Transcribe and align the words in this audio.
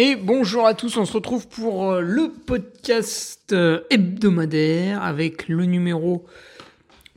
Et 0.00 0.14
bonjour 0.14 0.64
à 0.64 0.74
tous, 0.74 0.96
on 0.96 1.04
se 1.04 1.12
retrouve 1.12 1.48
pour 1.48 1.90
euh, 1.90 2.00
le 2.00 2.30
podcast 2.30 3.52
euh, 3.52 3.80
hebdomadaire 3.90 5.02
avec 5.02 5.48
le 5.48 5.64
numéro 5.64 6.24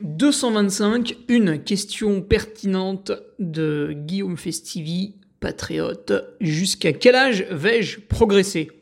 225, 0.00 1.16
une 1.28 1.62
question 1.62 2.22
pertinente 2.22 3.12
de 3.38 3.92
Guillaume 3.94 4.36
Festivi, 4.36 5.14
patriote. 5.38 6.12
Jusqu'à 6.40 6.92
quel 6.92 7.14
âge 7.14 7.46
vais-je 7.52 8.00
progresser? 8.00 8.72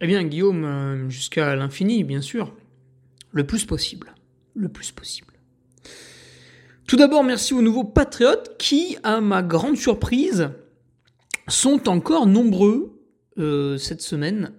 Eh 0.00 0.08
bien 0.08 0.24
Guillaume, 0.24 0.64
euh, 0.64 1.08
jusqu'à 1.08 1.54
l'infini 1.54 2.02
bien 2.02 2.20
sûr, 2.20 2.52
le 3.30 3.46
plus 3.46 3.66
possible, 3.66 4.16
le 4.56 4.68
plus 4.68 4.90
possible. 4.90 5.34
Tout 6.88 6.96
d'abord, 6.96 7.22
merci 7.22 7.54
aux 7.54 7.62
nouveaux 7.62 7.84
patriotes 7.84 8.56
qui, 8.58 8.96
à 9.04 9.20
ma 9.20 9.44
grande 9.44 9.76
surprise, 9.76 10.50
sont 11.48 11.88
encore 11.88 12.26
nombreux 12.26 13.00
euh, 13.38 13.78
cette 13.78 14.02
semaine 14.02 14.52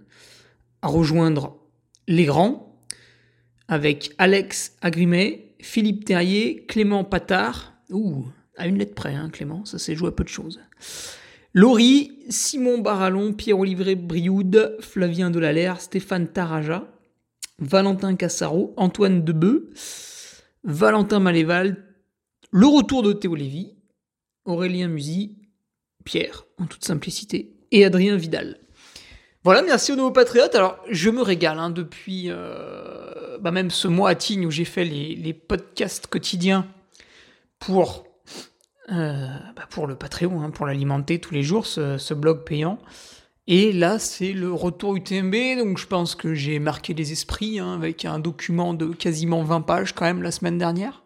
à 0.82 0.88
rejoindre 0.88 1.58
les 2.08 2.26
grands, 2.26 2.86
avec 3.68 4.14
Alex 4.18 4.76
Agrimet, 4.82 5.56
Philippe 5.62 6.06
Terrier, 6.06 6.66
Clément 6.68 7.04
Patard, 7.04 7.74
ouh, 7.90 8.26
à 8.58 8.68
une 8.68 8.78
lettre 8.78 8.96
près, 8.96 9.14
hein, 9.14 9.30
Clément, 9.30 9.64
ça 9.66 9.80
s'est 9.80 9.96
joué 9.96 10.10
à 10.10 10.12
peu 10.12 10.24
de 10.24 10.30
choses. 10.30 10.60
Laurie, 11.54 12.12
Simon 12.30 12.80
Barallon, 12.80 13.34
Pierre-Olivier 13.34 13.96
Brioude, 13.96 14.78
Flavien 14.80 15.30
Delallaire, 15.30 15.82
Stéphane 15.82 16.28
Taraja, 16.28 16.88
Valentin 17.60 18.16
Cassaro, 18.16 18.74
Antoine 18.78 19.24
Debeu, 19.24 19.72
Valentin 20.64 21.20
Maléval, 21.20 21.84
le 22.52 22.68
retour 22.68 23.04
de 23.04 23.14
Théo 23.14 23.36
Lévy, 23.36 23.76
Aurélien 24.46 24.88
Musy, 24.88 25.41
Pierre, 26.04 26.46
en 26.60 26.66
toute 26.66 26.86
simplicité, 26.86 27.52
et 27.72 27.86
Adrien 27.86 28.16
Vidal. 28.16 28.58
Voilà, 29.44 29.64
merci 29.64 29.92
aux 29.92 29.96
nouveaux 29.96 30.12
patriotes. 30.12 30.54
Alors, 30.54 30.78
je 30.90 31.10
me 31.10 31.22
régale 31.22 31.58
hein, 31.58 31.72
depuis 31.72 32.26
euh, 32.28 33.38
bah, 33.40 33.52
même 33.52 33.72
ce 33.72 33.88
mois 33.88 34.10
à 34.12 34.16
Tignes 34.16 34.46
où 34.46 34.52
j'ai 34.52 34.66
fait 34.66 34.84
les, 34.84 35.34
podcasts 35.34 36.06
quotidiens 36.06 36.68
pour, 37.58 38.06
euh, 38.92 39.28
bah, 39.56 39.68
pour 39.70 39.88
le 39.88 39.96
Patreon, 39.96 40.44
hein, 40.44 40.52
pour 40.52 40.68
l'alimenter 40.68 41.20
tous 41.20 41.34
les 41.34 41.42
jours, 41.42 41.66
ce, 41.66 42.14
blog 42.14 42.44
payant. 42.44 42.78
Et 43.48 43.74
là, 43.74 43.98
c'est 43.98 44.32
le 44.32 44.54
retour 44.54 44.96
UTMB, 44.96 45.58
donc 45.58 45.80
je 45.80 45.88
pense 45.88 46.14
que 46.14 46.36
j'ai 46.36 46.60
marqué 46.60 46.94
les 46.94 47.12
esprits 47.12 47.60
hein, 47.60 47.74
avec 47.74 48.06
un 48.06 48.20
document 48.20 48.76
de 48.76 48.94
quasiment 48.94 49.44
20 49.44 49.62
pages 49.62 49.94
quand 49.94 50.06
même 50.06 50.22
la 50.22 50.32
semaine 50.32 50.60
dernière 50.60 51.02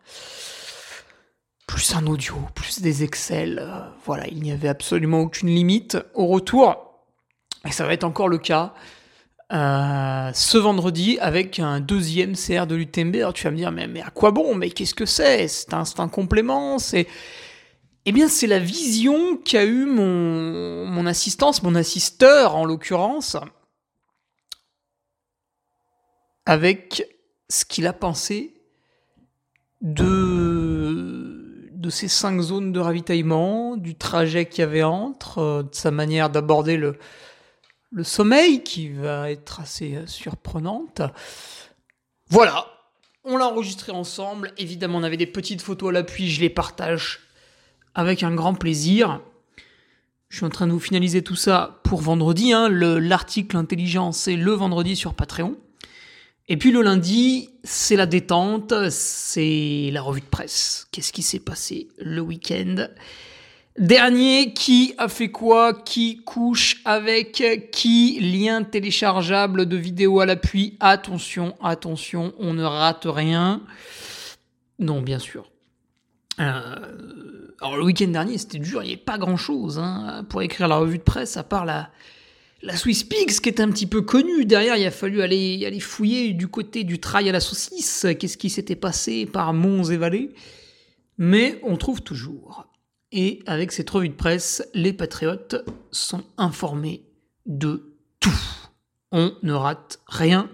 plus 1.67 1.95
un 1.95 2.05
audio, 2.07 2.35
plus 2.53 2.81
des 2.81 3.03
Excel. 3.03 3.59
Euh, 3.59 3.79
voilà, 4.05 4.27
il 4.27 4.41
n'y 4.41 4.51
avait 4.51 4.67
absolument 4.67 5.21
aucune 5.21 5.49
limite 5.49 5.97
au 6.13 6.27
retour. 6.27 6.75
Et 7.65 7.71
ça 7.71 7.85
va 7.85 7.93
être 7.93 8.03
encore 8.03 8.29
le 8.29 8.37
cas 8.37 8.73
euh, 9.53 10.31
ce 10.33 10.57
vendredi 10.57 11.19
avec 11.19 11.59
un 11.59 11.79
deuxième 11.79 12.35
CR 12.35 12.65
de 12.65 12.75
l'UTMB. 12.75 13.33
Tu 13.33 13.43
vas 13.43 13.51
me 13.51 13.57
dire, 13.57 13.71
mais, 13.71 14.01
à 14.01 14.09
quoi 14.09 14.31
bon? 14.31 14.55
Mais 14.55 14.69
qu'est-ce 14.69 14.95
que 14.95 15.05
c'est? 15.05 15.47
C'est 15.47 15.73
un, 15.73 15.83
un, 15.97 16.07
complément 16.07 16.79
C'est 16.79 17.07
eh 18.07 18.11
bien, 18.11 18.27
c'est 18.27 18.47
la 18.47 18.59
vision 18.59 19.37
qu'a 19.37 19.65
eu 19.65 19.85
mon, 19.85 20.85
mon 20.85 21.05
assistance, 21.07 21.63
mon 21.63 21.73
assisteur 21.73 22.55
en 22.55 22.65
l'occurrence, 22.65 23.35
avec 26.45 27.03
ce 27.49 27.65
qu'il 27.65 27.87
a 27.87 27.93
pensé 27.93 28.53
de 29.81 30.54
de 31.85 31.91
ces 31.91 32.07
cinq 32.07 32.41
zones 32.41 32.71
de 32.71 32.79
ravitaillement, 32.79 33.77
du 33.77 33.93
trajet 33.93 34.47
qu'il 34.47 34.61
y 34.61 34.63
avait 34.63 34.81
entre, 34.81 35.37
euh, 35.37 35.63
de 35.63 35.69
sa 35.71 35.91
manière 35.91 36.31
d'aborder 36.31 36.77
le, 36.77 36.97
le 37.91 38.03
sommeil 38.03 38.63
qui 38.63 38.89
va 38.89 39.29
être 39.29 39.59
assez 39.59 39.95
euh, 39.95 40.07
surprenante. 40.07 41.03
Voilà, 42.31 42.65
on 43.23 43.37
l'a 43.37 43.47
enregistré 43.47 43.91
ensemble. 43.91 44.51
Évidemment, 44.57 44.97
on 44.97 45.03
avait 45.03 45.15
des 45.15 45.27
petites 45.27 45.61
photos 45.61 45.89
à 45.89 45.91
l'appui, 45.91 46.27
je 46.27 46.41
les 46.41 46.49
partage 46.49 47.19
avec 47.93 48.23
un 48.23 48.33
grand 48.33 48.55
plaisir. 48.55 49.21
Je 50.29 50.37
suis 50.37 50.45
en 50.45 50.49
train 50.49 50.65
de 50.65 50.71
vous 50.71 50.79
finaliser 50.79 51.21
tout 51.21 51.35
ça 51.35 51.81
pour 51.83 52.01
vendredi. 52.01 52.51
Hein. 52.51 52.67
L'article 52.67 53.57
intelligent, 53.57 54.11
c'est 54.11 54.35
le 54.35 54.51
vendredi 54.53 54.95
sur 54.95 55.13
Patreon. 55.13 55.55
Et 56.47 56.57
puis 56.57 56.71
le 56.71 56.81
lundi, 56.83 57.49
c'est 57.63 57.95
la 57.95 58.05
détente, 58.05 58.73
c'est 58.91 59.89
la 59.91 60.01
revue 60.01 60.21
de 60.21 60.25
presse. 60.25 60.87
Qu'est-ce 60.91 61.11
qui 61.11 61.23
s'est 61.23 61.39
passé 61.39 61.87
le 61.97 62.21
week-end? 62.21 62.87
Dernier, 63.79 64.53
qui 64.53 64.93
a 64.99 65.07
fait 65.07 65.31
quoi? 65.31 65.73
Qui 65.73 66.23
couche 66.23 66.81
avec? 66.85 67.43
Qui 67.71 68.19
Lien 68.21 68.63
téléchargeable 68.63 69.65
de 69.65 69.75
vidéo 69.75 70.19
à 70.19 70.27
l'appui? 70.27 70.77
Attention, 70.79 71.55
attention, 71.63 72.33
on 72.37 72.53
ne 72.53 72.63
rate 72.63 73.05
rien. 73.05 73.63
Non, 74.77 75.01
bien 75.01 75.19
sûr. 75.19 75.49
Euh, 76.39 76.75
alors 77.59 77.77
le 77.77 77.83
week-end 77.85 78.07
dernier, 78.07 78.37
c'était 78.37 78.59
dur, 78.59 78.83
il 78.83 78.87
n'y 78.87 78.93
avait 78.93 79.01
pas 79.01 79.17
grand-chose 79.17 79.79
hein, 79.79 80.25
pour 80.29 80.41
écrire 80.43 80.67
la 80.67 80.77
revue 80.77 80.99
de 80.99 81.03
presse, 81.03 81.37
à 81.37 81.43
part 81.43 81.65
la, 81.65 81.89
la 82.61 82.75
Swiss 82.75 83.03
Pigs, 83.03 83.39
qui 83.41 83.49
est 83.49 83.59
un 83.59 83.69
petit 83.69 83.85
peu 83.85 84.01
connue, 84.01 84.45
derrière, 84.45 84.75
il 84.77 84.85
a 84.85 84.91
fallu 84.91 85.21
aller, 85.21 85.65
aller 85.65 85.79
fouiller 85.79 86.33
du 86.33 86.47
côté 86.47 86.83
du 86.83 86.99
trail 86.99 87.29
à 87.29 87.31
la 87.31 87.39
saucisse, 87.39 88.07
qu'est-ce 88.19 88.37
qui 88.37 88.49
s'était 88.49 88.75
passé 88.75 89.25
par 89.25 89.53
monts 89.53 89.83
et 89.83 89.97
vallées? 89.97 90.31
Mais 91.17 91.59
on 91.63 91.77
trouve 91.77 92.01
toujours. 92.01 92.67
Et 93.11 93.41
avec 93.45 93.71
cette 93.71 93.89
revue 93.89 94.09
de 94.09 94.15
presse, 94.15 94.67
les 94.73 94.93
patriotes 94.93 95.63
sont 95.91 96.23
informés 96.37 97.03
de 97.45 97.93
tout. 98.19 98.41
On 99.11 99.33
ne 99.43 99.53
rate 99.53 99.99
rien, 100.07 100.49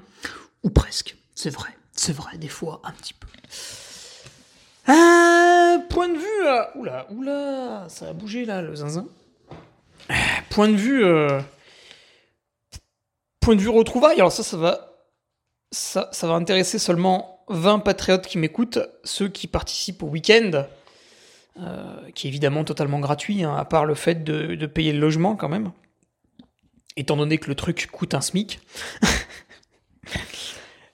ou 0.64 0.70
presque. 0.70 1.16
C'est 1.34 1.50
vrai, 1.50 1.70
c'est 1.94 2.14
vrai, 2.14 2.38
des 2.38 2.50
fois 2.50 2.82
un 2.84 2.92
petit 2.92 3.14
peu. 3.14 3.28
Euh, 4.90 5.80
point 5.90 6.10
de 6.10 6.18
vue. 6.18 6.46
Euh, 6.46 6.64
oula, 6.76 7.08
oula, 7.12 7.86
ça 7.90 8.10
a 8.10 8.14
bougé 8.14 8.46
là, 8.46 8.62
le 8.62 8.76
zinzin. 8.76 9.08
Euh, 10.10 10.14
point 10.50 10.68
de 10.68 10.76
vue. 10.76 11.04
Point 13.42 13.56
de 13.56 13.62
vue 13.62 13.70
retrouvailles, 13.70 14.20
alors 14.20 14.32
ça, 14.32 14.44
ça 14.44 16.28
va, 16.28 16.34
intéresser 16.34 16.78
seulement 16.78 17.44
20 17.50 17.80
patriotes 17.80 18.28
qui 18.28 18.38
m'écoutent, 18.38 18.80
ceux 19.04 19.28
qui 19.30 19.48
participent 19.48 20.04
au 20.04 20.08
week-end, 20.08 20.66
euh, 21.60 22.10
qui 22.14 22.28
est 22.28 22.30
évidemment 22.30 22.64
totalement 22.64 23.00
gratuit, 23.00 23.44
hein, 23.44 23.56
à 23.56 23.66
part 23.66 23.86
le 23.86 23.96
fait 23.96 24.24
de, 24.24 24.66
payer 24.68 24.94
le 24.94 25.00
logement 25.00 25.36
quand 25.36 25.50
même, 25.50 25.72
étant 26.96 27.18
donné 27.18 27.40
que 27.40 27.48
le 27.48 27.56
truc 27.56 27.90
coûte 27.92 28.14
un 28.14 28.22
SMIC. 28.22 28.60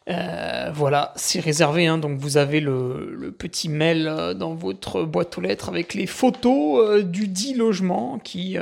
Euh, 0.09 0.71
voilà, 0.73 1.11
c'est 1.17 1.41
réservé, 1.41 1.85
hein, 1.85 1.97
donc 1.97 2.17
vous 2.17 2.37
avez 2.37 2.61
le, 2.61 3.35
petit 3.37 3.67
mail 3.67 4.07
euh, 4.07 4.33
dans 4.33 4.53
votre 4.55 5.03
boîte 5.03 5.37
aux 5.37 5.41
lettres 5.41 5.67
avec 5.67 5.93
les 5.93 6.07
photos 6.07 7.03
du 7.03 7.27
dit 7.27 7.53
logement 7.53 8.17
qui, 8.17 8.57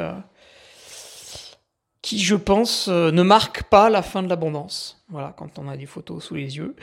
qui, 2.05 2.19
je 2.19 2.35
pense, 2.35 2.87
ne 2.87 3.23
marque 3.23 3.63
pas 3.63 3.89
la 3.89 4.03
fin 4.03 4.21
de 4.21 4.29
l'abondance. 4.29 5.03
Voilà, 5.09 5.33
quand 5.35 5.57
on 5.57 5.67
a 5.67 5.75
des 5.75 5.87
photos 5.87 6.23
sous 6.23 6.35
les 6.35 6.57
yeux. 6.57 6.75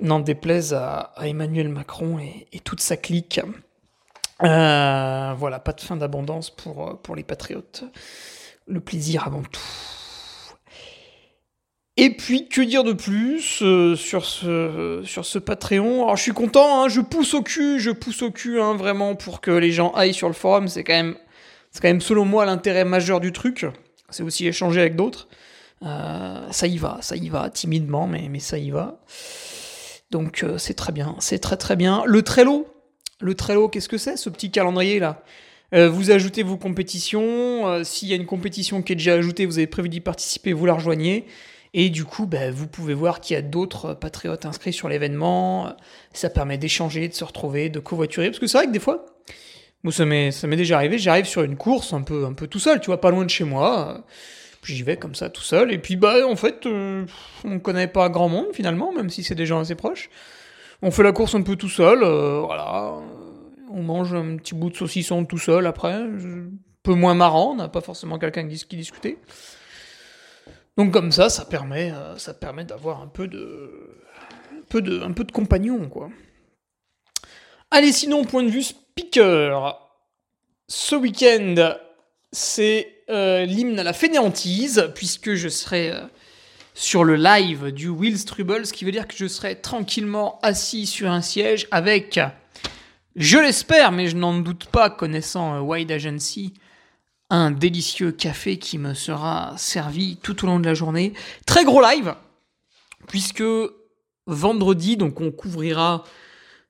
N'en 0.00 0.20
déplaise 0.20 0.74
à, 0.74 1.14
Emmanuel 1.22 1.70
Macron 1.70 2.18
et, 2.18 2.60
toute 2.60 2.80
sa 2.80 2.98
clique. 2.98 3.40
voilà, 4.40 5.62
pas 5.64 5.72
de 5.72 5.80
fin 5.80 5.96
d'abondance 5.96 6.50
pour, 6.50 7.00
pour 7.00 7.16
les 7.16 7.22
patriotes. 7.22 7.84
Le 8.66 8.80
plaisir 8.80 9.26
avant 9.26 9.42
tout. 9.42 9.62
Et 11.96 12.10
puis, 12.10 12.50
que 12.50 12.60
dire 12.60 12.84
de 12.84 12.92
plus 12.92 13.62
euh, 13.62 13.96
sur, 13.96 14.26
ce, 14.26 15.00
sur 15.06 15.24
ce 15.24 15.38
Patreon? 15.38 16.04
Alors, 16.04 16.16
je 16.16 16.22
suis 16.22 16.32
content, 16.32 16.84
hein, 16.84 16.88
je 16.88 17.00
pousse 17.00 17.32
au 17.32 17.42
cul, 17.42 17.80
je 17.80 17.90
pousse 17.90 18.20
au 18.20 18.30
cul, 18.30 18.60
hein, 18.60 18.74
vraiment, 18.74 19.16
pour 19.16 19.40
que 19.40 19.50
les 19.50 19.72
gens 19.72 19.90
aillent 19.92 20.12
sur 20.12 20.28
le 20.28 20.34
forum. 20.34 20.68
C'est 20.68 20.84
quand 20.84 21.14
c'est 21.70 21.80
quand 21.80 21.88
même 21.88 22.02
selon 22.02 22.26
moi, 22.26 22.44
l'intérêt 22.44 22.84
majeur 22.84 23.20
du 23.20 23.32
truc. 23.32 23.66
C'est 24.10 24.22
aussi 24.22 24.46
échanger 24.46 24.80
avec 24.80 24.96
d'autres. 24.96 25.28
Euh, 25.82 26.50
ça 26.50 26.66
y 26.66 26.76
va, 26.76 26.98
ça 27.02 27.16
y 27.16 27.28
va, 27.28 27.50
timidement, 27.50 28.06
mais, 28.06 28.38
ça 28.40 28.58
y 28.58 28.70
va. 28.70 29.00
Donc, 30.10 30.42
euh, 30.42 30.58
c'est 30.58 30.74
très 30.74 30.92
bien, 30.92 31.14
c'est 31.18 31.38
très 31.38 31.56
très 31.56 31.76
bien. 31.76 32.02
Le 32.06 32.22
Trello, 32.22 32.66
le 33.20 33.34
Trello, 33.34 33.68
qu'est-ce 33.68 33.88
que 33.88 33.98
c'est, 33.98 34.16
ce 34.16 34.30
petit 34.30 34.50
calendrier-là 34.50 35.22
vous 35.70 36.10
ajoutez 36.10 36.42
vos 36.42 36.56
compétitions. 36.56 37.84
S'il 37.84 38.08
y 38.08 38.14
a 38.14 38.16
une 38.16 38.24
compétition 38.24 38.80
qui 38.80 38.94
est 38.94 38.96
déjà 38.96 39.12
ajoutée, 39.12 39.44
vous 39.44 39.58
avez 39.58 39.66
prévu 39.66 39.90
d'y 39.90 40.00
participer, 40.00 40.54
vous 40.54 40.64
la 40.64 40.72
rejoignez. 40.72 41.26
Et 41.74 41.90
du 41.90 42.04
coup, 42.04 42.26
bah, 42.26 42.50
vous 42.50 42.66
pouvez 42.66 42.94
voir 42.94 43.20
qu'il 43.20 43.34
y 43.34 43.36
a 43.36 43.42
d'autres 43.42 43.94
patriotes 43.94 44.46
inscrits 44.46 44.72
sur 44.72 44.88
l'événement. 44.88 45.76
Ça 46.12 46.30
permet 46.30 46.58
d'échanger, 46.58 47.08
de 47.08 47.14
se 47.14 47.24
retrouver, 47.24 47.68
de 47.68 47.80
covoiturer. 47.80 48.28
Parce 48.28 48.38
que 48.38 48.46
c'est 48.46 48.58
vrai 48.58 48.66
que 48.66 48.72
des 48.72 48.80
fois, 48.80 49.04
moi, 49.84 49.92
ça 49.92 50.04
m'est, 50.04 50.32
ça 50.32 50.46
m'est 50.46 50.56
déjà 50.56 50.76
arrivé, 50.76 50.98
j'arrive 50.98 51.26
sur 51.26 51.42
une 51.42 51.56
course 51.56 51.92
un 51.92 52.02
peu, 52.02 52.24
un 52.24 52.32
peu 52.32 52.46
tout 52.46 52.58
seul, 52.58 52.80
tu 52.80 52.86
vois, 52.86 53.00
pas 53.00 53.10
loin 53.10 53.24
de 53.24 53.30
chez 53.30 53.44
moi. 53.44 54.04
Puis 54.60 54.74
j'y 54.74 54.82
vais 54.82 54.96
comme 54.96 55.14
ça 55.14 55.30
tout 55.30 55.42
seul. 55.42 55.72
Et 55.72 55.78
puis, 55.78 55.96
bah, 55.96 56.26
en 56.26 56.34
fait, 56.34 56.66
euh, 56.66 57.06
on 57.44 57.60
connaît 57.60 57.86
pas 57.86 58.08
grand 58.08 58.28
monde 58.28 58.48
finalement, 58.52 58.92
même 58.92 59.08
si 59.08 59.22
c'est 59.22 59.36
des 59.36 59.46
gens 59.46 59.60
assez 59.60 59.76
proches. 59.76 60.10
On 60.82 60.90
fait 60.90 61.02
la 61.02 61.12
course 61.12 61.34
un 61.34 61.42
peu 61.42 61.56
tout 61.56 61.68
seul, 61.68 62.02
euh, 62.02 62.40
voilà. 62.40 62.94
On 63.70 63.82
mange 63.82 64.14
un 64.14 64.36
petit 64.36 64.54
bout 64.54 64.70
de 64.70 64.76
saucisson 64.76 65.24
tout 65.24 65.38
seul 65.38 65.66
après. 65.66 65.92
Un 65.92 66.50
peu 66.82 66.94
moins 66.94 67.14
marrant, 67.14 67.52
on 67.52 67.56
n'a 67.56 67.68
pas 67.68 67.80
forcément 67.80 68.18
quelqu'un 68.18 68.48
qui 68.48 68.76
discuter. 68.76 69.18
Donc 70.76 70.92
comme 70.92 71.12
ça, 71.12 71.28
ça 71.28 71.44
permet, 71.44 71.92
euh, 71.92 72.16
ça 72.18 72.34
permet 72.34 72.64
d'avoir 72.64 73.02
un 73.02 73.08
peu 73.08 73.28
de, 73.28 74.00
un 74.52 74.62
peu 74.68 74.80
de, 74.80 75.02
un 75.02 75.12
peu 75.12 75.24
de 75.24 75.32
compagnon, 75.32 75.88
quoi. 75.88 76.08
Allez, 77.70 77.92
sinon, 77.92 78.24
point 78.24 78.42
de 78.42 78.48
vue 78.48 78.64
speaker, 78.98 79.78
ce 80.66 80.96
week-end, 80.96 81.76
c'est 82.32 83.04
euh, 83.10 83.44
l'hymne 83.44 83.78
à 83.78 83.84
la 83.84 83.92
fainéantise, 83.92 84.90
puisque 84.94 85.34
je 85.34 85.48
serai 85.48 85.92
euh, 85.92 86.00
sur 86.74 87.04
le 87.04 87.14
live 87.14 87.70
du 87.70 87.88
Will 87.88 88.18
Strubble, 88.18 88.66
ce 88.66 88.72
qui 88.72 88.84
veut 88.84 88.90
dire 88.90 89.06
que 89.06 89.16
je 89.16 89.28
serai 89.28 89.60
tranquillement 89.60 90.40
assis 90.42 90.86
sur 90.86 91.10
un 91.10 91.22
siège 91.22 91.68
avec, 91.70 92.18
je 93.14 93.38
l'espère, 93.38 93.92
mais 93.92 94.08
je 94.08 94.16
n'en 94.16 94.36
doute 94.40 94.66
pas, 94.66 94.90
connaissant 94.90 95.60
Wide 95.60 95.92
Agency, 95.92 96.54
un 97.30 97.52
délicieux 97.52 98.10
café 98.10 98.58
qui 98.58 98.78
me 98.78 98.94
sera 98.94 99.54
servi 99.58 100.16
tout 100.16 100.44
au 100.44 100.48
long 100.48 100.58
de 100.58 100.66
la 100.66 100.74
journée. 100.74 101.12
Très 101.46 101.64
gros 101.64 101.80
live, 101.80 102.16
puisque 103.06 103.44
vendredi, 104.26 104.96
donc 104.96 105.20
on 105.20 105.30
couvrira 105.30 106.04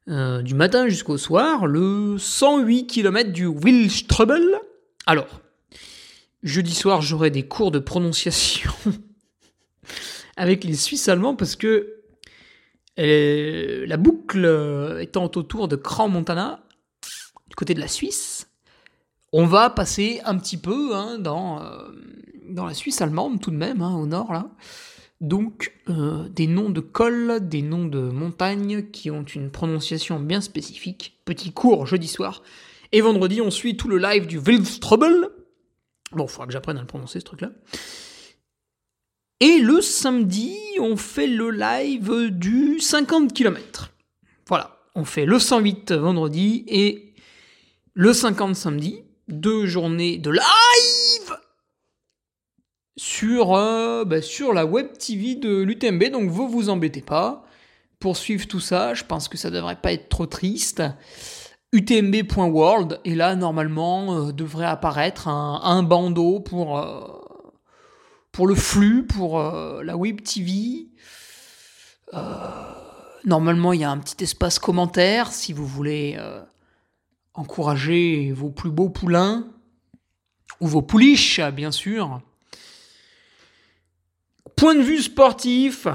euh, 0.09 0.41
du 0.43 0.55
matin 0.55 0.89
jusqu'au 0.89 1.19
soir 1.19 1.67
le 1.67 2.17
108 2.19 2.87
km 2.87 3.31
du 3.31 3.47
Wilstrubel. 3.47 4.59
Alors, 5.07 5.41
jeudi 6.43 6.75
soir, 6.75 7.03
j'aurai 7.03 7.31
des 7.31 7.47
cours 7.47 7.71
de 7.71 7.79
prononciation 7.79 8.71
avec 10.37 10.65
les 10.65 10.75
Suisses 10.75 11.09
allemands 11.09 11.37
parce 11.37 11.57
que 11.57 11.97
euh, 12.99 13.85
la 13.87 13.97
boucle 13.99 14.99
étant 15.01 15.25
autour 15.25 15.69
de 15.69 15.77
Cran-Montana, 15.77 16.65
du 17.49 17.55
côté 17.55 17.75
de 17.75 17.81
la 17.81 17.89
Suisse, 17.89 18.49
on 19.33 19.45
va 19.45 19.69
passer 19.69 20.21
un 20.25 20.39
petit 20.39 20.57
peu 20.57 20.95
hein, 20.95 21.19
dans, 21.19 21.63
euh, 21.63 21.89
dans 22.49 22.65
la 22.65 22.75
Suisse 22.75 23.03
allemande 23.03 23.41
tout 23.41 23.51
de 23.51 23.57
même, 23.57 23.83
hein, 23.83 23.95
au 23.95 24.07
nord 24.07 24.33
là. 24.33 24.51
Donc 25.21 25.75
euh, 25.89 26.29
des 26.29 26.47
noms 26.47 26.71
de 26.71 26.81
cols, 26.81 27.41
des 27.49 27.63
noms 27.63 27.87
de 27.87 27.99
montagnes 27.99 28.85
qui 28.91 29.11
ont 29.11 29.25
une 29.25 29.51
prononciation 29.51 30.21
bien 30.21 30.41
spécifique. 30.41 31.19
Petit 31.25 31.53
cours 31.53 31.87
jeudi 31.87 32.09
soir. 32.09 32.43
Et 32.93 33.01
vendredi, 33.01 33.41
on 33.41 33.51
suit 33.51 33.77
tout 33.77 33.89
le 33.89 33.99
live 33.99 34.27
du 34.27 34.39
Wildstrubel. 34.39 35.29
Bon, 36.13 36.25
il 36.25 36.29
faudra 36.29 36.47
que 36.47 36.53
j'apprenne 36.53 36.79
à 36.79 36.81
le 36.81 36.87
prononcer 36.87 37.21
ce 37.21 37.25
truc-là. 37.25 37.51
Et 39.41 39.59
le 39.59 39.81
samedi, 39.81 40.57
on 40.81 40.97
fait 40.97 41.27
le 41.27 41.51
live 41.51 42.31
du 42.31 42.81
50 42.81 43.33
km. 43.33 43.93
Voilà, 44.47 44.79
on 44.95 45.05
fait 45.05 45.27
le 45.27 45.39
108 45.39 45.93
vendredi 45.93 46.65
et 46.67 47.15
le 47.95 48.13
50 48.13 48.57
samedi 48.57 49.03
deux 49.29 49.67
journées 49.67 50.19
de 50.19 50.31
live 50.31 51.08
sur, 52.99 53.55
euh, 53.55 54.05
bah, 54.05 54.21
sur 54.21 54.53
la 54.53 54.67
web 54.67 54.89
TV 54.99 55.37
de 55.37 55.63
l'UTMB, 55.63 56.11
donc 56.11 56.29
vous 56.29 56.49
vous 56.49 56.69
embêtez 56.69 57.01
pas. 57.01 57.45
Pour 58.01 58.17
suivre 58.17 58.47
tout 58.47 58.61
ça, 58.61 58.93
je 58.93 59.05
pense 59.05 59.29
que 59.29 59.39
ça 59.39 59.51
devrait 59.51 59.81
pas 59.81 59.93
être 59.93 60.09
trop 60.09 60.27
triste. 60.27 60.83
UTMB.world, 61.73 63.01
et 63.05 63.15
là, 63.15 63.37
normalement, 63.37 64.15
euh, 64.15 64.33
devrait 64.33 64.67
apparaître 64.67 65.29
un, 65.29 65.83
bandeau 65.85 66.41
pour, 66.41 66.79
euh, 66.79 67.07
pour 68.33 68.49
le 68.49 68.57
flux, 68.57 69.07
pour 69.07 69.41
la 69.41 69.97
web 69.97 70.21
TV. 70.23 70.89
normalement, 73.25 73.73
il 73.73 73.81
y 73.81 73.85
a 73.85 73.91
un 73.91 73.99
petit 73.99 74.25
espace 74.25 74.59
commentaire 74.59 75.31
si 75.33 75.53
vous 75.53 75.67
voulez 75.67 76.19
encourager 77.35 78.33
vos 78.33 78.51
plus 78.51 78.71
beaux 78.71 78.89
poulains, 78.89 79.47
ou 80.61 80.67
vos 80.67 80.83
pouliches, 80.83 81.41
bien 81.53 81.71
sûr. 81.71 82.21
Point 84.59 84.75
de 84.75 84.83
vue 84.83 85.01
sportif, 85.01 85.87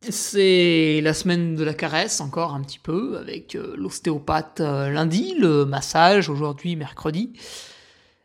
c'est 0.00 1.00
la 1.00 1.14
semaine 1.14 1.54
de 1.54 1.62
la 1.62 1.74
caresse, 1.74 2.20
encore 2.20 2.54
un 2.54 2.60
petit 2.60 2.80
peu, 2.80 3.18
avec 3.18 3.54
euh, 3.54 3.74
l'ostéopathe 3.76 4.58
euh, 4.58 4.90
lundi, 4.90 5.36
le 5.38 5.64
massage 5.64 6.28
aujourd'hui, 6.28 6.74
mercredi. 6.74 7.34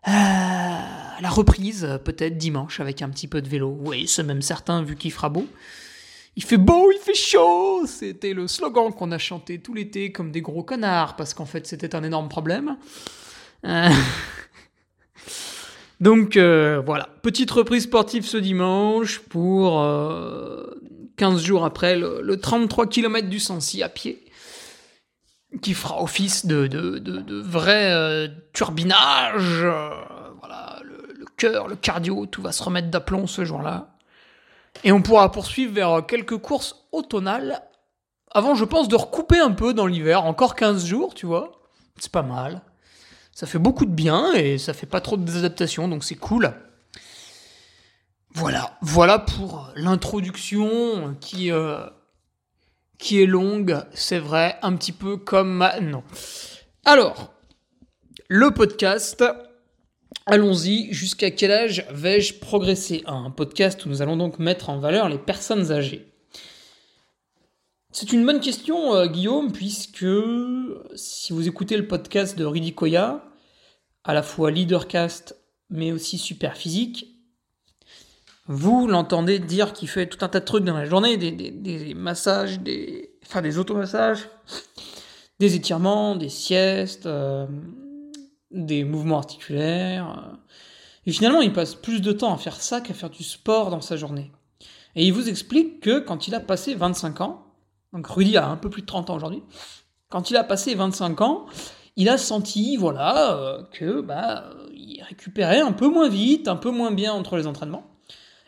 Euh, 0.08 0.12
la 0.12 1.30
reprise, 1.30 2.00
peut-être 2.04 2.36
dimanche, 2.36 2.80
avec 2.80 3.04
un 3.04 3.10
petit 3.10 3.28
peu 3.28 3.44
de 3.44 3.48
vélo. 3.48 3.78
Oui, 3.82 4.08
c'est 4.08 4.24
même 4.24 4.42
certain, 4.42 4.82
vu 4.82 4.96
qu'il 4.96 5.12
fera 5.12 5.30
beau. 5.30 5.46
Il 6.36 6.44
fait 6.44 6.58
beau, 6.58 6.92
il 6.92 7.00
fait 7.00 7.14
chaud 7.14 7.86
C'était 7.86 8.34
le 8.34 8.48
slogan 8.48 8.92
qu'on 8.92 9.12
a 9.12 9.20
chanté 9.20 9.60
tout 9.60 9.76
l'été 9.76 10.12
comme 10.12 10.32
des 10.32 10.42
gros 10.42 10.64
connards, 10.64 11.16
parce 11.16 11.36
qu'en 11.36 11.46
fait 11.46 11.68
c'était 11.68 11.96
un 11.96 12.02
énorme 12.02 12.28
problème. 12.28 12.76
donc 16.00 16.38
euh, 16.38 16.82
voilà, 16.86 17.10
petite 17.22 17.50
reprise 17.50 17.84
sportive 17.84 18.26
ce 18.26 18.38
dimanche 18.38 19.20
pour 19.20 19.82
15 21.18 21.36
euh, 21.36 21.38
jours 21.38 21.66
après 21.66 21.96
le, 21.98 22.40
33 22.40 22.88
km 22.88 23.28
du 23.28 23.40
Sancy 23.40 23.82
à 23.82 23.90
pied, 23.90 24.24
qui 25.62 25.74
fera 25.74 26.02
office 26.02 26.46
de, 26.46 27.40
vrai 27.42 28.32
turbinage. 28.54 29.66
voilà, 30.40 30.80
le, 30.84 31.14
le 31.18 31.26
cœur, 31.38 31.68
le 31.68 31.76
cardio, 31.76 32.26
tout 32.28 32.42
va 32.42 32.52
se 32.52 32.64
remettre 32.64 32.90
d'aplomb 32.90 33.26
ce 33.26 33.44
jour-là. 33.44 33.96
Et 34.84 34.92
on 34.92 35.02
pourra 35.02 35.32
poursuivre 35.32 35.74
vers 35.74 36.06
quelques 36.06 36.38
courses 36.38 36.88
automnales. 36.92 37.62
Avant, 38.32 38.54
je 38.54 38.66
pense, 38.66 38.88
de 38.88 38.96
recouper 38.96 39.40
un 39.40 39.52
peu 39.52 39.74
dans 39.74 39.88
l'hiver. 39.88 40.26
Encore 40.26 40.56
15 40.56 40.86
jours, 40.86 41.16
tu 41.16 41.26
vois. 41.26 41.54
C'est 41.98 42.12
pas 42.12 42.22
mal. 42.22 42.62
Ça 43.38 43.46
fait 43.46 43.60
beaucoup 43.60 43.86
de 43.86 43.92
bien 43.92 44.34
et 44.34 44.58
ça 44.58 44.74
fait 44.74 44.88
pas 44.88 45.00
trop 45.00 45.16
de 45.16 45.88
donc 45.88 46.04
c'est 46.04 46.16
cool. 46.16 46.56
Voilà, 48.34 48.80
voilà 48.82 49.20
pour 49.20 49.72
l'introduction 49.76 51.16
qui, 51.22 51.52
euh, 51.52 51.86
qui 52.98 53.22
est 53.22 53.28
longue, 53.28 53.78
c'est 53.94 54.18
vrai, 54.18 54.58
un 54.64 54.76
petit 54.76 54.92
peu 54.92 55.18
comme 55.18 55.54
maintenant. 55.54 56.04
Alors, 56.84 57.32
le 58.28 58.50
podcast, 58.50 59.24
Allons-y, 60.26 60.92
jusqu'à 60.92 61.30
quel 61.30 61.52
âge 61.52 61.86
vais-je 61.92 62.34
progresser? 62.40 63.04
Un 63.06 63.30
podcast 63.30 63.86
où 63.86 63.90
nous 63.90 64.02
allons 64.02 64.18
donc 64.18 64.40
mettre 64.40 64.72
en 64.72 64.80
valeur 64.80 65.10
les 65.10 65.20
personnes 65.20 65.72
âgées. 65.72 66.12
C'est 67.92 68.12
une 68.12 68.26
bonne 68.26 68.42
question, 68.42 68.94
euh, 68.94 69.08
Guillaume, 69.08 69.52
puisque 69.52 70.06
si 70.96 71.34
vous 71.34 71.48
écoutez 71.48 71.78
le 71.78 71.88
podcast 71.88 72.38
de 72.38 72.46
Ridi 72.46 72.76
à 74.04 74.14
la 74.14 74.24
fois 74.24 74.52
leadercast 74.52 75.36
mais 75.70 75.92
aussi 75.92 76.18
super 76.18 76.56
physique, 76.56 77.14
Vous 78.50 78.88
l'entendez 78.88 79.40
dire 79.40 79.74
qu'il 79.74 79.90
fait 79.90 80.08
tout 80.08 80.24
un 80.24 80.30
tas 80.30 80.40
de 80.40 80.46
trucs 80.46 80.64
dans 80.64 80.78
la 80.78 80.86
journée, 80.86 81.18
des, 81.18 81.94
massages, 81.94 82.62
des, 82.62 83.12
enfin 83.26 83.42
des 83.42 83.58
automassages, 83.58 84.30
des 85.40 85.56
étirements, 85.56 86.16
des 86.16 86.30
siestes, 86.30 87.08
euh, 87.08 87.46
des 88.52 88.86
mouvements 88.86 89.18
articulaires. 89.18 90.38
Et 91.06 91.12
finalement, 91.12 91.42
il 91.42 91.52
passe 91.52 91.76
plus 91.76 92.02
de 92.02 92.14
temps 92.14 92.34
à 92.34 92.38
faire 92.38 92.62
ça 92.62 92.80
qu'à 92.80 92.94
faire 92.94 93.10
du 93.10 93.24
sport 93.24 93.70
dans 93.70 93.82
sa 93.82 93.98
journée. 93.98 94.32
Et 94.96 95.06
il 95.06 95.12
vous 95.12 95.28
explique 95.28 95.82
que 95.82 96.00
quand 96.00 96.28
il 96.30 96.36
a 96.36 96.40
passé 96.40 96.74
25 96.74 97.22
ans, 97.22 97.47
donc 97.94 98.08
Rudy 98.08 98.38
a 98.38 98.48
un 98.48 98.58
peu 98.58 98.70
plus 98.70 98.82
de 98.82 98.88
30 98.88 99.10
ans 99.10 99.16
aujourd'hui, 99.16 99.44
quand 100.10 100.32
il 100.32 100.38
a 100.38 100.44
passé 100.44 100.74
25 100.76 101.22
ans, 101.22 101.46
il 101.96 102.10
a 102.10 102.18
senti, 102.18 102.78
voilà, 102.78 103.34
euh, 103.36 103.64
que 103.72 104.02
bah, 104.02 104.52
il 104.74 105.02
récupérait 105.04 105.60
un 105.60 105.72
peu 105.72 105.88
moins 105.88 106.10
vite, 106.10 106.48
un 106.48 106.56
peu 106.56 106.72
moins 106.72 106.92
bien 106.92 107.14
entre 107.14 107.38
les 107.38 107.48
entraînements. 107.48 107.88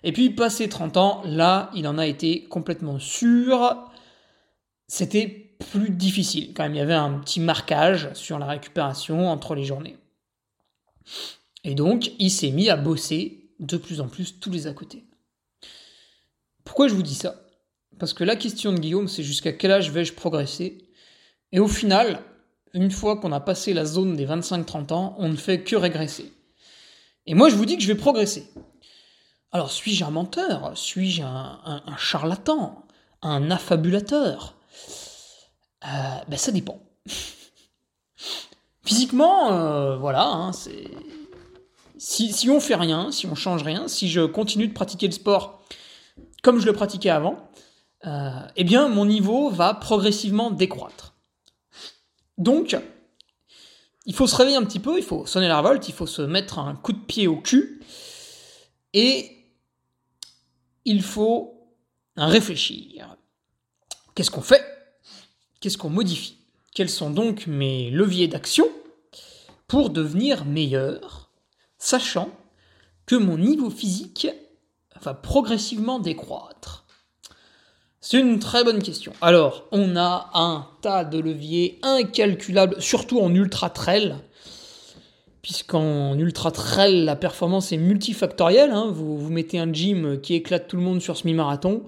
Et 0.04 0.14
puis, 0.14 0.30
passé 0.30 0.70
30 0.70 0.98
ans, 0.98 1.22
là, 1.26 1.70
il 1.76 1.88
en 1.88 1.98
a 1.98 2.06
été 2.06 2.44
complètement 2.46 3.00
sûr. 3.00 3.90
C'était 4.88 5.56
plus 5.72 5.90
difficile. 5.90 6.54
Quand 6.54 6.64
même, 6.64 6.76
il 6.76 6.78
y 6.78 6.82
avait 6.82 6.94
un 6.94 7.20
petit 7.20 7.40
marquage 7.40 8.10
sur 8.14 8.40
la 8.40 8.46
récupération 8.46 9.30
entre 9.30 9.56
les 9.56 9.66
journées. 9.66 9.98
Et 11.64 11.76
donc, 11.76 12.12
il 12.20 12.32
s'est 12.32 12.52
mis 12.52 12.70
à 12.70 12.78
bosser 12.78 13.52
de 13.60 13.76
plus 13.76 14.00
en 14.00 14.08
plus 14.08 14.40
tous 14.40 14.52
les 14.52 14.68
à 14.68 14.74
côté. 14.74 15.06
Pourquoi 16.64 16.88
je 16.88 16.94
vous 16.94 17.04
dis 17.04 17.16
ça? 17.16 17.36
Parce 18.00 18.14
que 18.14 18.24
la 18.24 18.36
question 18.36 18.72
de 18.72 18.80
Guillaume, 18.80 19.08
c'est 19.08 19.24
jusqu'à 19.24 19.52
quel 19.52 19.72
âge 19.72 19.92
vais-je 19.92 20.14
progresser? 20.14 20.90
Et 21.52 21.60
au 21.60 21.68
final, 21.68 22.22
une 22.74 22.92
fois 22.92 23.18
qu'on 23.18 23.32
a 23.32 23.40
passé 23.40 23.74
la 23.74 23.86
zone 23.86 24.16
des 24.16 24.26
25-30 24.26 24.94
ans, 24.94 25.16
on 25.18 25.30
ne 25.30 25.36
fait 25.36 25.64
que 25.64 25.76
régresser. 25.76 26.32
Et 27.26 27.34
moi, 27.34 27.50
je 27.50 27.56
vous 27.56 27.66
dis 27.66 27.76
que 27.76 27.84
je 27.84 27.88
vais 27.88 27.96
progresser. 27.96 28.50
Alors, 29.52 29.70
suis-je 29.72 30.06
un 30.06 30.12
menteur? 30.12 30.72
Suis-je 30.76 31.24
un, 31.24 31.82
charlatan? 31.98 32.86
Un 33.22 33.52
affabulateur? 33.52 34.56
Euh, 35.86 35.88
ben, 36.28 36.38
Ça 36.38 36.52
dépend. 36.52 36.80
Physiquement, 38.86 39.52
euh, 39.52 39.98
voilà, 39.98 40.26
hein, 40.26 40.54
c'est... 40.54 40.88
Si, 41.98 42.32
si 42.32 42.50
on 42.50 42.62
fait 42.62 42.76
rien, 42.76 43.12
si 43.12 43.28
on 43.28 43.36
change 43.36 43.62
rien, 43.62 43.90
si 43.90 44.10
je 44.10 44.22
continue 44.22 44.70
de 44.70 44.74
pratiquer 44.74 45.08
le 45.08 45.12
sport 45.12 45.60
comme 46.42 46.60
je 46.60 46.66
le 46.66 46.74
pratiquais 46.74 47.10
avant, 47.10 47.50
euh, 48.06 48.48
eh 48.56 48.64
bien, 48.64 48.88
mon 48.88 49.06
niveau 49.06 49.50
va 49.50 49.74
progressivement 49.74 50.52
décroître. 50.52 51.16
Donc, 52.38 52.78
il 54.06 54.16
faut 54.16 54.28
se 54.28 54.36
réveiller 54.36 54.58
un 54.58 54.64
petit 54.64 54.80
peu, 54.80 54.98
il 54.98 55.04
faut 55.04 55.26
sonner 55.26 55.48
la 55.48 55.58
révolte, 55.58 55.90
il 55.90 55.94
faut 55.94 56.08
se 56.08 56.22
mettre 56.22 56.60
un 56.60 56.76
coup 56.76 56.94
de 56.94 57.00
pied 57.00 57.28
au 57.28 57.36
cul, 57.36 57.82
et 58.94 59.38
il 60.86 61.04
faut 61.04 61.70
réfléchir. 62.16 63.18
Qu'est-ce 64.16 64.32
qu'on 64.32 64.42
fait? 64.42 64.64
Qu'est-ce 65.60 65.78
qu'on 65.78 65.90
modifie? 65.90 66.38
Quels 66.74 66.90
sont 66.90 67.10
donc 67.10 67.48
mes 67.48 67.92
leviers 67.92 68.28
d'action 68.28 68.66
pour 69.68 69.90
devenir 69.90 70.46
meilleur, 70.46 71.32
sachant 71.78 72.32
que 73.06 73.16
mon 73.16 73.38
niveau 73.38 73.70
physique 73.70 74.28
va 75.02 75.14
progressivement 75.14 76.00
décroître? 76.00 76.86
C'est 78.02 78.20
une 78.20 78.40
très 78.40 78.64
bonne 78.64 78.82
question. 78.82 79.12
Alors, 79.22 79.66
on 79.72 79.96
a 79.96 80.30
un 80.34 80.68
tas 80.82 81.04
de 81.04 81.20
leviers 81.20 81.80
incalculables, 81.84 82.82
surtout 82.82 83.20
en 83.20 83.34
ultra 83.34 83.70
trail 83.70 84.16
puisqu'en 85.42 86.18
ultra 86.18 86.52
trail, 86.52 87.04
la 87.06 87.16
performance 87.16 87.72
est 87.72 87.78
multifactorielle. 87.78 88.72
Hein. 88.72 88.92
Vous, 88.92 89.30
mettez 89.30 89.60
un 89.60 89.72
gym 89.72 90.20
qui 90.22 90.36
éclate 90.36 90.68
tout 90.68 90.76
le 90.76 90.84
monde 90.84 91.02
sur 91.02 91.18
semi-marathon, 91.18 91.84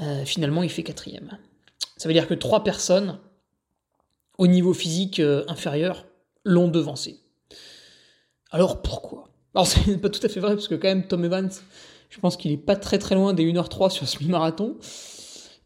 euh, 0.00 0.24
finalement 0.24 0.62
il 0.62 0.70
fait 0.70 0.82
quatrième. 0.82 1.38
Ça 1.96 2.08
veut 2.08 2.14
dire 2.14 2.28
que 2.28 2.34
trois 2.34 2.64
personnes 2.64 3.18
au 4.38 4.46
niveau 4.46 4.72
physique 4.72 5.20
euh, 5.20 5.44
inférieur 5.48 6.06
l'ont 6.44 6.68
devancé. 6.68 7.20
Alors 8.50 8.80
pourquoi? 8.80 9.28
Alors 9.54 9.66
c'est 9.66 10.00
pas 10.00 10.08
tout 10.08 10.24
à 10.24 10.28
fait 10.28 10.40
vrai, 10.40 10.54
parce 10.54 10.68
que 10.68 10.74
quand 10.74 10.88
même 10.88 11.06
Tom 11.06 11.24
Evans, 11.24 11.50
je 12.10 12.20
pense 12.20 12.36
qu'il 12.36 12.52
est 12.52 12.56
pas 12.56 12.76
très 12.76 12.98
très 12.98 13.14
loin 13.16 13.34
des 13.34 13.44
1h03 13.44 13.90
sur 13.90 14.08
semi-marathon. 14.08 14.76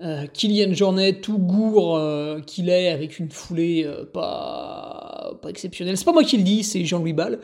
Euh, 0.00 0.26
Kylian 0.26 0.72
Jornet, 0.72 1.20
tout 1.20 1.38
gourd 1.38 1.96
euh, 1.96 2.40
qu'il 2.40 2.68
est, 2.68 2.88
avec 2.88 3.18
une 3.18 3.30
foulée 3.30 3.84
euh, 3.86 4.04
pas, 4.04 5.32
pas 5.40 5.48
exceptionnelle. 5.48 5.96
C'est 5.96 6.04
pas 6.04 6.12
moi 6.12 6.24
qui 6.24 6.38
le 6.38 6.42
dis, 6.42 6.64
c'est 6.64 6.84
Jean-Louis 6.84 7.12
Ball. 7.12 7.38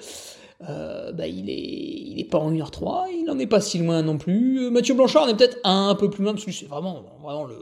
bah, 0.60 1.26
il, 1.28 1.50
est, 1.50 1.54
il 1.54 2.18
est 2.18 2.28
pas 2.28 2.38
en 2.38 2.50
1h03, 2.52 3.06
il 3.22 3.30
en 3.30 3.38
est 3.38 3.46
pas 3.46 3.60
si 3.60 3.78
loin 3.78 4.02
non 4.02 4.18
plus. 4.18 4.70
Mathieu 4.70 4.94
Blanchard 4.94 5.28
est 5.28 5.36
peut-être 5.36 5.58
un 5.62 5.94
peu 5.94 6.10
plus 6.10 6.24
loin, 6.24 6.32
parce 6.32 6.44
que 6.44 6.50
c'est 6.50 6.66
vraiment, 6.66 7.04
vraiment, 7.22 7.44
le, 7.44 7.54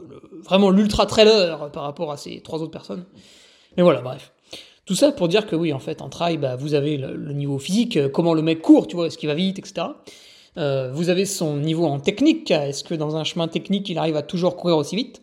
vraiment 0.43 0.71
l'ultra 0.71 1.05
trailer 1.05 1.71
par 1.71 1.83
rapport 1.83 2.11
à 2.11 2.17
ces 2.17 2.41
trois 2.41 2.61
autres 2.61 2.71
personnes. 2.71 3.05
Mais 3.75 3.83
voilà, 3.83 4.01
bref. 4.01 4.31
Tout 4.85 4.95
ça 4.95 5.11
pour 5.11 5.27
dire 5.27 5.45
que 5.45 5.55
oui, 5.55 5.73
en 5.73 5.79
fait, 5.79 6.01
en 6.01 6.09
trail, 6.09 6.37
bah, 6.37 6.55
vous 6.55 6.73
avez 6.73 6.97
le, 6.97 7.15
le 7.15 7.33
niveau 7.33 7.59
physique, 7.59 7.99
comment 8.13 8.33
le 8.33 8.41
mec 8.41 8.61
court, 8.61 8.87
tu 8.87 8.95
vois, 8.95 9.07
est-ce 9.07 9.17
qu'il 9.17 9.27
va 9.27 9.35
vite, 9.35 9.59
etc. 9.59 9.87
Euh, 10.57 10.91
vous 10.91 11.09
avez 11.09 11.25
son 11.25 11.57
niveau 11.57 11.85
en 11.85 11.99
technique. 11.99 12.51
Est-ce 12.51 12.83
que 12.83 12.95
dans 12.95 13.15
un 13.15 13.23
chemin 13.23 13.47
technique, 13.47 13.89
il 13.89 13.97
arrive 13.97 14.15
à 14.15 14.23
toujours 14.23 14.55
courir 14.55 14.77
aussi 14.77 14.95
vite? 14.95 15.21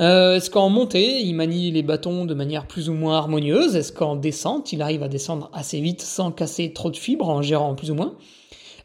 Euh, 0.00 0.36
Est-ce 0.36 0.50
qu'en 0.50 0.68
montée, 0.68 1.22
il 1.22 1.34
manie 1.34 1.70
les 1.70 1.82
bâtons 1.82 2.26
de 2.26 2.34
manière 2.34 2.66
plus 2.66 2.88
ou 2.88 2.92
moins 2.92 3.16
harmonieuse? 3.16 3.74
Est-ce 3.76 3.92
qu'en 3.92 4.14
descente, 4.14 4.72
il 4.72 4.82
arrive 4.82 5.02
à 5.02 5.08
descendre 5.08 5.50
assez 5.52 5.80
vite 5.80 6.02
sans 6.02 6.30
casser 6.30 6.72
trop 6.72 6.90
de 6.90 6.96
fibres 6.96 7.28
en 7.28 7.42
gérant 7.42 7.74
plus 7.74 7.90
ou 7.90 7.94
moins? 7.94 8.14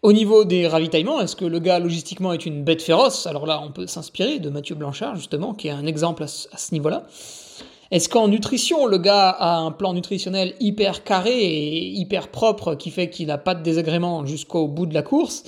Au 0.01 0.13
niveau 0.13 0.45
des 0.45 0.67
ravitaillements, 0.67 1.21
est-ce 1.21 1.35
que 1.35 1.45
le 1.45 1.59
gars 1.59 1.77
logistiquement 1.77 2.33
est 2.33 2.47
une 2.47 2.63
bête 2.63 2.81
féroce? 2.81 3.27
Alors 3.27 3.45
là, 3.45 3.61
on 3.63 3.71
peut 3.71 3.85
s'inspirer 3.85 4.39
de 4.39 4.49
Mathieu 4.49 4.73
Blanchard, 4.73 5.15
justement, 5.15 5.53
qui 5.53 5.67
est 5.67 5.71
un 5.71 5.85
exemple 5.85 6.23
à 6.23 6.27
ce 6.27 6.73
niveau-là. 6.73 7.03
Est-ce 7.91 8.07
qu'en 8.07 8.29
nutrition, 8.29 8.87
le 8.87 8.97
gars 8.97 9.29
a 9.29 9.57
un 9.57 9.71
plan 9.71 9.93
nutritionnel 9.93 10.53
hyper 10.61 11.03
carré 11.03 11.37
et 11.37 11.87
hyper 11.89 12.29
propre 12.29 12.75
qui 12.75 12.89
fait 12.89 13.09
qu'il 13.09 13.27
n'a 13.27 13.37
pas 13.37 13.53
de 13.53 13.63
désagréments 13.63 14.25
jusqu'au 14.25 14.69
bout 14.69 14.85
de 14.85 14.93
la 14.93 15.01
course 15.01 15.43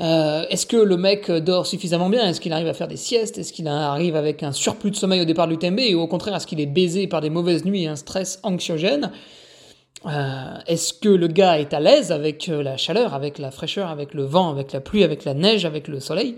euh, 0.00 0.44
Est-ce 0.50 0.66
que 0.66 0.76
le 0.76 0.98
mec 0.98 1.30
dort 1.30 1.66
suffisamment 1.66 2.10
bien? 2.10 2.28
Est-ce 2.28 2.42
qu'il 2.42 2.52
arrive 2.52 2.66
à 2.66 2.74
faire 2.74 2.88
des 2.88 2.98
siestes? 2.98 3.38
Est-ce 3.38 3.54
qu'il 3.54 3.68
arrive 3.68 4.16
avec 4.16 4.42
un 4.42 4.52
surplus 4.52 4.90
de 4.90 4.96
sommeil 4.96 5.22
au 5.22 5.24
départ 5.24 5.48
du 5.48 5.56
TMB 5.56 5.80
ou 5.94 6.00
au 6.00 6.06
contraire 6.06 6.36
est-ce 6.36 6.46
qu'il 6.46 6.60
est 6.60 6.66
baisé 6.66 7.06
par 7.06 7.22
des 7.22 7.30
mauvaises 7.30 7.64
nuits 7.64 7.84
et 7.84 7.88
un 7.88 7.96
stress 7.96 8.38
anxiogène? 8.42 9.10
Euh, 10.04 10.58
Est-ce 10.66 10.92
que 10.92 11.08
le 11.08 11.26
gars 11.26 11.58
est 11.58 11.72
à 11.72 11.80
l'aise 11.80 12.12
avec 12.12 12.48
la 12.48 12.76
chaleur, 12.76 13.14
avec 13.14 13.38
la 13.38 13.50
fraîcheur, 13.50 13.88
avec 13.88 14.12
le 14.12 14.24
vent, 14.24 14.50
avec 14.50 14.72
la 14.72 14.80
pluie, 14.80 15.04
avec 15.04 15.24
la 15.24 15.32
neige, 15.32 15.64
avec 15.64 15.88
le 15.88 16.00
soleil? 16.00 16.36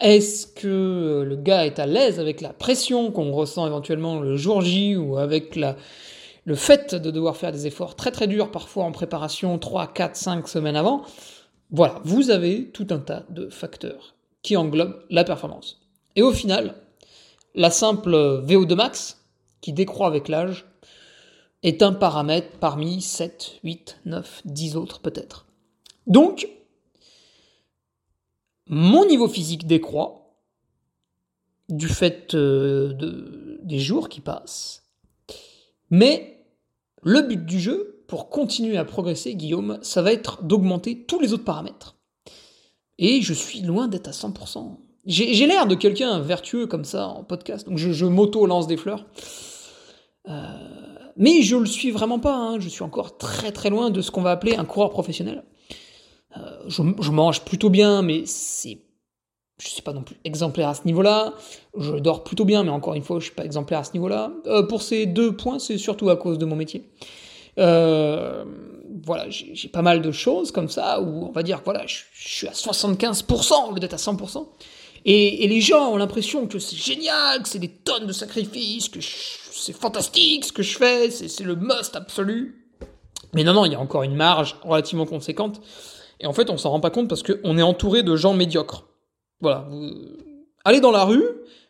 Est-ce 0.00 0.46
que 0.46 1.24
le 1.26 1.36
gars 1.36 1.66
est 1.66 1.78
à 1.78 1.86
l'aise 1.86 2.18
avec 2.18 2.40
la 2.40 2.52
pression 2.52 3.10
qu'on 3.10 3.32
ressent 3.32 3.66
éventuellement 3.66 4.20
le 4.20 4.36
jour 4.36 4.62
J 4.62 4.96
ou 4.96 5.18
avec 5.18 5.56
le 5.56 6.54
fait 6.54 6.94
de 6.94 7.10
devoir 7.10 7.36
faire 7.36 7.52
des 7.52 7.66
efforts 7.66 7.96
très 7.96 8.10
très 8.10 8.26
durs 8.26 8.50
parfois 8.50 8.84
en 8.84 8.92
préparation 8.92 9.58
3, 9.58 9.92
4, 9.92 10.16
5 10.16 10.48
semaines 10.48 10.76
avant? 10.76 11.02
Voilà, 11.70 12.00
vous 12.04 12.30
avez 12.30 12.70
tout 12.70 12.86
un 12.90 12.98
tas 12.98 13.24
de 13.30 13.48
facteurs 13.48 14.14
qui 14.42 14.56
englobent 14.56 15.04
la 15.10 15.22
performance. 15.22 15.80
Et 16.16 16.22
au 16.22 16.32
final, 16.32 16.74
la 17.54 17.70
simple 17.70 18.42
VO2 18.44 18.74
max, 18.74 19.24
qui 19.60 19.72
décroît 19.72 20.06
avec 20.06 20.28
l'âge, 20.28 20.66
est 21.62 21.82
un 21.82 21.92
paramètre 21.92 22.56
parmi 22.58 23.02
7, 23.02 23.60
8, 23.62 24.00
9, 24.06 24.42
10 24.46 24.76
autres 24.76 25.00
peut-être. 25.00 25.46
Donc, 26.06 26.48
mon 28.70 29.04
niveau 29.04 29.26
physique 29.28 29.66
décroît 29.66 30.36
du 31.68 31.88
fait 31.88 32.34
euh, 32.34 32.92
de, 32.94 33.60
des 33.64 33.80
jours 33.80 34.08
qui 34.08 34.20
passent. 34.20 34.84
Mais 35.90 36.46
le 37.02 37.22
but 37.22 37.44
du 37.44 37.58
jeu, 37.58 38.04
pour 38.06 38.30
continuer 38.30 38.76
à 38.76 38.84
progresser, 38.84 39.34
Guillaume, 39.34 39.78
ça 39.82 40.02
va 40.02 40.12
être 40.12 40.44
d'augmenter 40.44 41.04
tous 41.04 41.18
les 41.18 41.32
autres 41.32 41.44
paramètres. 41.44 41.96
Et 42.98 43.22
je 43.22 43.34
suis 43.34 43.60
loin 43.62 43.88
d'être 43.88 44.08
à 44.08 44.12
100%. 44.12 44.76
J'ai 45.04 45.46
l'air 45.46 45.66
de 45.66 45.74
quelqu'un 45.74 46.20
vertueux 46.20 46.66
comme 46.66 46.84
ça 46.84 47.08
en 47.08 47.24
podcast, 47.24 47.66
donc 47.66 47.78
je, 47.78 48.06
m'auto-lance 48.06 48.68
des 48.68 48.76
fleurs. 48.76 49.06
Euh, 50.28 50.42
mais 51.16 51.42
je 51.42 51.56
le 51.56 51.66
suis 51.66 51.90
vraiment 51.90 52.20
pas, 52.20 52.36
hein. 52.36 52.60
je 52.60 52.68
suis 52.68 52.82
encore 52.82 53.16
très 53.16 53.50
très 53.50 53.70
loin 53.70 53.90
de 53.90 54.00
ce 54.00 54.10
qu'on 54.10 54.22
va 54.22 54.30
appeler 54.30 54.54
un 54.56 54.64
coureur 54.64 54.90
professionnel. 54.90 55.42
Euh, 56.36 56.40
je, 56.68 57.10
mange 57.10 57.40
plutôt 57.44 57.70
bien, 57.70 58.02
mais 58.02 58.22
c'est 58.24 58.78
je 59.60 59.68
suis 59.68 59.82
pas 59.82 59.92
non 59.92 60.02
plus 60.02 60.16
exemplaire 60.24 60.68
à 60.68 60.74
ce 60.74 60.82
niveau-là. 60.86 61.34
Je 61.76 61.96
dors 61.96 62.24
plutôt 62.24 62.44
bien, 62.44 62.62
mais 62.62 62.70
encore 62.70 62.94
une 62.94 63.02
fois, 63.02 63.18
je 63.18 63.26
suis 63.26 63.34
pas 63.34 63.44
exemplaire 63.44 63.80
à 63.80 63.84
ce 63.84 63.92
niveau-là. 63.92 64.32
Euh, 64.46 64.62
pour 64.62 64.80
ces 64.82 65.06
deux 65.06 65.36
points, 65.36 65.58
c'est 65.58 65.76
surtout 65.76 66.08
à 66.08 66.16
cause 66.16 66.38
de 66.38 66.46
mon 66.46 66.56
métier. 66.56 66.84
Euh, 67.58 68.44
voilà, 69.04 69.26
j'ai 69.28 69.68
pas 69.68 69.82
mal 69.82 70.00
de 70.02 70.12
choses 70.12 70.50
comme 70.50 70.68
ça 70.68 71.00
où 71.00 71.26
on 71.26 71.32
va 71.32 71.42
dire 71.42 71.60
voilà, 71.64 71.84
je, 71.86 71.98
suis 72.14 72.46
à 72.46 72.52
75% 72.52 73.68
au 73.68 73.74
lieu 73.74 73.80
d'être 73.80 73.94
à 73.94 73.96
100%. 73.96 74.46
Et, 75.04 75.44
et, 75.44 75.48
les 75.48 75.60
gens 75.60 75.92
ont 75.92 75.96
l'impression 75.96 76.46
que 76.46 76.58
c'est 76.58 76.76
génial, 76.76 77.42
que 77.42 77.48
c'est 77.48 77.58
des 77.58 77.68
tonnes 77.68 78.06
de 78.06 78.12
sacrifices, 78.12 78.88
que 78.88 79.00
c'est 79.00 79.72
fantastique 79.72 80.44
ce 80.44 80.52
que 80.52 80.62
je 80.62 80.76
fais, 80.76 81.10
c'est 81.10 81.44
le 81.44 81.56
must 81.56 81.96
absolu. 81.96 82.68
Mais 83.32 83.44
non, 83.44 83.54
non, 83.54 83.64
il 83.64 83.72
y 83.72 83.74
a 83.74 83.80
encore 83.80 84.02
une 84.02 84.14
marge 84.14 84.56
relativement 84.62 85.06
conséquente 85.06 85.60
Et 86.20 86.26
en 86.26 86.32
fait, 86.32 86.50
on 86.50 86.58
s'en 86.58 86.70
rend 86.70 86.80
pas 86.80 86.90
compte 86.90 87.08
parce 87.08 87.22
qu'on 87.22 87.58
est 87.58 87.62
entouré 87.62 88.02
de 88.02 88.14
gens 88.14 88.34
médiocres. 88.34 88.86
Voilà. 89.40 89.66
Allez 90.64 90.80
dans 90.80 90.90
la 90.90 91.04
rue, 91.04 91.24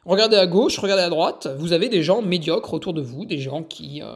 regardez 0.05 0.37
à 0.37 0.47
gauche, 0.47 0.79
regardez 0.79 1.05
à 1.05 1.09
droite, 1.09 1.49
vous 1.59 1.73
avez 1.73 1.89
des 1.89 2.03
gens 2.03 2.21
médiocres 2.21 2.75
autour 2.75 2.93
de 2.93 3.01
vous, 3.01 3.25
des 3.25 3.39
gens 3.39 3.63
qui, 3.63 4.03
euh, 4.03 4.07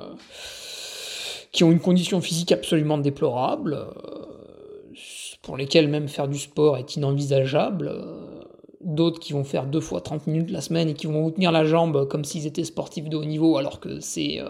qui 1.53 1.63
ont 1.63 1.71
une 1.71 1.79
condition 1.79 2.21
physique 2.21 2.51
absolument 2.51 2.99
déplorable, 2.99 3.75
euh, 3.75 4.95
pour 5.43 5.57
lesquels 5.57 5.87
même 5.87 6.09
faire 6.09 6.27
du 6.27 6.39
sport 6.39 6.77
est 6.77 6.97
inenvisageable. 6.97 7.93
Euh, 7.95 8.41
d'autres 8.81 9.19
qui 9.19 9.33
vont 9.33 9.45
faire 9.45 9.65
deux 9.65 9.81
fois 9.81 10.03
30 10.03 10.27
minutes 10.27 10.51
la 10.51 10.61
semaine 10.61 10.91
et 10.91 10.95
qui 10.95 11.07
vont 11.07 11.23
vous 11.23 11.31
tenir 11.31 11.53
la 11.53 11.65
jambe 11.65 12.07
comme 12.07 12.23
s'ils 12.23 12.47
étaient 12.47 12.65
sportifs 12.65 13.09
de 13.09 13.17
haut 13.17 13.25
niveau 13.25 13.57
alors 13.57 13.81
que 13.81 13.99
c'est 14.01 14.43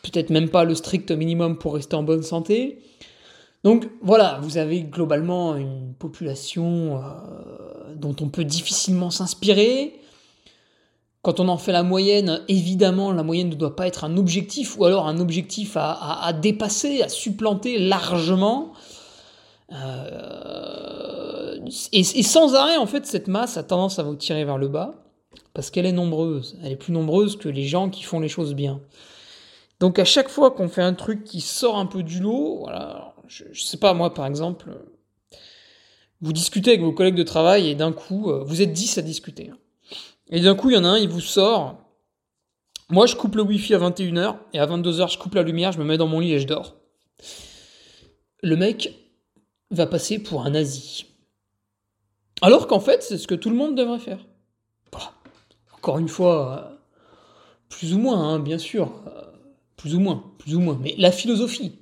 peut-être 0.00 0.30
même 0.30 0.48
pas 0.48 0.62
le 0.62 0.76
strict 0.76 1.10
minimum 1.10 1.58
pour 1.58 1.74
rester 1.74 1.96
en 1.96 2.04
bonne 2.04 2.22
santé. 2.22 2.78
Donc 3.66 3.88
voilà, 4.00 4.38
vous 4.42 4.58
avez 4.58 4.82
globalement 4.82 5.56
une 5.56 5.92
population 5.98 7.02
euh, 7.02 7.96
dont 7.96 8.14
on 8.20 8.28
peut 8.28 8.44
difficilement 8.44 9.10
s'inspirer. 9.10 9.98
Quand 11.22 11.40
on 11.40 11.48
en 11.48 11.58
fait 11.58 11.72
la 11.72 11.82
moyenne, 11.82 12.42
évidemment, 12.46 13.10
la 13.10 13.24
moyenne 13.24 13.48
ne 13.48 13.56
doit 13.56 13.74
pas 13.74 13.88
être 13.88 14.04
un 14.04 14.16
objectif, 14.18 14.78
ou 14.78 14.84
alors 14.84 15.08
un 15.08 15.18
objectif 15.18 15.72
à, 15.74 16.32
dépasser, 16.32 17.02
à 17.02 17.08
supplanter 17.08 17.80
largement. 17.80 18.72
Euh, 19.72 21.58
et, 21.90 21.98
et, 21.98 22.22
sans 22.22 22.54
arrêt, 22.54 22.76
en 22.76 22.86
fait, 22.86 23.04
cette 23.04 23.26
masse 23.26 23.56
a 23.56 23.64
tendance 23.64 23.98
à 23.98 24.04
vous 24.04 24.14
tirer 24.14 24.44
vers 24.44 24.58
le 24.58 24.68
bas, 24.68 24.94
parce 25.54 25.70
qu'elle 25.72 25.86
est 25.86 25.92
nombreuse. 25.92 26.56
Elle 26.62 26.70
est 26.70 26.76
plus 26.76 26.92
nombreuse 26.92 27.36
que 27.36 27.48
les 27.48 27.64
gens 27.64 27.90
qui 27.90 28.04
font 28.04 28.20
les 28.20 28.28
choses 28.28 28.54
bien. 28.54 28.80
Donc 29.80 29.98
à 29.98 30.04
chaque 30.04 30.28
fois 30.28 30.52
qu'on 30.52 30.68
fait 30.68 30.82
un 30.82 30.94
truc 30.94 31.24
qui 31.24 31.40
sort 31.40 31.76
un 31.76 31.86
peu 31.86 32.02
du 32.02 32.20
lot, 32.20 32.60
voilà, 32.62 33.15
je, 33.28 33.60
sais 33.60 33.76
pas 33.76 33.94
moi 33.94 34.12
par 34.14 34.26
exemple, 34.26 34.70
vous 36.20 36.32
discutez 36.32 36.70
avec 36.70 36.82
vos 36.82 36.92
collègues 36.92 37.14
de 37.14 37.22
travail 37.22 37.68
et 37.68 37.74
d'un 37.74 37.92
coup, 37.92 38.30
euh, 38.30 38.42
vous 38.44 38.62
êtes 38.62 38.72
10 38.72 38.98
à 38.98 39.02
discuter. 39.02 39.50
Hein. 39.50 39.58
Et 40.28 40.40
d'un 40.40 40.54
coup, 40.54 40.70
il 40.70 40.74
y 40.74 40.78
en 40.78 40.84
a 40.84 40.88
un, 40.88 40.98
il 40.98 41.08
vous 41.08 41.20
sort. 41.20 41.78
Moi, 42.88 43.06
je 43.06 43.16
coupe 43.16 43.34
le 43.34 43.42
wifi 43.42 43.74
à 43.74 43.78
21h 43.78 44.36
et 44.52 44.58
à 44.58 44.66
22h, 44.66 45.12
je 45.12 45.18
coupe 45.18 45.34
la 45.34 45.42
lumière, 45.42 45.72
je 45.72 45.78
me 45.78 45.84
mets 45.84 45.98
dans 45.98 46.06
mon 46.06 46.20
lit 46.20 46.32
et 46.32 46.40
je 46.40 46.46
dors. 46.46 46.76
Le 48.42 48.56
mec 48.56 48.94
va 49.70 49.86
passer 49.86 50.18
pour 50.18 50.46
un 50.46 50.50
nazi. 50.50 51.06
Alors 52.42 52.66
qu'en 52.66 52.80
fait, 52.80 53.02
c'est 53.02 53.18
ce 53.18 53.26
que 53.26 53.34
tout 53.34 53.50
le 53.50 53.56
monde 53.56 53.74
devrait 53.74 53.98
faire. 53.98 54.24
Encore 55.76 55.98
une 55.98 56.08
fois, 56.08 56.58
euh, 56.58 56.76
plus 57.68 57.94
ou 57.94 57.98
moins, 57.98 58.18
hein, 58.18 58.38
bien 58.38 58.58
sûr. 58.58 58.92
Euh, 59.06 59.22
plus 59.76 59.94
ou 59.94 60.00
moins, 60.00 60.24
plus 60.38 60.56
ou 60.56 60.60
moins, 60.60 60.78
mais 60.80 60.94
la 60.98 61.12
philosophie. 61.12 61.78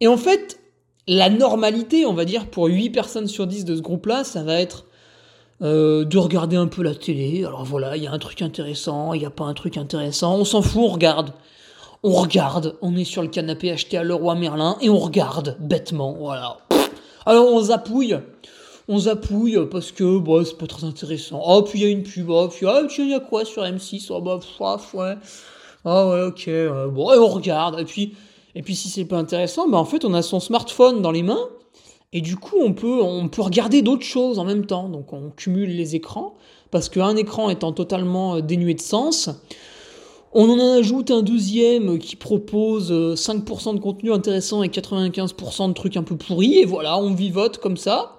Et 0.00 0.08
en 0.08 0.16
fait, 0.16 0.60
la 1.08 1.30
normalité, 1.30 2.04
on 2.06 2.12
va 2.12 2.24
dire, 2.24 2.46
pour 2.46 2.66
8 2.66 2.90
personnes 2.90 3.28
sur 3.28 3.46
10 3.46 3.64
de 3.64 3.76
ce 3.76 3.80
groupe-là, 3.80 4.24
ça 4.24 4.42
va 4.42 4.60
être 4.60 4.86
euh, 5.62 6.04
de 6.04 6.18
regarder 6.18 6.56
un 6.56 6.66
peu 6.66 6.82
la 6.82 6.94
télé. 6.94 7.44
Alors 7.44 7.64
voilà, 7.64 7.96
il 7.96 8.02
y 8.02 8.06
a 8.06 8.12
un 8.12 8.18
truc 8.18 8.42
intéressant, 8.42 9.14
il 9.14 9.20
n'y 9.20 9.26
a 9.26 9.30
pas 9.30 9.44
un 9.44 9.54
truc 9.54 9.78
intéressant, 9.78 10.36
on 10.36 10.44
s'en 10.44 10.62
fout, 10.62 10.82
on 10.82 10.88
regarde. 10.88 11.32
On 12.02 12.12
regarde, 12.12 12.76
on 12.82 12.94
est 12.94 13.04
sur 13.04 13.22
le 13.22 13.28
canapé 13.28 13.70
acheté 13.70 13.96
à 13.96 14.04
Leroy 14.04 14.34
Merlin 14.34 14.76
et 14.80 14.90
on 14.90 14.98
regarde 14.98 15.56
bêtement, 15.58 16.12
voilà. 16.12 16.58
Alors 17.24 17.50
on 17.52 17.60
zapouille, 17.62 18.18
on 18.86 18.98
zapouille 18.98 19.58
parce 19.70 19.92
que 19.92 20.18
bon, 20.18 20.44
c'est 20.44 20.58
pas 20.58 20.66
très 20.66 20.84
intéressant. 20.84 21.42
Oh, 21.44 21.62
puis 21.62 21.80
il 21.80 21.82
y 21.82 21.86
a 21.86 21.90
une 21.90 22.02
pub, 22.02 22.28
oh, 22.28 22.48
puis 22.48 22.66
ah, 22.66 22.82
il 22.98 23.08
y 23.08 23.14
a 23.14 23.20
quoi 23.20 23.44
sur 23.46 23.62
M6 23.62 24.08
Oh, 24.10 24.20
bah, 24.20 24.38
ouais. 24.94 25.14
Ah 25.86 26.08
ouais, 26.08 26.22
ok, 26.22 26.50
bon, 26.92 27.12
et 27.12 27.18
on 27.18 27.28
regarde. 27.28 27.80
Et 27.80 27.84
puis, 27.84 28.14
et 28.56 28.62
puis 28.62 28.74
si 28.74 28.88
c'est 28.88 29.04
pas 29.04 29.18
intéressant, 29.18 29.68
bah 29.68 29.76
en 29.76 29.84
fait, 29.84 30.06
on 30.06 30.14
a 30.14 30.22
son 30.22 30.40
smartphone 30.40 31.02
dans 31.02 31.10
les 31.10 31.22
mains. 31.22 31.48
Et 32.14 32.22
du 32.22 32.36
coup, 32.36 32.56
on 32.58 32.72
peut, 32.72 33.02
on 33.02 33.28
peut 33.28 33.42
regarder 33.42 33.82
d'autres 33.82 34.06
choses 34.06 34.38
en 34.38 34.44
même 34.44 34.64
temps. 34.64 34.88
Donc, 34.88 35.12
on 35.12 35.28
cumule 35.28 35.76
les 35.76 35.94
écrans. 35.94 36.32
Parce 36.70 36.88
qu'un 36.88 37.16
écran 37.16 37.50
étant 37.50 37.72
totalement 37.72 38.36
euh, 38.36 38.40
dénué 38.40 38.72
de 38.72 38.80
sens, 38.80 39.28
on 40.32 40.48
en 40.48 40.78
ajoute 40.78 41.10
un 41.10 41.20
deuxième 41.20 41.98
qui 41.98 42.16
propose 42.16 42.90
5% 42.90 43.68
euh, 43.68 43.72
de 43.74 43.78
contenu 43.78 44.10
intéressant 44.10 44.62
et 44.62 44.68
95% 44.68 45.68
de 45.68 45.72
trucs 45.74 45.98
un 45.98 46.02
peu 46.02 46.16
pourris. 46.16 46.60
Et 46.60 46.64
voilà, 46.64 46.98
on 46.98 47.12
vivote 47.12 47.58
comme 47.58 47.76
ça 47.76 48.16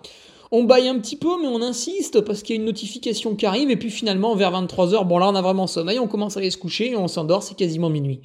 on 0.49 0.63
baille 0.63 0.87
un 0.87 0.97
petit 0.97 1.17
peu, 1.17 1.41
mais 1.41 1.47
on 1.49 1.61
insiste 1.61 2.21
parce 2.21 2.41
qu'il 2.41 2.55
y 2.55 2.57
a 2.57 2.61
une 2.61 2.65
notification 2.67 3.35
qui 3.35 3.45
arrive, 3.45 3.69
et 3.69 3.75
puis 3.75 3.89
finalement, 3.89 4.33
vers 4.33 4.53
23h, 4.53 5.05
bon 5.05 5.17
là 5.17 5.27
on 5.27 5.35
a 5.35 5.41
vraiment 5.41 5.67
sommeil, 5.67 5.99
on 5.99 6.07
commence 6.07 6.37
à 6.37 6.39
aller 6.39 6.51
se 6.51 6.57
coucher, 6.57 6.91
et 6.91 6.95
on 6.95 7.09
s'endort, 7.09 7.43
c'est 7.43 7.57
quasiment 7.57 7.89
minuit. 7.89 8.21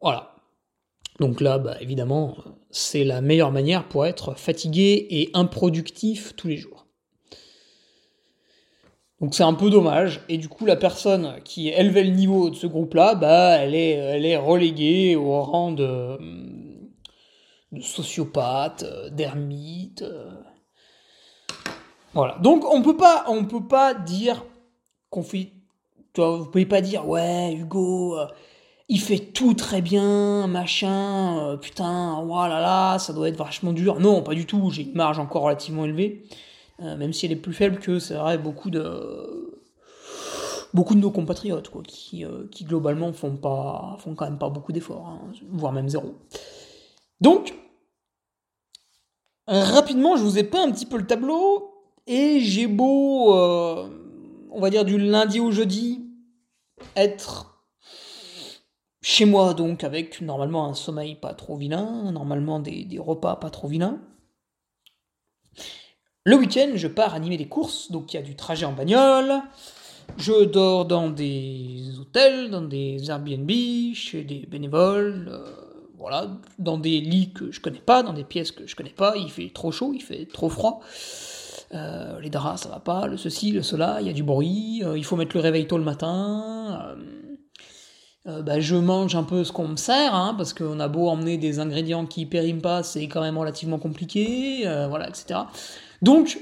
Voilà. 0.00 0.31
Donc 1.22 1.40
là, 1.40 1.58
bah, 1.58 1.76
évidemment, 1.80 2.34
c'est 2.72 3.04
la 3.04 3.20
meilleure 3.20 3.52
manière 3.52 3.86
pour 3.86 4.06
être 4.06 4.34
fatigué 4.34 5.06
et 5.08 5.30
improductif 5.34 6.34
tous 6.34 6.48
les 6.48 6.56
jours. 6.56 6.88
Donc 9.20 9.32
c'est 9.36 9.44
un 9.44 9.54
peu 9.54 9.70
dommage, 9.70 10.20
et 10.28 10.36
du 10.36 10.48
coup 10.48 10.66
la 10.66 10.74
personne 10.74 11.36
qui 11.44 11.68
élevait 11.68 12.02
le 12.02 12.10
niveau 12.10 12.50
de 12.50 12.56
ce 12.56 12.66
groupe-là, 12.66 13.14
bah, 13.14 13.50
elle, 13.58 13.76
est, 13.76 14.36
reléguée 14.36 15.14
au 15.14 15.40
rang 15.42 15.70
de, 15.70 16.18
sociopathe, 17.80 18.84
d'ermite. 19.12 20.04
Voilà. 22.14 22.36
Donc 22.42 22.64
on 22.68 22.82
peut 22.82 22.96
pas, 22.96 23.26
on 23.28 23.44
peut 23.44 23.68
pas 23.68 23.94
dire 23.94 24.44
qu'on 25.08 25.22
fait. 25.22 25.52
Tu 26.14 26.20
vois, 26.20 26.38
vous 26.38 26.46
pouvez 26.46 26.66
pas 26.66 26.80
dire 26.80 27.08
ouais 27.08 27.54
Hugo, 27.54 28.18
euh, 28.18 28.26
il 28.92 29.00
fait 29.00 29.18
tout 29.18 29.54
très 29.54 29.80
bien, 29.80 30.46
machin, 30.46 31.38
euh, 31.38 31.56
putain, 31.56 32.22
voilà 32.24 32.60
là, 32.60 32.98
ça 32.98 33.14
doit 33.14 33.28
être 33.28 33.36
vachement 33.36 33.72
dur. 33.72 33.98
Non, 34.00 34.22
pas 34.22 34.34
du 34.34 34.44
tout. 34.44 34.70
J'ai 34.70 34.82
une 34.82 34.92
marge 34.94 35.18
encore 35.18 35.42
relativement 35.42 35.86
élevée, 35.86 36.24
euh, 36.80 36.96
même 36.96 37.12
si 37.14 37.24
elle 37.24 37.32
est 37.32 37.36
plus 37.36 37.54
faible 37.54 37.78
que 37.78 37.98
c'est 37.98 38.14
vrai 38.14 38.36
beaucoup 38.36 38.70
de 38.70 39.58
beaucoup 40.74 40.94
de 40.94 41.00
nos 41.00 41.10
compatriotes 41.10 41.68
quoi, 41.68 41.82
qui, 41.82 42.24
qui 42.50 42.64
globalement 42.64 43.12
font 43.12 43.36
pas 43.36 43.96
font 43.98 44.14
quand 44.14 44.24
même 44.24 44.38
pas 44.38 44.48
beaucoup 44.50 44.72
d'efforts, 44.72 45.06
hein, 45.06 45.20
voire 45.50 45.72
même 45.72 45.88
zéro. 45.88 46.14
Donc 47.20 47.54
rapidement, 49.46 50.16
je 50.16 50.22
vous 50.22 50.38
ai 50.38 50.44
peint 50.44 50.62
un 50.62 50.70
petit 50.70 50.86
peu 50.86 50.98
le 50.98 51.06
tableau. 51.06 51.68
Et 52.06 52.40
j'ai 52.40 52.66
beau, 52.66 53.34
euh, 53.36 53.88
on 54.50 54.60
va 54.60 54.70
dire 54.70 54.84
du 54.84 54.98
lundi 54.98 55.38
au 55.38 55.52
jeudi, 55.52 56.04
être 56.96 57.51
chez 59.02 59.24
moi, 59.24 59.52
donc 59.52 59.82
avec 59.82 60.20
normalement 60.20 60.66
un 60.68 60.74
sommeil 60.74 61.16
pas 61.16 61.34
trop 61.34 61.56
vilain, 61.56 62.12
normalement 62.12 62.60
des, 62.60 62.86
repas 62.98 63.36
pas 63.36 63.50
trop 63.50 63.66
vilains. 63.66 64.00
Le 66.24 66.36
week-end, 66.36 66.70
je 66.76 66.86
pars 66.86 67.14
animer 67.14 67.36
des 67.36 67.48
courses, 67.48 67.90
donc 67.90 68.14
il 68.14 68.16
y 68.16 68.20
a 68.20 68.22
du 68.22 68.36
trajet 68.36 68.64
en 68.64 68.72
bagnole. 68.72 69.42
Je 70.18 70.44
dors 70.44 70.84
dans 70.84 71.10
des 71.10 71.98
hôtels, 71.98 72.50
dans 72.50 72.62
des 72.62 73.10
Airbnb, 73.10 73.50
chez 73.94 74.22
des 74.22 74.46
bénévoles, 74.46 75.28
euh, 75.32 75.50
voilà, 75.98 76.28
dans 76.60 76.78
des 76.78 77.00
lits 77.00 77.32
que 77.32 77.50
je 77.50 77.60
connais 77.60 77.80
pas, 77.80 78.04
dans 78.04 78.12
des 78.12 78.24
pièces 78.24 78.52
que 78.52 78.68
je 78.68 78.76
connais 78.76 78.90
pas. 78.90 79.16
Il 79.16 79.30
fait 79.30 79.50
trop 79.52 79.72
chaud, 79.72 79.92
il 79.94 80.02
fait 80.02 80.26
trop 80.26 80.48
froid. 80.48 80.80
Euh, 81.74 82.20
les 82.20 82.30
draps 82.30 82.62
ça 82.62 82.68
va 82.68 82.78
pas, 82.78 83.06
le 83.08 83.16
ceci, 83.16 83.50
le 83.50 83.62
cela, 83.62 83.98
il 84.00 84.06
y 84.06 84.10
a 84.10 84.12
du 84.12 84.22
bruit, 84.22 84.82
euh, 84.84 84.96
il 84.98 85.04
faut 85.04 85.16
mettre 85.16 85.34
le 85.34 85.40
réveil 85.40 85.66
tôt 85.66 85.78
le 85.78 85.84
matin. 85.84 86.94
Euh, 88.28 88.42
bah, 88.42 88.60
je 88.60 88.76
mange 88.76 89.16
un 89.16 89.24
peu 89.24 89.42
ce 89.42 89.50
qu'on 89.52 89.68
me 89.68 89.76
sert, 89.76 90.14
hein, 90.14 90.34
parce 90.36 90.54
qu'on 90.54 90.78
a 90.78 90.88
beau 90.88 91.08
emmener 91.08 91.38
des 91.38 91.58
ingrédients 91.58 92.06
qui 92.06 92.24
périment 92.26 92.60
pas, 92.60 92.82
c'est 92.82 93.08
quand 93.08 93.20
même 93.20 93.36
relativement 93.36 93.78
compliqué, 93.78 94.62
voilà, 94.88 95.08
etc. 95.08 95.40
Donc, 96.02 96.38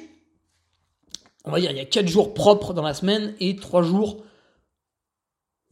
on 1.45 1.51
va 1.51 1.61
dire, 1.61 1.71
il 1.71 1.79
y 1.79 1.81
a 1.81 1.87
4 1.87 2.07
jours 2.07 2.35
propres 2.35 2.75
dans 2.75 2.83
la 2.83 2.93
semaine 2.93 3.35
et 3.41 3.57
3 3.57 3.83
jours 3.83 4.23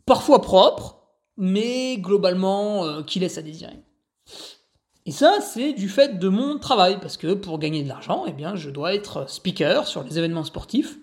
parfois 0.07 0.41
propres, 0.41 0.97
mais 1.37 1.99
globalement 1.99 3.03
qui 3.03 3.21
laissent 3.21 3.37
à 3.39 3.43
désirer. 3.43 3.77
Et 5.05 5.11
ça, 5.11 5.41
c'est 5.41 5.73
du 5.73 5.89
fait 5.89 6.19
de 6.19 6.29
mon 6.29 6.59
travail, 6.59 6.99
parce 7.01 7.17
que 7.17 7.33
pour 7.33 7.59
gagner 7.59 7.83
de 7.83 7.89
l'argent, 7.89 8.25
eh 8.27 8.33
bien, 8.33 8.57
je 8.57 8.71
dois 8.71 8.95
être 8.95 9.29
speaker 9.29 9.87
sur 9.87 10.03
les 10.03 10.19
événements 10.19 10.45
sportifs. 10.45 10.99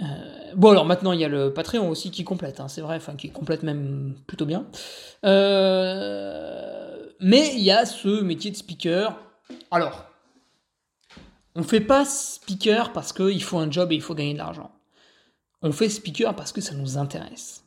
Euh, 0.00 0.52
bon, 0.54 0.70
alors 0.70 0.84
maintenant, 0.84 1.12
il 1.12 1.20
y 1.20 1.24
a 1.24 1.28
le 1.28 1.52
Patreon 1.52 1.88
aussi 1.88 2.10
qui 2.10 2.24
complète, 2.24 2.60
hein, 2.60 2.68
c'est 2.68 2.80
vrai, 2.80 2.96
enfin, 2.96 3.16
qui 3.16 3.30
complète 3.30 3.62
même 3.62 4.14
plutôt 4.26 4.46
bien. 4.46 4.66
Euh, 5.24 7.06
mais 7.20 7.54
il 7.54 7.62
y 7.62 7.70
a 7.70 7.86
ce 7.86 8.20
métier 8.20 8.50
de 8.50 8.56
speaker. 8.56 9.18
Alors, 9.70 10.04
on 11.54 11.62
fait 11.62 11.80
pas 11.80 12.04
speaker 12.04 12.92
parce 12.92 13.12
qu'il 13.12 13.42
faut 13.42 13.58
un 13.58 13.70
job 13.70 13.92
et 13.92 13.94
il 13.94 14.02
faut 14.02 14.14
gagner 14.14 14.34
de 14.34 14.38
l'argent. 14.38 14.70
On 15.62 15.72
fait 15.72 15.88
speaker 15.88 16.36
parce 16.36 16.52
que 16.52 16.60
ça 16.60 16.74
nous 16.74 16.98
intéresse. 16.98 17.64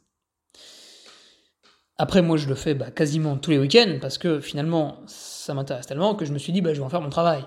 Après, 1.97 2.21
moi, 2.21 2.37
je 2.37 2.47
le 2.47 2.55
fais 2.55 2.75
bah, 2.75 2.91
quasiment 2.91 3.35
tous 3.37 3.51
les 3.51 3.59
week-ends 3.59 3.97
parce 3.99 4.17
que 4.17 4.39
finalement, 4.39 5.01
ça 5.07 5.53
m'intéresse 5.53 5.87
tellement 5.87 6.15
que 6.15 6.23
je 6.23 6.31
me 6.31 6.37
suis 6.37 6.53
dit, 6.53 6.61
bah, 6.61 6.73
je 6.73 6.79
vais 6.79 6.85
en 6.85 6.89
faire 6.89 7.01
mon 7.01 7.09
travail. 7.09 7.43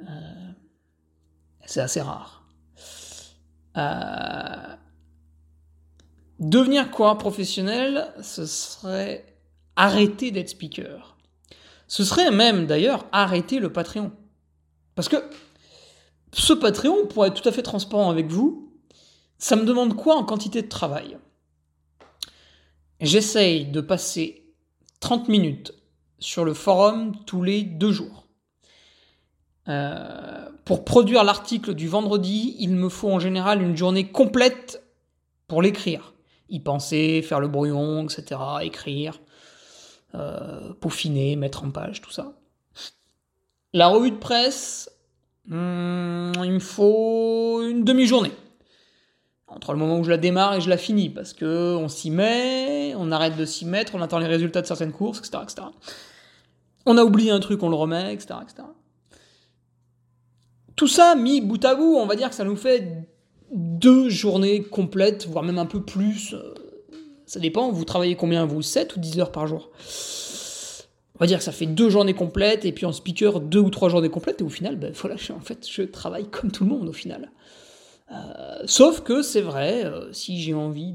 Euh, 0.00 0.04
c'est 1.66 1.80
assez 1.80 2.00
rare. 2.00 2.37
Euh, 3.78 4.76
devenir 6.40 6.90
quoi 6.90 7.16
professionnel, 7.18 8.12
ce 8.22 8.46
serait 8.46 9.24
arrêter 9.76 10.30
d'être 10.30 10.48
speaker. 10.48 11.16
ce 11.86 12.04
serait 12.04 12.30
même 12.30 12.66
d'ailleurs 12.66 13.06
arrêter 13.12 13.60
le 13.60 13.72
Patreon. 13.72 14.12
Parce 14.94 15.08
que 15.08 15.16
ce 16.32 16.52
Patreon, 16.52 17.06
pour 17.06 17.24
être 17.24 17.40
tout 17.40 17.48
à 17.48 17.52
fait 17.52 17.62
transparent 17.62 18.10
avec 18.10 18.26
vous, 18.26 18.72
ça 19.38 19.56
me 19.56 19.64
demande 19.64 19.96
quoi 19.96 20.16
en 20.16 20.24
quantité 20.24 20.62
de 20.62 20.68
travail? 20.68 21.16
J'essaye 23.00 23.64
de 23.66 23.80
passer 23.80 24.52
30 25.00 25.28
minutes 25.28 25.72
sur 26.18 26.44
le 26.44 26.52
forum 26.52 27.12
tous 27.24 27.42
les 27.42 27.62
deux 27.62 27.92
jours. 27.92 28.27
Euh, 29.68 30.48
pour 30.64 30.84
produire 30.84 31.24
l'article 31.24 31.74
du 31.74 31.88
vendredi, 31.88 32.56
il 32.58 32.70
me 32.70 32.88
faut 32.88 33.10
en 33.10 33.18
général 33.18 33.62
une 33.62 33.76
journée 33.76 34.08
complète 34.08 34.82
pour 35.46 35.62
l'écrire. 35.62 36.14
Y 36.48 36.60
penser, 36.60 37.22
faire 37.22 37.40
le 37.40 37.48
brouillon, 37.48 38.04
etc., 38.04 38.40
écrire, 38.62 39.20
euh, 40.14 40.72
peaufiner, 40.80 41.36
mettre 41.36 41.64
en 41.64 41.70
page, 41.70 42.00
tout 42.00 42.10
ça. 42.10 42.32
La 43.74 43.88
revue 43.88 44.10
de 44.10 44.16
presse, 44.16 44.90
hmm, 45.46 46.32
il 46.42 46.52
me 46.52 46.58
faut 46.58 47.62
une 47.62 47.84
demi-journée. 47.84 48.32
Entre 49.48 49.72
le 49.72 49.78
moment 49.78 49.98
où 49.98 50.04
je 50.04 50.10
la 50.10 50.16
démarre 50.16 50.54
et 50.54 50.60
je 50.60 50.68
la 50.68 50.76
finis, 50.78 51.10
parce 51.10 51.32
que 51.32 51.74
on 51.76 51.88
s'y 51.88 52.10
met, 52.10 52.94
on 52.96 53.12
arrête 53.12 53.36
de 53.36 53.44
s'y 53.44 53.64
mettre, 53.64 53.94
on 53.94 54.02
attend 54.02 54.18
les 54.18 54.26
résultats 54.26 54.62
de 54.62 54.66
certaines 54.66 54.92
courses, 54.92 55.18
etc.. 55.18 55.68
On 56.86 56.96
a 56.96 57.02
oublié 57.02 57.30
un 57.30 57.40
truc, 57.40 57.62
on 57.62 57.68
le 57.68 57.76
remet, 57.76 58.14
etc. 58.14 58.34
Tout 60.78 60.86
ça 60.86 61.16
mis 61.16 61.40
bout 61.40 61.62
à 61.64 61.74
bout, 61.74 61.96
on 61.96 62.06
va 62.06 62.14
dire 62.14 62.30
que 62.30 62.36
ça 62.36 62.44
nous 62.44 62.54
fait 62.54 63.04
deux 63.52 64.08
journées 64.08 64.62
complètes, 64.62 65.26
voire 65.26 65.42
même 65.42 65.58
un 65.58 65.66
peu 65.66 65.82
plus. 65.82 66.34
Euh, 66.34 66.54
ça 67.26 67.40
dépend, 67.40 67.72
vous 67.72 67.84
travaillez 67.84 68.14
combien 68.14 68.46
vous 68.46 68.62
7 68.62 68.94
ou 68.94 69.00
10 69.00 69.18
heures 69.18 69.32
par 69.32 69.48
jour? 69.48 69.70
On 71.16 71.18
va 71.18 71.26
dire 71.26 71.38
que 71.38 71.44
ça 71.44 71.50
fait 71.50 71.66
deux 71.66 71.90
journées 71.90 72.14
complètes, 72.14 72.64
et 72.64 72.70
puis 72.70 72.86
en 72.86 72.92
speaker, 72.92 73.40
deux 73.40 73.58
ou 73.58 73.70
trois 73.70 73.88
journées 73.88 74.08
complètes, 74.08 74.40
et 74.40 74.44
au 74.44 74.48
final, 74.48 74.76
ben 74.76 74.92
voilà, 74.94 75.16
en 75.36 75.40
fait, 75.40 75.66
je 75.68 75.82
travaille 75.82 76.28
comme 76.28 76.52
tout 76.52 76.62
le 76.62 76.70
monde 76.70 76.88
au 76.88 76.92
final. 76.92 77.32
Euh, 78.12 78.62
sauf 78.66 79.00
que 79.00 79.22
c'est 79.22 79.40
vrai, 79.40 79.84
euh, 79.84 80.12
si 80.12 80.40
j'ai 80.40 80.54
envie 80.54 80.94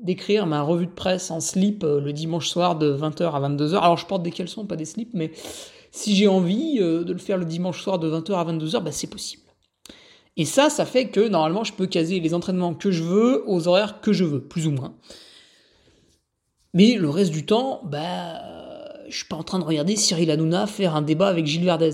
d'écrire 0.00 0.46
ma 0.46 0.62
revue 0.62 0.86
de 0.86 0.92
presse 0.92 1.30
en 1.30 1.40
slip 1.40 1.82
le 1.84 2.14
dimanche 2.14 2.48
soir 2.48 2.76
de 2.76 2.96
20h 2.96 3.30
à 3.30 3.46
22h, 3.46 3.76
alors 3.76 3.98
je 3.98 4.06
porte 4.06 4.22
des 4.22 4.32
caleçons, 4.32 4.64
pas 4.64 4.76
des 4.76 4.86
slips, 4.86 5.12
mais 5.12 5.32
si 5.90 6.14
j'ai 6.14 6.28
envie 6.28 6.78
euh, 6.80 7.04
de 7.04 7.12
le 7.12 7.18
faire 7.18 7.38
le 7.38 7.44
dimanche 7.44 7.82
soir 7.82 7.98
de 7.98 8.10
20h 8.10 8.34
à 8.34 8.44
22h, 8.44 8.82
bah, 8.82 8.92
c'est 8.92 9.08
possible. 9.08 9.42
Et 10.36 10.44
ça, 10.44 10.70
ça 10.70 10.86
fait 10.86 11.08
que 11.08 11.26
normalement, 11.26 11.64
je 11.64 11.72
peux 11.72 11.86
caser 11.86 12.20
les 12.20 12.32
entraînements 12.32 12.74
que 12.74 12.90
je 12.90 13.02
veux 13.02 13.42
aux 13.48 13.66
horaires 13.66 14.00
que 14.00 14.12
je 14.12 14.24
veux, 14.24 14.40
plus 14.40 14.66
ou 14.66 14.70
moins. 14.70 14.94
Mais 16.74 16.94
le 16.94 17.10
reste 17.10 17.32
du 17.32 17.44
temps, 17.44 17.80
bah, 17.84 18.40
je 19.08 19.16
suis 19.16 19.26
pas 19.26 19.36
en 19.36 19.42
train 19.42 19.58
de 19.58 19.64
regarder 19.64 19.96
Cyril 19.96 20.30
Hanouna 20.30 20.66
faire 20.66 20.94
un 20.94 21.02
débat 21.02 21.28
avec 21.28 21.46
Gilles 21.46 21.64
Verdez. 21.64 21.92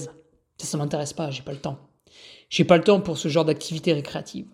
Ça, 0.59 0.67
ça 0.67 0.77
m'intéresse 0.77 1.13
pas, 1.13 1.31
j'ai 1.31 1.43
pas 1.43 1.53
le 1.53 1.59
temps. 1.59 1.79
J'ai 2.51 2.65
pas 2.65 2.77
le 2.77 2.85
temps 2.85 3.01
pour 3.01 3.17
ce 3.17 3.29
genre 3.29 3.45
d'activité 3.45 3.93
récréative. 3.93 4.47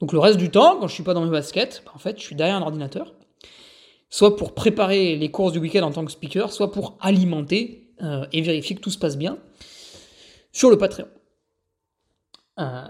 Donc 0.00 0.12
le 0.12 0.18
reste 0.18 0.38
du 0.38 0.50
temps, 0.50 0.78
quand 0.80 0.88
je 0.88 0.94
suis 0.94 1.02
pas 1.02 1.12
dans 1.12 1.24
mes 1.24 1.30
baskets, 1.30 1.82
bah, 1.84 1.92
en 1.94 1.98
fait, 1.98 2.18
je 2.18 2.22
suis 2.22 2.34
derrière 2.34 2.56
un 2.56 2.62
ordinateur. 2.62 3.12
Soit 4.08 4.36
pour 4.36 4.54
préparer 4.54 5.16
les 5.16 5.30
courses 5.30 5.52
du 5.52 5.58
week-end 5.58 5.82
en 5.82 5.92
tant 5.92 6.04
que 6.04 6.10
speaker, 6.10 6.52
soit 6.52 6.72
pour 6.72 6.96
alimenter 7.00 7.79
euh, 8.02 8.26
et 8.32 8.40
vérifier 8.40 8.76
que 8.76 8.80
tout 8.80 8.90
se 8.90 8.98
passe 8.98 9.16
bien 9.16 9.38
sur 10.52 10.70
le 10.70 10.78
Patreon. 10.78 11.08
Euh, 12.58 12.82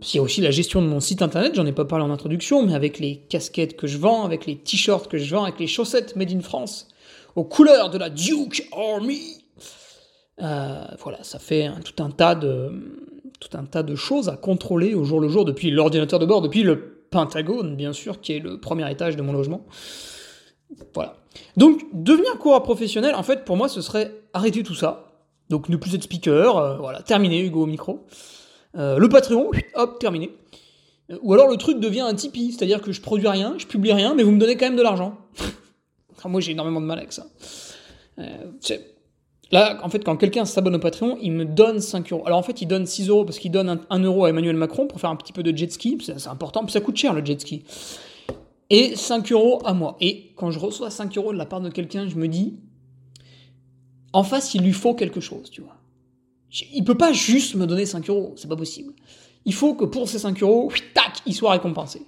il 0.00 0.16
y 0.16 0.18
a 0.18 0.22
aussi 0.22 0.40
la 0.40 0.50
gestion 0.50 0.80
de 0.80 0.86
mon 0.86 1.00
site 1.00 1.22
internet, 1.22 1.54
j'en 1.54 1.66
ai 1.66 1.72
pas 1.72 1.84
parlé 1.84 2.04
en 2.04 2.10
introduction, 2.10 2.64
mais 2.64 2.74
avec 2.74 2.98
les 2.98 3.16
casquettes 3.16 3.76
que 3.76 3.86
je 3.86 3.98
vends, 3.98 4.24
avec 4.24 4.46
les 4.46 4.56
t-shirts 4.56 5.08
que 5.08 5.18
je 5.18 5.34
vends, 5.34 5.44
avec 5.44 5.58
les 5.58 5.66
chaussettes 5.66 6.14
made 6.14 6.30
in 6.30 6.40
France, 6.40 6.88
aux 7.34 7.44
couleurs 7.44 7.90
de 7.90 7.98
la 7.98 8.10
Duke 8.10 8.68
Army. 8.72 9.42
Euh, 10.40 10.84
voilà, 11.00 11.22
ça 11.24 11.38
fait 11.38 11.68
tout 11.84 12.00
un 12.02 12.10
tas 12.10 12.36
de 12.36 12.70
tout 13.40 13.56
un 13.56 13.64
tas 13.64 13.82
de 13.82 13.94
choses 13.94 14.28
à 14.28 14.36
contrôler 14.36 14.94
au 14.94 15.04
jour 15.04 15.20
le 15.20 15.28
jour 15.28 15.44
depuis 15.44 15.70
l'ordinateur 15.70 16.18
de 16.18 16.26
bord, 16.26 16.42
depuis 16.42 16.62
le 16.62 17.04
Pentagone, 17.10 17.76
bien 17.76 17.92
sûr, 17.92 18.20
qui 18.20 18.34
est 18.34 18.38
le 18.40 18.60
premier 18.60 18.90
étage 18.90 19.16
de 19.16 19.22
mon 19.22 19.32
logement. 19.32 19.64
Voilà. 20.94 21.16
Donc, 21.56 21.82
devenir 21.92 22.38
coureur 22.38 22.62
professionnel, 22.62 23.14
en 23.14 23.22
fait, 23.22 23.44
pour 23.44 23.56
moi, 23.56 23.68
ce 23.68 23.80
serait 23.80 24.12
arrêter 24.32 24.62
tout 24.62 24.74
ça. 24.74 25.12
Donc, 25.50 25.68
ne 25.68 25.76
plus 25.76 25.94
être 25.94 26.02
speaker, 26.02 26.56
euh, 26.56 26.76
voilà, 26.76 27.02
terminé, 27.02 27.40
Hugo 27.40 27.62
au 27.62 27.66
micro. 27.66 28.06
Euh, 28.76 28.98
le 28.98 29.08
Patreon, 29.08 29.50
hop, 29.74 29.98
terminé. 29.98 30.30
Euh, 31.10 31.18
ou 31.22 31.32
alors 31.32 31.48
le 31.48 31.56
truc 31.56 31.80
devient 31.80 32.00
un 32.00 32.14
Tipeee, 32.14 32.52
c'est-à-dire 32.52 32.80
que 32.80 32.92
je 32.92 33.00
produis 33.00 33.28
rien, 33.28 33.54
je 33.58 33.66
publie 33.66 33.92
rien, 33.92 34.14
mais 34.14 34.22
vous 34.22 34.30
me 34.30 34.38
donnez 34.38 34.56
quand 34.56 34.66
même 34.66 34.76
de 34.76 34.82
l'argent. 34.82 35.16
moi, 36.24 36.40
j'ai 36.40 36.52
énormément 36.52 36.80
de 36.80 36.86
mal 36.86 36.98
avec 36.98 37.12
ça. 37.12 37.26
Là, 39.50 39.78
en 39.82 39.88
fait, 39.88 40.04
quand 40.04 40.16
quelqu'un 40.16 40.44
s'abonne 40.44 40.76
au 40.76 40.78
Patreon, 40.78 41.18
il 41.22 41.32
me 41.32 41.44
donne 41.44 41.80
5 41.80 42.12
euros. 42.12 42.22
Alors 42.26 42.38
en 42.38 42.42
fait, 42.42 42.60
il 42.60 42.66
donne 42.66 42.84
6 42.84 43.08
euros 43.08 43.24
parce 43.24 43.38
qu'il 43.38 43.50
donne 43.50 43.80
1 43.88 43.98
euro 44.00 44.26
à 44.26 44.28
Emmanuel 44.28 44.56
Macron 44.56 44.86
pour 44.86 45.00
faire 45.00 45.08
un 45.08 45.16
petit 45.16 45.32
peu 45.32 45.42
de 45.42 45.56
jet 45.56 45.72
ski. 45.72 45.96
C'est 46.04 46.28
important, 46.28 46.64
puis 46.64 46.72
ça 46.72 46.80
coûte 46.80 46.96
cher 46.96 47.14
le 47.14 47.24
jet 47.24 47.40
ski 47.40 47.64
et 48.70 48.96
5 48.96 49.32
euros 49.32 49.60
à 49.64 49.74
moi. 49.74 49.96
Et 50.00 50.32
quand 50.36 50.50
je 50.50 50.58
reçois 50.58 50.90
5 50.90 51.16
euros 51.16 51.32
de 51.32 51.38
la 51.38 51.46
part 51.46 51.60
de 51.60 51.70
quelqu'un, 51.70 52.08
je 52.08 52.16
me 52.16 52.28
dis, 52.28 52.56
en 54.12 54.22
face, 54.22 54.54
il 54.54 54.62
lui 54.62 54.72
faut 54.72 54.94
quelque 54.94 55.20
chose, 55.20 55.50
tu 55.50 55.60
vois. 55.60 55.76
Il 56.72 56.84
peut 56.84 56.96
pas 56.96 57.12
juste 57.12 57.54
me 57.54 57.66
donner 57.66 57.86
5 57.86 58.08
euros, 58.08 58.34
c'est 58.36 58.48
pas 58.48 58.56
possible. 58.56 58.94
Il 59.44 59.54
faut 59.54 59.74
que 59.74 59.84
pour 59.84 60.08
ces 60.08 60.18
5 60.18 60.42
euros, 60.42 60.72
tac, 60.94 61.22
il 61.26 61.34
soit 61.34 61.52
récompensé. 61.52 62.06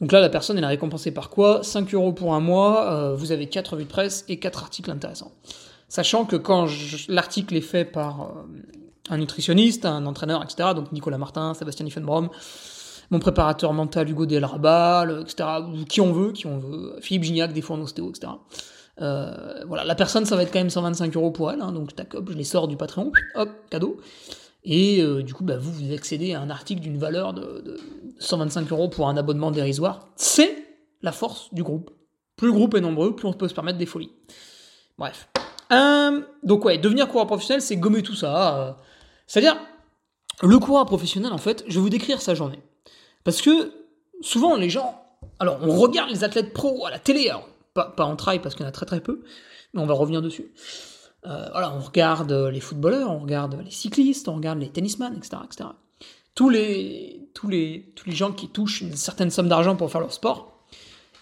Donc 0.00 0.12
là, 0.12 0.20
la 0.20 0.28
personne, 0.28 0.56
elle 0.58 0.64
est 0.64 0.68
récompensée 0.68 1.10
par 1.10 1.28
quoi? 1.28 1.62
5 1.62 1.92
euros 1.94 2.12
pour 2.12 2.34
un 2.34 2.40
mois, 2.40 2.92
euh, 2.92 3.16
vous 3.16 3.32
avez 3.32 3.48
4 3.48 3.72
revues 3.72 3.84
de 3.84 3.88
presse 3.88 4.24
et 4.28 4.38
4 4.38 4.62
articles 4.62 4.90
intéressants. 4.90 5.32
Sachant 5.88 6.24
que 6.24 6.36
quand 6.36 6.68
l'article 7.08 7.56
est 7.56 7.62
fait 7.62 7.84
par 7.84 8.22
euh, 8.22 8.26
un 9.08 9.18
nutritionniste, 9.18 9.86
un 9.86 10.06
entraîneur, 10.06 10.42
etc., 10.44 10.70
donc 10.74 10.92
Nicolas 10.92 11.18
Martin, 11.18 11.54
Sébastien 11.54 11.84
Diffenbrom, 11.84 12.28
mon 13.10 13.18
préparateur 13.18 13.72
mental 13.72 14.08
Hugo 14.08 14.26
Delrabal, 14.26 15.22
etc. 15.22 15.48
Qui 15.88 16.00
on 16.00 16.12
veut, 16.12 16.32
qui 16.32 16.46
on 16.46 16.58
veut. 16.58 16.96
Philippe 17.00 17.24
Gignac, 17.24 17.52
des 17.52 17.62
fois 17.62 17.76
en 17.76 17.84
etc. 17.84 18.32
Euh, 19.00 19.64
voilà, 19.66 19.84
la 19.84 19.94
personne, 19.94 20.24
ça 20.24 20.36
va 20.36 20.42
être 20.42 20.52
quand 20.52 20.58
même 20.58 20.70
125 20.70 21.14
euros 21.16 21.30
pour 21.30 21.50
elle, 21.50 21.60
hein, 21.60 21.72
donc 21.72 21.94
tac, 21.94 22.14
hop, 22.14 22.30
je 22.30 22.36
les 22.36 22.44
sors 22.44 22.66
du 22.68 22.76
Patreon, 22.76 23.12
hop, 23.36 23.50
cadeau. 23.70 23.98
Et 24.64 25.00
euh, 25.00 25.22
du 25.22 25.34
coup, 25.34 25.44
bah, 25.44 25.56
vous, 25.56 25.72
vous 25.72 25.92
accédez 25.92 26.34
à 26.34 26.40
un 26.40 26.50
article 26.50 26.80
d'une 26.80 26.98
valeur 26.98 27.32
de, 27.32 27.78
125 28.18 28.70
euros 28.72 28.88
pour 28.88 29.08
un 29.08 29.16
abonnement 29.16 29.50
dérisoire. 29.50 30.08
C'est 30.16 30.64
la 31.02 31.12
force 31.12 31.54
du 31.54 31.62
groupe. 31.62 31.90
Plus 32.36 32.48
le 32.48 32.52
groupe 32.52 32.74
est 32.74 32.80
nombreux, 32.80 33.14
plus 33.14 33.28
on 33.28 33.32
peut 33.32 33.48
se 33.48 33.54
permettre 33.54 33.78
des 33.78 33.86
folies. 33.86 34.12
Bref. 34.98 35.28
Euh, 35.70 36.20
donc 36.42 36.64
ouais, 36.64 36.78
devenir 36.78 37.08
coureur 37.08 37.26
professionnel, 37.26 37.62
c'est 37.62 37.76
gommer 37.76 38.02
tout 38.02 38.14
ça. 38.14 38.78
C'est-à-dire, 39.26 39.56
le 40.42 40.58
coureur 40.58 40.86
professionnel, 40.86 41.32
en 41.32 41.38
fait, 41.38 41.64
je 41.68 41.74
vais 41.74 41.80
vous 41.80 41.90
décrire 41.90 42.20
sa 42.20 42.34
journée. 42.34 42.58
Parce 43.28 43.42
que 43.42 43.74
souvent, 44.22 44.56
les 44.56 44.70
gens. 44.70 45.04
Alors, 45.38 45.58
on 45.60 45.76
regarde 45.76 46.08
les 46.08 46.24
athlètes 46.24 46.54
pro 46.54 46.86
à 46.86 46.90
la 46.90 46.98
télé, 46.98 47.30
pas, 47.74 47.92
en 47.98 48.16
trail 48.16 48.38
parce 48.38 48.54
qu'il 48.54 48.62
y 48.62 48.66
en 48.66 48.70
a 48.70 48.72
très 48.72 48.86
très 48.86 49.02
peu, 49.02 49.20
mais 49.74 49.82
on 49.82 49.84
va 49.84 49.92
revenir 49.92 50.22
dessus. 50.22 50.50
Euh, 51.26 51.46
voilà, 51.50 51.74
on 51.74 51.80
regarde 51.80 52.32
les 52.32 52.60
footballeurs, 52.60 53.10
on 53.10 53.18
regarde 53.18 53.60
les 53.62 53.70
cyclistes, 53.70 54.28
on 54.28 54.36
regarde 54.36 54.60
les 54.60 54.70
tennisman, 54.70 55.14
etc. 55.14 55.42
etc. 55.44 55.68
Tous 56.34 56.48
les 56.48 57.28
gens 58.06 58.32
qui 58.32 58.48
touchent 58.48 58.80
une 58.80 58.96
certaine 58.96 59.28
somme 59.28 59.50
d'argent 59.50 59.76
pour 59.76 59.92
faire 59.92 60.00
leur 60.00 60.14
sport 60.14 60.62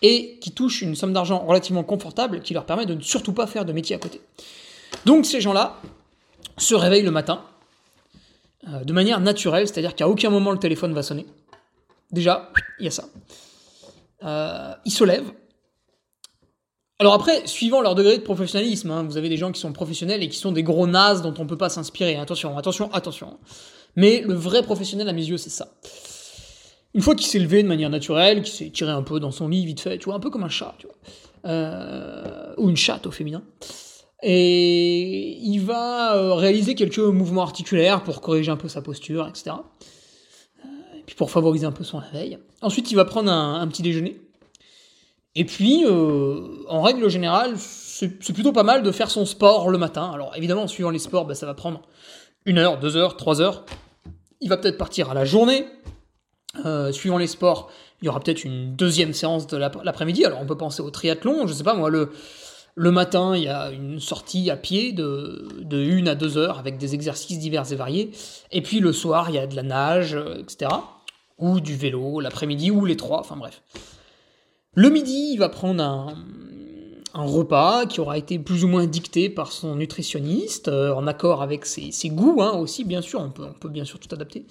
et 0.01 0.39
qui 0.41 0.53
touchent 0.53 0.83
une 0.83 0.95
somme 0.95 1.13
d'argent 1.13 1.45
relativement 1.45 1.83
confortable 1.83 2.39
qui 2.39 2.55
leur 2.55 2.67
permet 2.67 2.87
de 2.87 2.95
ne 2.95 3.01
surtout 3.01 3.33
pas 3.33 3.49
faire 3.49 3.65
de 3.65 3.73
métier 3.73 3.97
à 3.97 3.99
côté. 3.99 4.21
Donc 5.07 5.27
ces 5.27 5.41
gens-là 5.41 5.81
se 6.57 6.77
réveillent 6.77 7.03
le 7.03 7.11
matin 7.11 7.43
euh, 8.69 8.85
de 8.85 8.93
manière 8.93 9.19
naturelle, 9.19 9.67
c'est-à-dire 9.67 9.97
qu'à 9.97 10.09
aucun 10.09 10.31
moment 10.31 10.53
le 10.53 10.59
téléphone 10.61 10.95
va 10.95 11.03
sonner. 11.03 11.27
Déjà, 12.11 12.51
il 12.79 12.85
y 12.85 12.89
a 12.89 12.91
ça. 12.91 13.05
Euh, 14.23 14.73
ils 14.85 14.93
se 14.93 15.05
lèvent. 15.05 15.33
Alors 16.99 17.13
après, 17.13 17.47
suivant 17.47 17.83
leur 17.83 17.95
degré 17.95 18.17
de 18.17 18.23
professionnalisme, 18.23 18.91
hein, 18.91 19.03
vous 19.03 19.19
avez 19.19 19.29
des 19.29 19.37
gens 19.37 19.53
qui 19.53 19.61
sont 19.61 19.73
professionnels 19.73 20.23
et 20.23 20.29
qui 20.29 20.39
sont 20.39 20.53
des 20.53 20.63
gros 20.63 20.87
nazes 20.87 21.21
dont 21.21 21.35
on 21.39 21.45
ne 21.45 21.49
peut 21.49 21.59
pas 21.59 21.69
s'inspirer. 21.69 22.17
Attention, 22.17 22.57
attention, 22.57 22.91
attention. 22.93 23.39
Mais 23.97 24.23
le 24.23 24.35
vrai 24.35 24.63
professionnel, 24.63 25.09
à 25.09 25.13
mes 25.13 25.25
yeux, 25.25 25.37
c'est 25.37 25.51
ça. 25.51 25.69
Une 26.95 27.03
fois 27.03 27.15
qu'il 27.15 27.27
s'est 27.27 27.39
levé 27.39 27.63
de 27.63 27.69
manière 27.69 27.91
naturelle, 27.91 28.43
qu'il 28.43 28.55
s'est 28.55 28.71
tiré 28.71 28.91
un 28.91 29.03
peu 29.03 29.21
dans 29.21 29.31
son 29.31 29.49
lit 29.49 29.67
vite 29.67 29.81
fait, 29.81 29.99
tu 29.99 30.07
vois, 30.07 30.15
un 30.15 30.21
peu 30.21 30.31
comme 30.31 30.45
un 30.45 30.49
chat. 30.49 30.75
Euh, 31.45 32.55
ou 32.57 32.71
une 32.71 32.77
chatte 32.77 33.07
au 33.07 33.11
féminin. 33.11 33.43
Et 34.23 35.37
il 35.43 35.59
va 35.59 36.17
euh, 36.17 36.33
réaliser 36.33 36.75
quelques 36.75 36.99
mouvements 36.99 37.43
articulaires 37.43 38.03
pour 38.03 38.23
corriger 38.23 38.51
un 38.51 38.57
peu 38.57 38.69
sa 38.69 38.81
posture, 38.81 39.29
etc 39.29 39.57
puis 41.07 41.15
pour 41.15 41.31
favoriser 41.31 41.67
un 41.67 41.73
peu 41.73 41.85
son 41.85 41.99
réveil. 41.99 42.39
Ensuite, 42.63 42.91
il 42.91 42.97
va 42.97 43.05
prendre 43.05 43.31
un, 43.31 43.67
petit 43.69 43.83
déjeuner. 43.83 44.21
Et 45.35 45.45
puis, 45.45 45.85
euh, 45.85 46.65
en 46.69 46.83
règle 46.83 47.09
générale, 47.09 47.55
c'est 47.59 48.33
plutôt 48.33 48.53
pas 48.53 48.63
mal 48.63 48.83
de 48.83 48.91
faire 48.91 49.11
son 49.11 49.25
sport 49.25 49.71
le 49.71 49.79
matin. 49.79 50.11
Alors 50.13 50.33
évidemment, 50.37 50.67
suivant 50.67 50.91
les 50.91 50.99
sports, 50.99 51.25
bah, 51.25 51.35
ça 51.35 51.47
va 51.47 51.55
prendre 51.55 51.83
une 52.45 52.59
heure, 52.59 52.79
deux 52.79 52.97
heures, 52.97 53.17
trois 53.17 53.41
heures. 53.41 53.65
Il 54.41 54.49
va 54.49 54.57
peut-être 54.57 54.79
partir 54.79 55.11
à 55.11 55.15
la 55.15 55.25
journée. 55.25 55.67
Euh, 56.65 56.93
suivant 56.93 57.19
les 57.19 57.27
sports, 57.27 57.71
il 58.01 58.07
y 58.07 58.09
aura 58.09 58.21
peut-être 58.21 58.45
une 58.45 58.75
deuxième 58.77 59.13
séance 59.13 59.47
de 59.47 59.57
l'après-midi. 59.57 60.25
Alors 60.25 60.41
on 60.41 60.47
peut 60.47 60.57
penser 60.57 60.83
au 60.83 60.91
triathlon, 60.91 61.47
je 61.47 61.53
sais 61.53 61.65
pas 61.65 61.75
moi, 61.75 61.91
le, 61.91 62.11
matin, 62.91 63.37
il 63.37 63.43
y 63.43 63.49
a 63.49 63.71
une 63.71 64.01
sortie 64.01 64.51
à 64.51 64.57
pied 64.57 64.93
de, 64.93 65.49
de 65.61 65.79
1 65.79 66.07
à 66.07 66.15
2 66.15 66.39
heures 66.39 66.59
avec 66.59 66.79
des 66.79 66.95
exercices 66.95 67.39
divers 67.39 67.71
et 67.73 67.77
variés. 67.77 68.11
Et 68.53 68.63
puis 68.63 68.81
le 68.81 68.93
soir, 68.93 69.31
il 69.31 69.37
y 69.37 69.39
a 69.39 69.47
de 69.47 69.57
la 69.57 69.63
nage, 69.63 70.15
euh, 70.15 70.39
etc. 70.39 70.71
Ou 71.39 71.61
du 71.61 71.77
vélo, 71.77 72.21
l'après-midi, 72.21 72.71
ou 72.71 72.85
les 72.85 72.97
trois, 72.97 73.21
enfin 73.21 73.37
bref. 73.37 73.63
Le 74.75 74.91
midi, 74.91 75.31
il 75.33 75.39
va 75.39 75.49
prendre 75.49 75.83
un, 75.83 76.15
repas 77.15 77.87
qui 77.87 78.01
aura 78.01 78.19
été 78.19 78.39
plus 78.39 78.65
ou 78.65 78.69
moins 78.69 78.87
dicté 78.87 79.31
par 79.31 79.51
son 79.51 79.77
nutritionniste, 79.77 80.69
euh, 80.69 80.93
en 80.93 81.07
accord 81.07 81.41
avec 81.41 81.65
ses, 81.65 81.91
goûts 82.11 82.43
hein, 82.43 82.53
aussi, 82.59 82.85
bien 82.85 83.01
sûr, 83.01 83.21
on 83.21 83.31
peut, 83.31 83.69
bien 83.69 83.85
sûr 83.85 83.99
tout 83.99 84.15
adapter. 84.15 84.45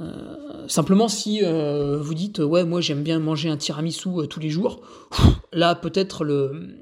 Euh, 0.00 0.66
simplement, 0.68 1.08
si 1.08 1.40
euh, 1.42 1.98
vous 2.00 2.14
dites 2.14 2.38
ouais, 2.38 2.64
moi 2.64 2.80
j'aime 2.80 3.02
bien 3.02 3.18
manger 3.18 3.50
un 3.50 3.58
tiramisu 3.58 4.26
tous 4.30 4.40
les 4.40 4.48
jours, 4.48 4.80
là 5.52 5.74
peut-être 5.74 6.24
le 6.24 6.74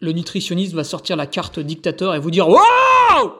le 0.00 0.12
nutritionniste 0.12 0.74
va 0.74 0.84
sortir 0.84 1.16
la 1.16 1.26
carte 1.26 1.58
dictateur 1.58 2.14
et 2.14 2.18
vous 2.18 2.30
dire 2.30 2.48
waouh. 2.48 3.32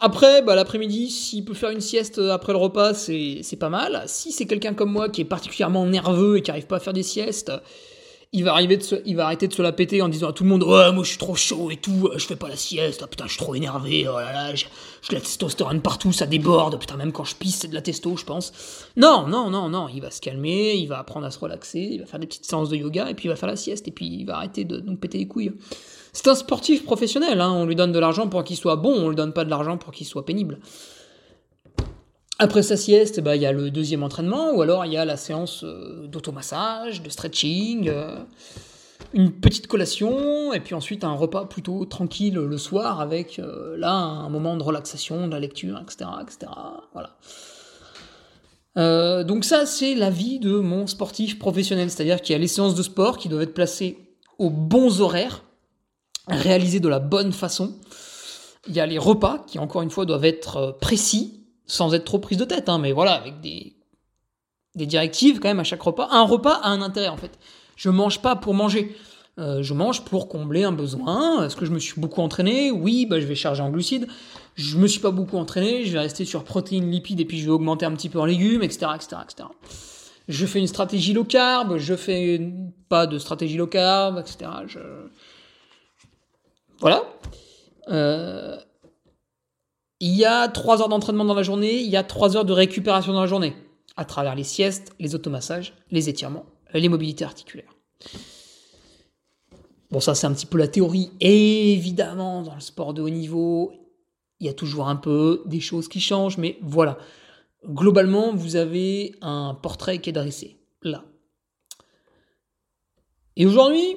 Après, 0.00 0.42
bah, 0.42 0.54
l'après-midi, 0.54 1.10
s'il 1.10 1.44
peut 1.44 1.54
faire 1.54 1.70
une 1.70 1.80
sieste 1.80 2.18
après 2.18 2.52
le 2.52 2.58
repas, 2.58 2.94
c'est 2.94 3.58
pas 3.58 3.68
mal. 3.68 4.02
Si 4.06 4.32
c'est 4.32 4.46
quelqu'un 4.46 4.74
comme 4.74 4.90
moi 4.90 5.08
qui 5.08 5.20
est 5.22 5.26
particulièrement 5.26 5.86
nerveux 5.86 6.38
et 6.38 6.42
qui 6.42 6.50
arrive 6.50 6.66
pas 6.66 6.76
à 6.76 6.80
faire 6.80 6.92
des 6.92 7.02
siestes, 7.02 7.52
il 8.34 8.42
va, 8.42 8.52
arriver 8.52 8.76
de 8.76 8.82
se, 8.82 8.96
il 9.06 9.14
va 9.14 9.26
arrêter 9.26 9.46
de 9.46 9.54
se 9.54 9.62
la 9.62 9.70
péter 9.70 10.02
en 10.02 10.08
disant 10.08 10.30
à 10.30 10.32
tout 10.32 10.42
le 10.42 10.50
monde 10.50 10.64
Ouais, 10.64 10.90
moi 10.90 11.04
je 11.04 11.10
suis 11.10 11.18
trop 11.18 11.36
chaud 11.36 11.70
et 11.70 11.76
tout, 11.76 12.10
je 12.16 12.26
fais 12.26 12.34
pas 12.34 12.48
la 12.48 12.56
sieste, 12.56 13.00
ah, 13.04 13.06
putain, 13.06 13.26
je 13.26 13.30
suis 13.30 13.38
trop 13.38 13.54
énervé, 13.54 14.08
oh 14.08 14.18
là 14.18 14.32
là, 14.32 14.54
j'ai 14.56 14.66
la 15.12 15.20
testostérone 15.20 15.80
partout, 15.80 16.10
ça 16.10 16.26
déborde, 16.26 16.76
putain, 16.80 16.96
même 16.96 17.12
quand 17.12 17.22
je 17.22 17.36
pisse, 17.36 17.60
c'est 17.60 17.68
de 17.68 17.74
la 17.74 17.80
testo, 17.80 18.16
je 18.16 18.24
pense. 18.24 18.52
Non, 18.96 19.28
non, 19.28 19.50
non, 19.50 19.68
non, 19.68 19.86
il 19.88 20.00
va 20.00 20.10
se 20.10 20.20
calmer, 20.20 20.74
il 20.74 20.86
va 20.88 20.98
apprendre 20.98 21.26
à 21.26 21.30
se 21.30 21.38
relaxer, 21.38 21.78
il 21.78 22.00
va 22.00 22.06
faire 22.06 22.18
des 22.18 22.26
petites 22.26 22.44
séances 22.44 22.70
de 22.70 22.76
yoga 22.76 23.08
et 23.08 23.14
puis 23.14 23.26
il 23.26 23.28
va 23.28 23.36
faire 23.36 23.48
la 23.48 23.56
sieste 23.56 23.86
et 23.86 23.92
puis 23.92 24.06
il 24.06 24.24
va 24.24 24.38
arrêter 24.38 24.64
de 24.64 24.80
nous 24.80 24.96
péter 24.96 25.18
les 25.18 25.28
couilles. 25.28 25.52
C'est 26.14 26.28
un 26.28 26.36
sportif 26.36 26.84
professionnel, 26.84 27.40
hein, 27.40 27.50
on 27.52 27.66
lui 27.66 27.74
donne 27.74 27.90
de 27.90 27.98
l'argent 27.98 28.28
pour 28.28 28.44
qu'il 28.44 28.56
soit 28.56 28.76
bon, 28.76 28.94
on 28.94 29.08
lui 29.08 29.16
donne 29.16 29.32
pas 29.32 29.44
de 29.44 29.50
l'argent 29.50 29.76
pour 29.76 29.92
qu'il 29.92 30.06
soit 30.06 30.24
pénible. 30.24 30.60
Après 32.38 32.62
sa 32.62 32.76
sieste, 32.76 33.20
bah, 33.20 33.34
il 33.34 33.42
y 33.42 33.46
a 33.46 33.52
le 33.52 33.72
deuxième 33.72 34.04
entraînement, 34.04 34.52
ou 34.52 34.62
alors 34.62 34.86
il 34.86 34.92
y 34.92 34.96
a 34.96 35.04
la 35.04 35.16
séance 35.16 35.64
euh, 35.64 36.06
d'automassage, 36.06 37.02
de 37.02 37.10
stretching, 37.10 37.88
euh, 37.88 38.16
une 39.12 39.32
petite 39.32 39.66
collation, 39.66 40.52
et 40.52 40.60
puis 40.60 40.76
ensuite 40.76 41.02
un 41.02 41.14
repas 41.14 41.46
plutôt 41.46 41.84
tranquille 41.84 42.34
le 42.34 42.58
soir 42.58 43.00
avec 43.00 43.40
euh, 43.40 43.76
là 43.76 43.92
un 43.92 44.28
moment 44.28 44.56
de 44.56 44.62
relaxation, 44.62 45.26
de 45.26 45.32
la 45.32 45.40
lecture, 45.40 45.82
etc. 45.82 46.48
Voilà. 46.92 47.16
donc 49.24 49.44
ça, 49.44 49.66
c'est 49.66 49.96
la 49.96 50.10
vie 50.10 50.38
de 50.38 50.58
mon 50.58 50.86
sportif 50.86 51.40
professionnel, 51.40 51.90
c'est-à-dire 51.90 52.20
qu'il 52.20 52.34
y 52.34 52.36
a 52.36 52.38
les 52.38 52.46
séances 52.48 52.76
de 52.76 52.82
sport 52.84 53.18
qui 53.18 53.28
doivent 53.28 53.42
être 53.42 53.54
placées 53.54 53.98
aux 54.38 54.50
bons 54.50 55.00
horaires, 55.00 55.42
réalisées 56.28 56.80
de 56.80 56.88
la 56.88 56.98
bonne 56.98 57.32
façon. 57.32 57.74
Il 58.66 58.74
y 58.74 58.80
a 58.80 58.86
les 58.86 58.98
repas 58.98 59.44
qui, 59.46 59.58
encore 59.58 59.82
une 59.82 59.90
fois, 59.90 60.06
doivent 60.06 60.24
être 60.24 60.76
précis, 60.80 61.44
sans 61.66 61.94
être 61.94 62.04
trop 62.04 62.18
prise 62.18 62.38
de 62.38 62.44
tête, 62.44 62.68
hein, 62.68 62.78
mais 62.78 62.92
voilà, 62.92 63.12
avec 63.12 63.40
des, 63.40 63.74
des 64.74 64.86
directives 64.86 65.38
quand 65.38 65.48
même 65.48 65.60
à 65.60 65.64
chaque 65.64 65.82
repas. 65.82 66.08
Un 66.10 66.22
repas 66.22 66.54
a 66.62 66.68
un 66.68 66.82
intérêt 66.82 67.08
en 67.08 67.16
fait. 67.16 67.38
Je 67.76 67.90
mange 67.90 68.20
pas 68.20 68.36
pour 68.36 68.54
manger. 68.54 68.96
Euh, 69.38 69.62
je 69.62 69.74
mange 69.74 70.04
pour 70.04 70.28
combler 70.28 70.62
un 70.62 70.72
besoin. 70.72 71.44
Est-ce 71.44 71.56
que 71.56 71.64
je 71.64 71.72
me 71.72 71.78
suis 71.78 72.00
beaucoup 72.00 72.20
entraîné? 72.20 72.70
Oui, 72.70 73.04
bah, 73.06 73.18
je 73.18 73.26
vais 73.26 73.34
charger 73.34 73.62
en 73.62 73.70
glucides. 73.70 74.06
Je 74.54 74.78
me 74.78 74.86
suis 74.86 75.00
pas 75.00 75.10
beaucoup 75.10 75.36
entraîné, 75.36 75.84
je 75.84 75.92
vais 75.92 75.98
rester 75.98 76.24
sur 76.24 76.44
protéines, 76.44 76.88
lipides 76.88 77.18
et 77.18 77.24
puis 77.24 77.40
je 77.40 77.46
vais 77.46 77.50
augmenter 77.50 77.84
un 77.86 77.92
petit 77.92 78.08
peu 78.08 78.20
en 78.20 78.24
légumes, 78.24 78.62
etc., 78.62 78.92
etc., 78.94 79.16
etc. 79.24 79.48
Je 80.28 80.46
fais 80.46 80.60
une 80.60 80.68
stratégie 80.68 81.12
low 81.12 81.24
carb, 81.24 81.76
je 81.76 81.94
fais 81.96 82.40
pas 82.88 83.08
de 83.08 83.18
stratégie 83.18 83.56
low 83.56 83.66
carb, 83.66 84.20
etc. 84.20 84.50
Je... 84.68 84.78
Voilà. 86.80 87.04
Euh, 87.88 88.58
il 90.00 90.14
y 90.14 90.24
a 90.24 90.48
3 90.48 90.82
heures 90.82 90.88
d'entraînement 90.88 91.24
dans 91.24 91.34
la 91.34 91.42
journée, 91.42 91.80
il 91.80 91.90
y 91.90 91.96
a 91.96 92.02
3 92.02 92.36
heures 92.36 92.44
de 92.44 92.52
récupération 92.52 93.12
dans 93.12 93.20
la 93.20 93.26
journée, 93.26 93.54
à 93.96 94.04
travers 94.04 94.34
les 94.34 94.44
siestes, 94.44 94.92
les 94.98 95.14
automassages, 95.14 95.74
les 95.90 96.08
étirements, 96.08 96.46
les 96.72 96.88
mobilités 96.88 97.24
articulaires. 97.24 97.74
Bon, 99.90 100.00
ça 100.00 100.14
c'est 100.14 100.26
un 100.26 100.34
petit 100.34 100.46
peu 100.46 100.58
la 100.58 100.68
théorie. 100.68 101.10
Évidemment, 101.20 102.42
dans 102.42 102.54
le 102.54 102.60
sport 102.60 102.94
de 102.94 103.02
haut 103.02 103.10
niveau, 103.10 103.72
il 104.40 104.46
y 104.46 104.50
a 104.50 104.54
toujours 104.54 104.88
un 104.88 104.96
peu 104.96 105.42
des 105.46 105.60
choses 105.60 105.88
qui 105.88 106.00
changent, 106.00 106.38
mais 106.38 106.58
voilà. 106.62 106.98
Globalement, 107.66 108.34
vous 108.34 108.56
avez 108.56 109.14
un 109.22 109.54
portrait 109.54 110.00
qui 110.00 110.10
est 110.10 110.12
dressé, 110.12 110.58
là. 110.82 111.04
Et 113.36 113.46
aujourd'hui, 113.46 113.96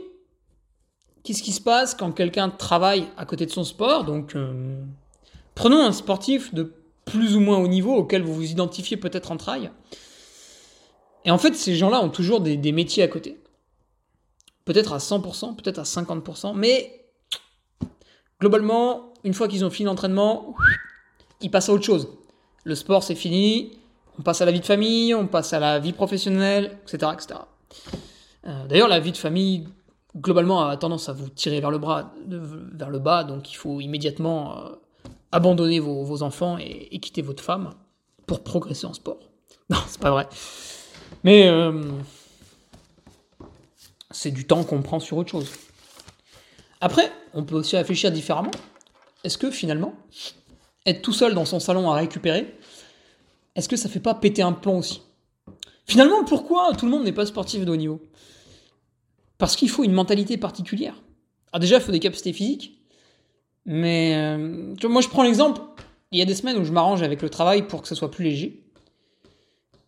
qu'est-ce 1.28 1.44
qui 1.44 1.52
se 1.52 1.62
passe 1.62 1.94
quand 1.94 2.12
quelqu'un 2.14 2.50
travaille 2.50 3.08
à 3.18 3.26
côté 3.26 3.46
de 3.46 3.52
son 3.52 3.66
sport 3.66 4.06
Donc, 4.06 4.36
euh, 4.36 4.82
Prenons 5.58 5.84
un 5.84 5.92
sportif 5.92 6.54
de 6.54 6.72
plus 7.06 7.36
ou 7.36 7.40
moins 7.40 7.58
haut 7.58 7.68
niveau 7.68 7.96
auquel 7.96 8.22
vous 8.22 8.36
vous 8.36 8.52
identifiez 8.52 8.96
peut-être 8.96 9.32
en 9.32 9.38
trail. 9.38 9.72
Et 11.26 11.32
en 11.32 11.40
fait, 11.40 11.56
ces 11.56 11.76
gens-là 11.76 12.00
ont 12.00 12.10
toujours 12.10 12.42
des, 12.42 12.72
métiers 12.72 13.02
à 13.02 13.08
côté. 13.08 13.40
Peut-être 14.66 14.94
à 14.94 15.00
100%, 15.00 15.56
peut-être 15.56 15.80
à 15.80 15.84
50%, 15.84 16.54
mais 16.56 17.08
globalement, 18.40 19.14
une 19.24 19.34
fois 19.34 19.48
qu'ils 19.48 19.66
ont 19.66 19.72
fini 19.72 19.88
l'entraînement, 19.88 20.54
ils 21.42 21.50
passent 21.50 21.70
à 21.70 21.74
autre 21.74 21.86
chose. 21.86 22.08
Le 22.64 22.76
sport, 22.76 23.02
c'est 23.02 23.16
fini, 23.16 23.80
on 24.20 24.22
passe 24.22 24.42
à 24.42 24.46
la 24.46 24.52
vie 24.52 24.60
de 24.60 24.66
famille, 24.66 25.16
on 25.16 25.26
passe 25.26 25.54
à 25.54 25.60
la 25.60 25.80
vie 25.80 25.94
professionnelle, 25.94 26.78
etc. 26.84 27.14
etc. 27.16 27.40
Euh, 28.46 28.68
d'ailleurs, 28.68 28.90
la 28.90 29.00
vie 29.00 29.12
de 29.12 29.18
famille, 29.18 29.68
globalement, 30.16 30.68
a 30.68 30.78
tendance 30.78 31.10
à 31.10 31.14
vous 31.14 31.30
tirer 31.30 31.60
vers 31.60 31.72
le, 31.72 31.80
bas, 33.00 33.24
donc 33.24 33.52
il 33.52 33.56
faut 33.56 33.82
immédiatement 33.82 34.58
euh, 34.58 34.70
abandonner 35.32 35.80
vos, 35.80 36.24
enfants 36.24 36.58
et, 36.58 37.00
quitter 37.00 37.22
votre 37.22 37.44
femme 37.44 37.72
pour 38.26 38.44
progresser 38.44 38.86
en 38.86 38.94
sport. 38.94 39.20
Non, 39.70 39.80
c'est 39.86 40.00
pas 40.00 40.12
vrai. 40.12 40.30
Mais 41.26 41.50
euh, 41.50 41.84
c'est 44.12 44.32
du 44.32 44.48
temps 44.48 44.64
qu'on 44.64 44.82
prend 44.82 45.02
sur 45.02 45.18
autre 45.18 45.32
chose. 45.32 45.52
Après, 46.80 47.12
on 47.34 47.44
peut 47.44 47.56
aussi 47.56 47.76
réfléchir 47.76 48.10
différemment. 48.10 48.52
Est-ce 49.26 49.38
que 49.38 49.52
finalement, 49.52 49.94
être 50.86 51.02
tout 51.02 51.12
seul 51.12 51.34
dans 51.34 51.44
son 51.44 51.60
salon 51.60 51.92
à 51.92 51.96
récupérer, 51.96 52.58
est-ce 53.56 53.68
que 53.68 53.76
ça 53.76 53.90
fait 53.90 54.00
pas 54.00 54.14
péter 54.14 54.42
un 54.42 54.54
plomb 54.54 54.78
aussi? 54.78 55.02
Finalement, 55.86 56.24
pourquoi 56.24 56.74
tout 56.78 56.86
le 56.86 56.92
monde 56.92 57.04
n'est 57.04 57.12
pas 57.12 57.26
sportif 57.26 57.66
de 57.66 57.72
haut 57.72 57.76
niveau? 57.76 58.02
Parce 59.38 59.56
qu'il 59.56 59.70
faut 59.70 59.84
une 59.84 59.92
mentalité 59.92 60.38
particulière. 60.38 60.96
Alors 61.52 61.60
déjà, 61.60 61.78
il 61.78 61.82
faut 61.82 61.92
des 61.92 62.00
capacités 62.00 62.34
physiques, 62.34 62.82
mais 63.66 64.16
euh, 64.16 64.76
moi, 64.88 65.02
je 65.02 65.10
prends 65.10 65.24
l'exemple. 65.24 65.62
Il 66.12 66.20
y 66.20 66.22
a 66.22 66.26
des 66.26 66.36
semaines 66.36 66.58
où 66.58 66.64
je 66.64 66.72
m'arrange 66.72 67.04
avec 67.04 67.22
le 67.22 67.30
travail 67.30 67.68
pour 67.68 67.82
que 67.82 67.88
ce 67.88 67.96
soit 67.96 68.10
plus 68.10 68.24
léger. 68.24 68.64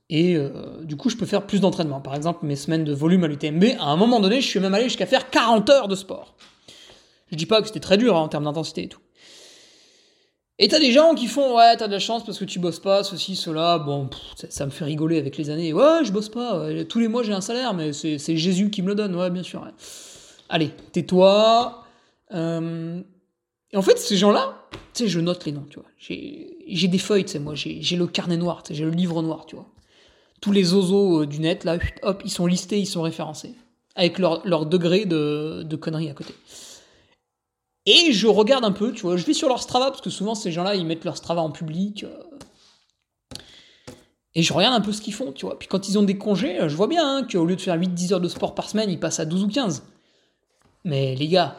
Et 0.09 0.35
euh, 0.35 0.83
du 0.83 0.95
coup, 0.95 1.09
je 1.09 1.15
peux 1.15 1.25
faire 1.25 1.45
plus 1.45 1.61
d'entraînement. 1.61 2.01
Par 2.01 2.15
exemple, 2.15 2.45
mes 2.45 2.55
semaines 2.55 2.83
de 2.83 2.93
volume 2.93 3.23
à 3.23 3.27
l'UTMB, 3.27 3.63
à 3.79 3.85
un 3.85 3.95
moment 3.95 4.19
donné, 4.19 4.41
je 4.41 4.47
suis 4.47 4.59
même 4.59 4.73
allé 4.73 4.85
jusqu'à 4.85 5.05
faire 5.05 5.29
40 5.29 5.69
heures 5.69 5.87
de 5.87 5.95
sport. 5.95 6.35
Je 7.31 7.35
dis 7.35 7.45
pas 7.45 7.61
que 7.61 7.67
c'était 7.67 7.79
très 7.79 7.97
dur 7.97 8.17
hein, 8.17 8.21
en 8.21 8.27
termes 8.27 8.45
d'intensité 8.45 8.83
et 8.83 8.89
tout. 8.89 8.99
Et 10.61 10.67
t'as 10.67 10.79
des 10.79 10.91
gens 10.91 11.15
qui 11.15 11.27
font 11.27 11.55
ouais 11.55 11.77
t'as 11.77 11.87
de 11.87 11.93
la 11.93 11.99
chance 11.99 12.25
parce 12.25 12.37
que 12.37 12.45
tu 12.45 12.59
bosses 12.59 12.79
pas 12.79 13.03
ceci 13.03 13.37
cela 13.37 13.79
bon 13.79 14.09
ça, 14.35 14.65
me 14.65 14.71
fait 14.71 14.83
rigoler 14.83 15.17
avec 15.17 15.37
les 15.37 15.49
années 15.49 15.71
ouais 15.71 16.03
je 16.03 16.11
bosse 16.11 16.27
pas 16.27 16.67
tous 16.89 16.99
les 16.99 17.07
mois 17.07 17.23
j'ai 17.23 17.31
un 17.31 17.39
salaire 17.39 17.73
mais 17.73 17.93
c'est 17.93 18.35
Jésus 18.35 18.69
qui 18.69 18.81
me 18.81 18.89
le 18.89 18.95
donne 18.95 19.15
ouais 19.15 19.29
bien 19.29 19.43
sûr 19.43 19.65
allez 20.49 20.71
tais-toi 20.91 21.85
euh, 22.33 23.01
et 23.71 23.77
en 23.77 23.81
fait, 23.81 23.97
ces 23.97 24.17
gens-là, 24.17 24.67
tu 24.93 25.03
sais, 25.03 25.07
je 25.07 25.19
note 25.19 25.45
les 25.45 25.51
noms, 25.51 25.65
tu 25.69 25.79
vois. 25.79 25.89
J'ai 25.97 26.87
des 26.87 26.97
feuilles, 26.97 27.25
tu 27.25 27.33
sais, 27.33 27.39
moi, 27.39 27.53
j'ai 27.55 27.95
le 27.95 28.07
carnet 28.07 28.37
noir, 28.37 28.63
j'ai 28.69 28.83
le 28.83 28.91
livre 28.91 29.21
noir, 29.21 29.45
tu 29.45 29.55
vois. 29.55 29.67
Tous 30.41 30.51
les 30.51 30.73
oiseaux 30.73 31.23
euh, 31.23 31.27
du 31.27 31.39
net, 31.39 31.65
là, 31.65 31.77
hop, 32.01 32.21
ils 32.23 32.31
sont 32.31 32.45
listés, 32.45 32.79
ils 32.79 32.85
sont 32.85 33.01
référencés. 33.01 33.55
Avec 33.95 34.17
leur, 34.19 34.47
leur 34.47 34.65
degré 34.65 35.05
de, 35.05 35.63
de 35.63 35.75
conneries 35.75 36.09
à 36.09 36.13
côté. 36.13 36.33
Et 37.85 38.11
je 38.11 38.27
regarde 38.27 38.65
un 38.65 38.71
peu, 38.71 38.91
tu 38.91 39.01
vois, 39.01 39.17
je 39.17 39.25
vais 39.25 39.33
sur 39.33 39.47
leur 39.47 39.61
Strava, 39.61 39.87
parce 39.87 40.01
que 40.01 40.09
souvent, 40.09 40.35
ces 40.35 40.51
gens-là, 40.51 40.75
ils 40.75 40.85
mettent 40.85 41.05
leur 41.05 41.17
Strava 41.17 41.41
en 41.41 41.51
public. 41.51 42.03
Euh. 42.03 43.39
et 44.35 44.43
je 44.43 44.53
regarde 44.53 44.75
un 44.75 44.81
peu 44.81 44.91
ce 44.91 45.01
qu'ils 45.01 45.13
font, 45.13 45.31
tu 45.31 45.45
vois. 45.45 45.57
Puis 45.57 45.67
quand 45.67 45.89
ils 45.89 45.97
ont 45.97 46.03
des 46.03 46.17
congés, 46.17 46.57
je 46.67 46.75
vois 46.75 46.87
bien 46.87 47.17
hein, 47.17 47.27
qu'au 47.29 47.45
lieu 47.45 47.55
de 47.55 47.61
faire 47.61 47.77
8-10 47.77 48.13
heures 48.13 48.21
de 48.21 48.27
sport 48.27 48.53
par 48.53 48.69
semaine, 48.69 48.89
ils 48.89 48.99
passent 48.99 49.19
à 49.19 49.25
12 49.25 49.43
ou 49.43 49.47
15. 49.47 49.83
Mais 50.85 51.15
les 51.15 51.27
gars, 51.27 51.55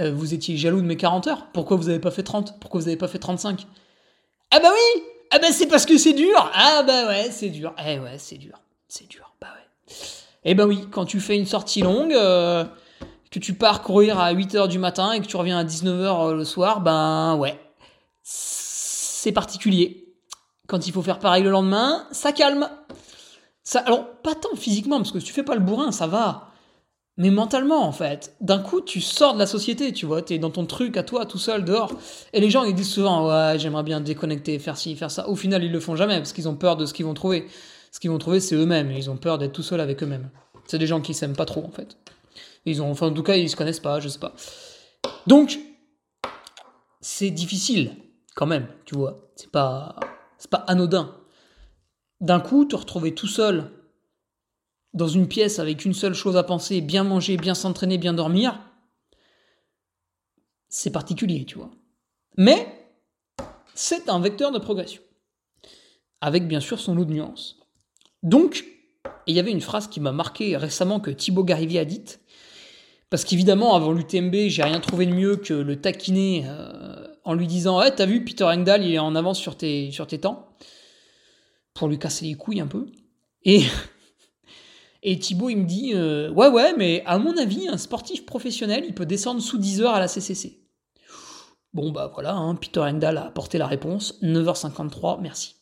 euh, 0.00 0.12
vous 0.12 0.34
étiez 0.34 0.56
jaloux 0.56 0.80
de 0.80 0.86
mes 0.86 0.96
40 0.96 1.26
heures 1.28 1.46
Pourquoi 1.52 1.76
vous 1.76 1.84
n'avez 1.84 2.00
pas 2.00 2.10
fait 2.10 2.22
30 2.22 2.58
Pourquoi 2.60 2.80
vous 2.80 2.86
n'avez 2.86 2.96
pas 2.96 3.08
fait 3.08 3.18
35 3.18 3.66
Ah 4.50 4.60
bah 4.60 4.70
oui 4.72 5.02
Ah 5.30 5.38
bah 5.38 5.52
c'est 5.52 5.66
parce 5.66 5.86
que 5.86 5.98
c'est 5.98 6.14
dur 6.14 6.50
Ah 6.54 6.82
bah 6.84 7.06
ouais, 7.06 7.30
c'est 7.30 7.50
dur. 7.50 7.74
Eh 7.86 7.98
ouais, 7.98 8.18
c'est 8.18 8.38
dur. 8.38 8.60
C'est 8.88 9.08
dur. 9.08 9.32
Bah 9.40 9.48
ouais. 9.54 9.94
Eh 10.44 10.54
bah 10.54 10.66
oui, 10.66 10.88
quand 10.90 11.04
tu 11.04 11.20
fais 11.20 11.36
une 11.36 11.46
sortie 11.46 11.82
longue, 11.82 12.12
euh, 12.12 12.64
que 13.34 13.40
tu 13.40 13.54
pars 13.54 13.82
courir 13.82 14.20
à 14.20 14.32
8h 14.32 14.68
du 14.68 14.78
matin 14.78 15.10
et 15.10 15.20
que 15.20 15.26
tu 15.26 15.36
reviens 15.36 15.58
à 15.58 15.64
19h 15.64 15.88
euh, 16.30 16.34
le 16.36 16.44
soir, 16.44 16.80
ben 16.80 17.34
ouais. 17.34 17.58
C'est 18.22 19.32
particulier. 19.32 20.14
Quand 20.68 20.86
il 20.86 20.92
faut 20.92 21.02
faire 21.02 21.18
pareil 21.18 21.42
le 21.42 21.50
lendemain, 21.50 22.06
ça 22.12 22.30
calme. 22.30 22.68
Ça, 23.64 23.80
alors, 23.80 24.06
pas 24.22 24.36
tant 24.36 24.54
physiquement, 24.54 24.98
parce 24.98 25.10
que 25.10 25.18
si 25.18 25.26
tu 25.26 25.32
fais 25.32 25.42
pas 25.42 25.56
le 25.56 25.60
bourrin, 25.60 25.90
ça 25.90 26.06
va. 26.06 26.52
mais 27.16 27.30
mentalement 27.30 27.84
en 27.84 27.90
fait. 27.90 28.36
D'un 28.40 28.60
coup, 28.60 28.80
tu 28.80 29.00
sors 29.00 29.34
de 29.34 29.40
la 29.40 29.46
société, 29.46 29.92
tu 29.92 30.06
vois, 30.06 30.22
t'es 30.22 30.38
dans 30.38 30.50
ton 30.50 30.64
truc 30.64 30.96
à 30.96 31.02
toi, 31.02 31.26
tout 31.26 31.38
seul, 31.38 31.64
dehors. 31.64 31.92
Et 32.34 32.40
les 32.40 32.50
gens, 32.50 32.62
ils 32.62 32.74
disent 32.74 32.92
souvent, 32.92 33.28
ouais, 33.28 33.58
j'aimerais 33.58 33.82
bien 33.82 34.00
déconnecter, 34.00 34.60
faire 34.60 34.76
ci, 34.76 34.94
faire 34.94 35.10
ça. 35.10 35.28
Au 35.28 35.34
final, 35.34 35.64
ils 35.64 35.72
le 35.72 35.80
font 35.80 35.96
jamais 35.96 36.18
parce 36.18 36.32
qu'ils 36.32 36.48
ont 36.48 36.56
peur 36.56 36.76
de 36.76 36.86
ce 36.86 36.94
qu'ils 36.94 37.06
vont 37.06 37.14
trouver. 37.14 37.48
Ce 37.90 37.98
qu'ils 37.98 38.10
vont 38.10 38.18
trouver, 38.18 38.38
c'est 38.38 38.54
eux-mêmes. 38.54 38.92
Ils 38.92 39.10
ont 39.10 39.16
peur 39.16 39.38
d'être 39.38 39.52
tout 39.52 39.64
seuls 39.64 39.80
avec 39.80 40.04
eux-mêmes. 40.04 40.30
C'est 40.66 40.78
des 40.78 40.86
gens 40.86 41.00
qui 41.00 41.14
s'aiment 41.14 41.36
pas 41.36 41.46
trop 41.46 41.64
en 41.64 41.70
fait. 41.70 41.96
Ils 42.64 42.82
ont, 42.82 42.90
enfin, 42.90 43.08
en 43.08 43.12
tout 43.12 43.22
cas, 43.22 43.36
ils 43.36 43.50
se 43.50 43.56
connaissent 43.56 43.80
pas, 43.80 44.00
je 44.00 44.08
sais 44.08 44.18
pas. 44.18 44.34
Donc, 45.26 45.58
c'est 47.00 47.30
difficile 47.30 47.96
quand 48.34 48.46
même, 48.46 48.68
tu 48.86 48.94
vois. 48.94 49.30
C'est 49.36 49.50
pas, 49.50 49.96
c'est 50.38 50.50
pas 50.50 50.64
anodin. 50.66 51.20
D'un 52.20 52.40
coup, 52.40 52.64
te 52.64 52.76
retrouver 52.76 53.14
tout 53.14 53.26
seul 53.26 53.70
dans 54.94 55.08
une 55.08 55.28
pièce 55.28 55.58
avec 55.58 55.84
une 55.84 55.92
seule 55.92 56.14
chose 56.14 56.36
à 56.36 56.44
penser, 56.44 56.80
bien 56.80 57.04
manger, 57.04 57.36
bien 57.36 57.54
s'entraîner, 57.54 57.98
bien 57.98 58.14
dormir, 58.14 58.60
c'est 60.68 60.90
particulier, 60.90 61.44
tu 61.44 61.58
vois. 61.58 61.70
Mais 62.36 62.90
c'est 63.74 64.08
un 64.08 64.20
vecteur 64.20 64.52
de 64.52 64.58
progression, 64.58 65.02
avec 66.20 66.46
bien 66.46 66.60
sûr 66.60 66.78
son 66.78 66.94
lot 66.94 67.04
de 67.04 67.12
nuances. 67.12 67.60
Donc, 68.22 68.64
il 69.26 69.34
y 69.34 69.40
avait 69.40 69.50
une 69.50 69.60
phrase 69.60 69.88
qui 69.88 70.00
m'a 70.00 70.12
marqué 70.12 70.56
récemment 70.56 71.00
que 71.00 71.10
Thibaut 71.10 71.44
Garivier 71.44 71.80
a 71.80 71.84
dite, 71.84 72.20
parce 73.14 73.24
qu'évidemment, 73.24 73.76
avant 73.76 73.92
l'UTMB, 73.92 74.48
j'ai 74.48 74.64
rien 74.64 74.80
trouvé 74.80 75.06
de 75.06 75.14
mieux 75.14 75.36
que 75.36 75.54
le 75.54 75.80
taquiner 75.80 76.46
euh, 76.48 77.06
en 77.22 77.34
lui 77.34 77.46
disant 77.46 77.80
hey, 77.80 77.92
T'as 77.94 78.06
vu, 78.06 78.24
Peter 78.24 78.42
Engdahl, 78.42 78.84
il 78.84 78.92
est 78.92 78.98
en 78.98 79.14
avance 79.14 79.38
sur 79.38 79.56
tes, 79.56 79.92
sur 79.92 80.08
tes 80.08 80.18
temps 80.18 80.48
pour 81.74 81.86
lui 81.86 81.96
casser 81.96 82.24
les 82.24 82.34
couilles 82.34 82.58
un 82.58 82.66
peu. 82.66 82.86
Et 83.44 83.62
et 85.04 85.16
Thibaut, 85.16 85.48
il 85.48 85.58
me 85.58 85.64
dit 85.64 85.92
euh, 85.94 86.28
Ouais, 86.32 86.48
ouais, 86.48 86.74
mais 86.76 87.04
à 87.06 87.20
mon 87.20 87.36
avis, 87.36 87.68
un 87.68 87.78
sportif 87.78 88.26
professionnel, 88.26 88.82
il 88.84 88.96
peut 88.96 89.06
descendre 89.06 89.40
sous 89.40 89.58
10 89.58 89.82
heures 89.82 89.94
à 89.94 90.00
la 90.00 90.08
CCC. 90.08 90.64
Bon, 91.72 91.92
bah 91.92 92.10
voilà, 92.12 92.34
hein, 92.34 92.56
Peter 92.56 92.80
Engdahl 92.80 93.16
a 93.16 93.26
apporté 93.26 93.58
la 93.58 93.68
réponse 93.68 94.20
9h53, 94.22 95.20
merci. 95.20 95.54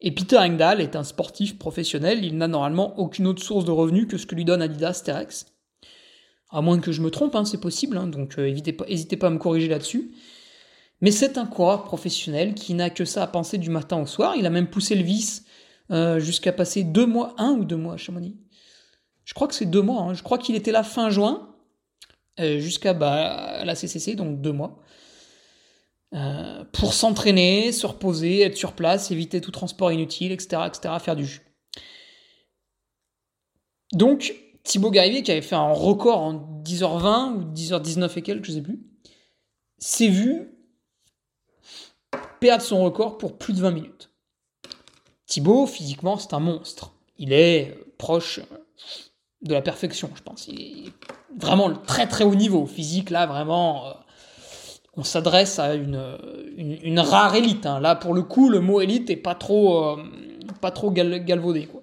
Et 0.00 0.12
Peter 0.12 0.38
Engdahl 0.38 0.80
est 0.80 0.94
un 0.94 1.02
sportif 1.02 1.58
professionnel, 1.58 2.24
il 2.24 2.38
n'a 2.38 2.46
normalement 2.46 2.96
aucune 3.00 3.26
autre 3.26 3.42
source 3.42 3.64
de 3.64 3.72
revenus 3.72 4.06
que 4.06 4.18
ce 4.18 4.26
que 4.26 4.36
lui 4.36 4.44
donne 4.44 4.62
Adidas 4.62 5.02
Terex. 5.04 5.46
À 6.54 6.60
moins 6.60 6.78
que 6.78 6.92
je 6.92 7.02
me 7.02 7.10
trompe, 7.10 7.34
hein, 7.34 7.44
c'est 7.44 7.60
possible, 7.60 7.96
hein, 7.96 8.06
donc 8.06 8.38
n'hésitez 8.38 8.76
euh, 8.80 9.18
pas, 9.18 9.26
à 9.26 9.30
me 9.30 9.38
corriger 9.38 9.66
là-dessus. 9.66 10.12
Mais 11.00 11.10
c'est 11.10 11.36
un 11.36 11.46
coureur 11.46 11.82
professionnel 11.82 12.54
qui 12.54 12.74
n'a 12.74 12.90
que 12.90 13.04
ça 13.04 13.24
à 13.24 13.26
penser 13.26 13.58
du 13.58 13.70
matin 13.70 14.00
au 14.00 14.06
soir. 14.06 14.36
Il 14.36 14.46
a 14.46 14.50
même 14.50 14.70
poussé 14.70 14.94
le 14.94 15.02
vice 15.02 15.44
euh, 15.90 16.20
jusqu'à 16.20 16.52
passer 16.52 16.84
deux 16.84 17.06
mois, 17.06 17.34
un 17.38 17.50
ou 17.50 17.64
deux 17.64 17.76
mois 17.76 17.94
à 17.94 17.96
Chamonix. 17.96 18.36
Je 19.24 19.34
crois 19.34 19.48
que 19.48 19.54
c'est 19.54 19.66
deux 19.66 19.82
mois. 19.82 20.02
Hein. 20.02 20.14
Je 20.14 20.22
crois 20.22 20.38
qu'il 20.38 20.54
était 20.54 20.70
là 20.70 20.84
fin 20.84 21.10
juin 21.10 21.56
euh, 22.38 22.60
jusqu'à 22.60 22.94
bah, 22.94 23.64
la 23.64 23.74
CCC, 23.74 24.14
donc 24.14 24.40
deux 24.40 24.52
mois. 24.52 24.80
Pour 26.70 26.94
s'entraîner, 26.94 27.72
se 27.72 27.88
reposer, 27.88 28.42
être 28.42 28.56
sur 28.56 28.74
place, 28.74 29.10
éviter 29.10 29.40
tout 29.40 29.50
transport 29.50 29.90
inutile, 29.90 30.30
etc., 30.30 30.62
etc., 30.68 30.94
faire 31.00 31.16
du 31.16 31.26
jus. 31.26 31.42
Donc, 33.92 34.36
Thibaut 34.64 34.90
Garivier, 34.90 35.22
qui 35.22 35.30
avait 35.30 35.42
fait 35.42 35.54
un 35.54 35.72
record 35.72 36.20
en 36.20 36.34
10h20 36.64 37.34
ou 37.34 37.54
10h19 37.54 38.18
et 38.18 38.22
quelques, 38.22 38.46
je 38.46 38.52
sais 38.52 38.62
plus, 38.62 38.80
s'est 39.78 40.08
vu 40.08 40.50
perdre 42.40 42.62
son 42.62 42.82
record 42.82 43.18
pour 43.18 43.36
plus 43.38 43.52
de 43.52 43.60
20 43.60 43.70
minutes. 43.70 44.10
Thibaut, 45.26 45.66
physiquement, 45.66 46.16
c'est 46.16 46.34
un 46.34 46.40
monstre. 46.40 46.92
Il 47.18 47.32
est 47.32 47.78
proche 47.98 48.40
de 49.42 49.52
la 49.52 49.62
perfection, 49.62 50.10
je 50.14 50.22
pense. 50.22 50.48
Il 50.48 50.60
est 50.60 50.92
vraiment 51.38 51.70
très 51.72 52.06
très 52.06 52.24
haut 52.24 52.34
niveau 52.34 52.66
physique, 52.66 53.10
là, 53.10 53.26
vraiment. 53.26 53.86
Euh, 53.86 53.92
on 54.96 55.02
s'adresse 55.02 55.58
à 55.58 55.74
une, 55.74 57.00
rare 57.00 57.34
élite. 57.34 57.66
Hein. 57.66 57.80
Là, 57.80 57.96
pour 57.96 58.14
le 58.14 58.22
coup, 58.22 58.48
le 58.48 58.60
mot 58.60 58.80
élite 58.80 59.10
est 59.10 59.16
pas 59.16 59.34
trop, 59.34 59.84
euh, 59.84 60.04
pas 60.60 60.70
trop 60.70 60.90
galvaudé. 60.90 61.66
Quoi. 61.66 61.82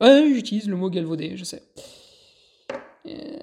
Ouais, 0.00 0.32
j'utilise 0.34 0.68
le 0.68 0.76
mot 0.76 0.90
galvaudé, 0.90 1.36
je 1.36 1.44
sais. 1.44 1.62
Euh, 3.06 3.38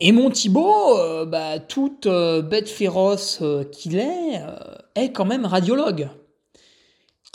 et 0.00 0.12
mon 0.12 0.30
Thibaut, 0.30 1.26
bah, 1.26 1.58
toute 1.58 2.06
bête 2.06 2.68
féroce 2.68 3.42
qu'il 3.72 3.96
est, 3.96 4.40
est 4.94 5.12
quand 5.12 5.24
même 5.24 5.46
radiologue. 5.46 6.08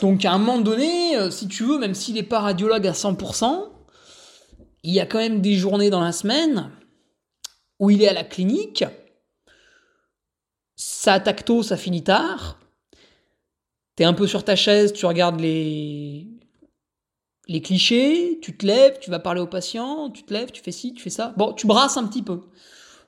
Donc 0.00 0.24
à 0.24 0.32
un 0.32 0.38
moment 0.38 0.58
donné, 0.58 1.16
euh, 1.16 1.30
si 1.30 1.46
tu 1.46 1.64
veux, 1.64 1.78
même 1.78 1.94
s'il 1.94 2.14
n'est 2.14 2.22
pas 2.22 2.40
radiologue 2.40 2.86
à 2.86 2.92
100%, 2.92 3.70
il 4.82 4.92
y 4.92 5.00
a 5.00 5.06
quand 5.06 5.18
même 5.18 5.42
des 5.42 5.54
journées 5.54 5.90
dans 5.90 6.00
la 6.00 6.12
semaine 6.12 6.70
où 7.78 7.90
il 7.90 8.02
est 8.02 8.08
à 8.08 8.14
la 8.14 8.24
clinique, 8.24 8.84
ça 10.76 11.14
attaque 11.14 11.44
tôt, 11.44 11.62
ça 11.62 11.76
finit 11.76 12.02
tard, 12.02 12.58
t'es 13.94 14.04
un 14.04 14.14
peu 14.14 14.26
sur 14.26 14.42
ta 14.42 14.56
chaise, 14.56 14.94
tu 14.94 15.04
regardes 15.04 15.38
les, 15.38 16.26
les 17.50 17.60
clichés, 17.60 18.38
tu 18.40 18.56
te 18.56 18.64
lèves, 18.64 19.00
tu 19.00 19.10
vas 19.10 19.18
parler 19.18 19.40
au 19.40 19.46
patient, 19.48 20.08
tu 20.10 20.22
te 20.22 20.32
lèves, 20.32 20.52
tu 20.52 20.62
fais 20.62 20.70
ci, 20.70 20.94
tu 20.94 21.02
fais 21.02 21.10
ça. 21.10 21.34
Bon, 21.36 21.52
tu 21.52 21.66
brasses 21.66 21.96
un 21.96 22.06
petit 22.06 22.22
peu. 22.22 22.42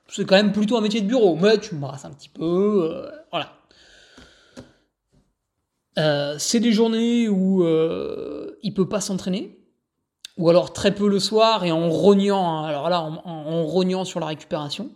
C'est 0.09 0.25
quand 0.25 0.35
même 0.35 0.51
plutôt 0.51 0.75
un 0.75 0.81
métier 0.81 0.99
de 0.99 1.07
bureau, 1.07 1.37
mais 1.37 1.57
tu 1.59 1.75
brasses 1.75 2.03
un 2.03 2.11
petit 2.11 2.27
peu, 2.27 2.91
euh, 2.91 3.09
voilà. 3.31 3.53
Euh, 5.97 6.35
c'est 6.39 6.59
des 6.59 6.73
journées 6.73 7.29
où 7.29 7.63
euh, 7.63 8.59
il 8.63 8.73
peut 8.73 8.89
pas 8.89 8.99
s'entraîner, 8.99 9.57
ou 10.35 10.49
alors 10.49 10.73
très 10.73 10.93
peu 10.93 11.07
le 11.07 11.21
soir 11.21 11.63
et 11.63 11.71
en 11.71 11.89
rognant, 11.89 12.65
alors 12.65 12.89
là, 12.89 13.01
en, 13.01 13.63
rognant 13.63 14.03
sur 14.03 14.19
la 14.19 14.25
récupération. 14.25 14.89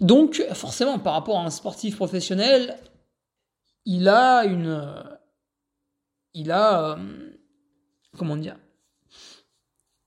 Donc, 0.00 0.44
forcément, 0.54 0.98
par 0.98 1.12
rapport 1.12 1.38
à 1.38 1.44
un 1.44 1.50
sportif 1.50 1.94
professionnel, 1.94 2.76
il 3.84 4.08
a 4.08 4.44
une, 4.44 4.92
il 6.34 6.50
a, 6.50 6.92
euh, 6.92 6.96
comment 8.16 8.36
dire, 8.36 8.56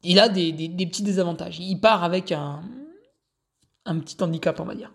il 0.03 0.19
a 0.19 0.29
des, 0.29 0.51
des, 0.51 0.85
petits 0.85 1.03
désavantages. 1.03 1.59
Il 1.59 1.79
part 1.79 2.03
avec 2.03 2.31
un, 2.31 2.63
un 3.85 3.99
petit 3.99 4.17
handicap, 4.21 4.59
on 4.59 4.65
va 4.65 4.75
dire. 4.75 4.93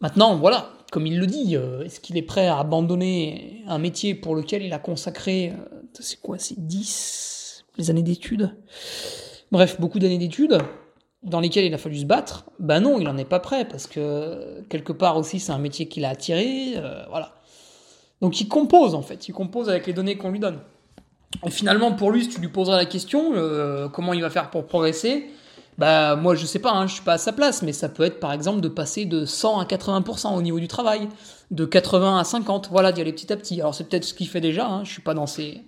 Maintenant, 0.00 0.36
voilà, 0.36 0.72
comme 0.90 1.06
il 1.06 1.18
le 1.18 1.26
dit, 1.26 1.56
euh, 1.56 1.84
est-ce 1.84 2.00
qu'il 2.00 2.16
est 2.16 2.22
prêt 2.22 2.48
à 2.48 2.58
abandonner 2.58 3.62
un 3.68 3.78
métier 3.78 4.16
pour 4.16 4.34
lequel 4.34 4.62
il 4.62 4.72
a 4.72 4.80
consacré, 4.80 5.50
euh, 5.50 5.82
c'est 6.00 6.20
quoi, 6.20 6.38
c'est 6.38 6.58
10 6.58 7.64
les 7.78 7.90
années 7.90 8.02
d'études? 8.02 8.56
Bref, 9.52 9.80
beaucoup 9.80 10.00
d'années 10.00 10.18
d'études 10.18 10.58
dans 11.22 11.38
lesquelles 11.38 11.66
il 11.66 11.74
a 11.74 11.78
fallu 11.78 12.00
se 12.00 12.04
battre. 12.04 12.50
Ben 12.58 12.80
non, 12.80 12.98
il 12.98 13.04
n'en 13.04 13.16
est 13.16 13.24
pas 13.24 13.38
prêt 13.38 13.68
parce 13.68 13.86
que 13.86 14.62
quelque 14.68 14.92
part 14.92 15.16
aussi 15.16 15.38
c'est 15.38 15.52
un 15.52 15.58
métier 15.58 15.86
qu'il 15.86 16.04
a 16.04 16.08
attiré, 16.08 16.74
voilà. 17.10 17.36
Donc 18.22 18.40
il 18.40 18.48
compose 18.48 18.94
en 18.94 19.02
fait, 19.02 19.28
il 19.28 19.32
compose 19.32 19.68
avec 19.68 19.86
les 19.86 19.92
données 19.92 20.16
qu'on 20.16 20.30
lui 20.30 20.40
donne. 20.40 20.60
Et 21.44 21.50
finalement 21.50 21.92
pour 21.92 22.10
lui, 22.10 22.24
si 22.24 22.30
tu 22.30 22.40
lui 22.40 22.48
poseras 22.48 22.76
la 22.76 22.86
question, 22.86 23.32
comment 23.92 24.14
il 24.14 24.22
va 24.22 24.30
faire 24.30 24.48
pour 24.48 24.66
progresser, 24.66 25.28
bah 25.78 26.16
moi 26.16 26.34
je 26.34 26.46
sais 26.46 26.58
pas, 26.58 26.72
hein, 26.72 26.86
je 26.86 26.94
suis 26.94 27.02
pas 27.02 27.14
à 27.14 27.18
sa 27.18 27.32
place, 27.32 27.62
mais 27.62 27.72
ça 27.72 27.88
peut 27.88 28.04
être 28.04 28.20
par 28.20 28.32
exemple 28.32 28.60
de 28.60 28.68
passer 28.68 29.06
de 29.06 29.24
100 29.24 29.58
à 29.58 29.64
80% 29.64 30.36
au 30.36 30.42
niveau 30.42 30.60
du 30.60 30.68
travail, 30.68 31.08
de 31.50 31.64
80 31.64 32.18
à 32.18 32.24
50, 32.24 32.68
voilà, 32.70 32.92
d'y 32.92 33.00
aller 33.00 33.12
petit 33.12 33.32
à 33.32 33.36
petit. 33.36 33.60
Alors 33.60 33.74
c'est 33.74 33.84
peut-être 33.88 34.04
ce 34.04 34.14
qu'il 34.14 34.28
fait 34.28 34.40
déjà, 34.40 34.66
hein, 34.66 34.84
je 34.84 34.92
suis 34.92 35.02
pas 35.02 35.14
dans 35.14 35.26
ces... 35.26 35.62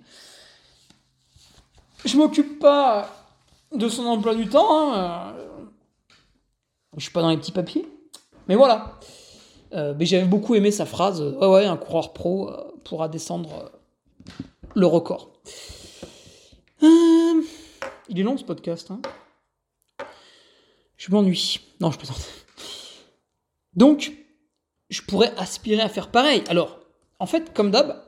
Je 2.05 2.17
m'occupe 2.17 2.59
pas 2.59 3.09
de 3.75 3.89
son 3.89 4.05
emploi 4.05 4.35
du 4.35 4.47
temps, 4.47 4.93
hein, 4.93 5.33
euh, 5.37 5.43
je 6.97 7.03
suis 7.03 7.11
pas 7.11 7.21
dans 7.21 7.29
les 7.29 7.37
petits 7.37 7.51
papiers, 7.51 7.87
mais 8.47 8.55
voilà. 8.55 8.99
Euh, 9.75 9.93
mais 9.97 10.05
j'avais 10.05 10.25
beaucoup 10.25 10.55
aimé 10.55 10.71
sa 10.71 10.85
phrase, 10.85 11.21
ouais 11.21 11.47
ouais, 11.47 11.65
un 11.65 11.77
coureur 11.77 12.13
pro 12.13 12.49
euh, 12.49 12.73
pourra 12.83 13.09
descendre 13.09 13.71
le 14.73 14.85
record. 14.87 15.31
il 16.81 17.43
est 18.17 18.23
long 18.23 18.37
ce 18.37 18.43
podcast, 18.43 18.91
hein 18.91 19.01
je 20.97 21.11
m'ennuie. 21.11 21.59
Non, 21.79 21.91
je 21.91 21.97
plaisante. 21.97 22.27
Donc, 23.75 24.13
je 24.89 25.01
pourrais 25.01 25.33
aspirer 25.37 25.81
à 25.81 25.89
faire 25.89 26.09
pareil. 26.09 26.43
Alors, 26.47 26.79
en 27.19 27.25
fait, 27.25 27.53
comme 27.53 27.71
d'hab, 27.71 28.01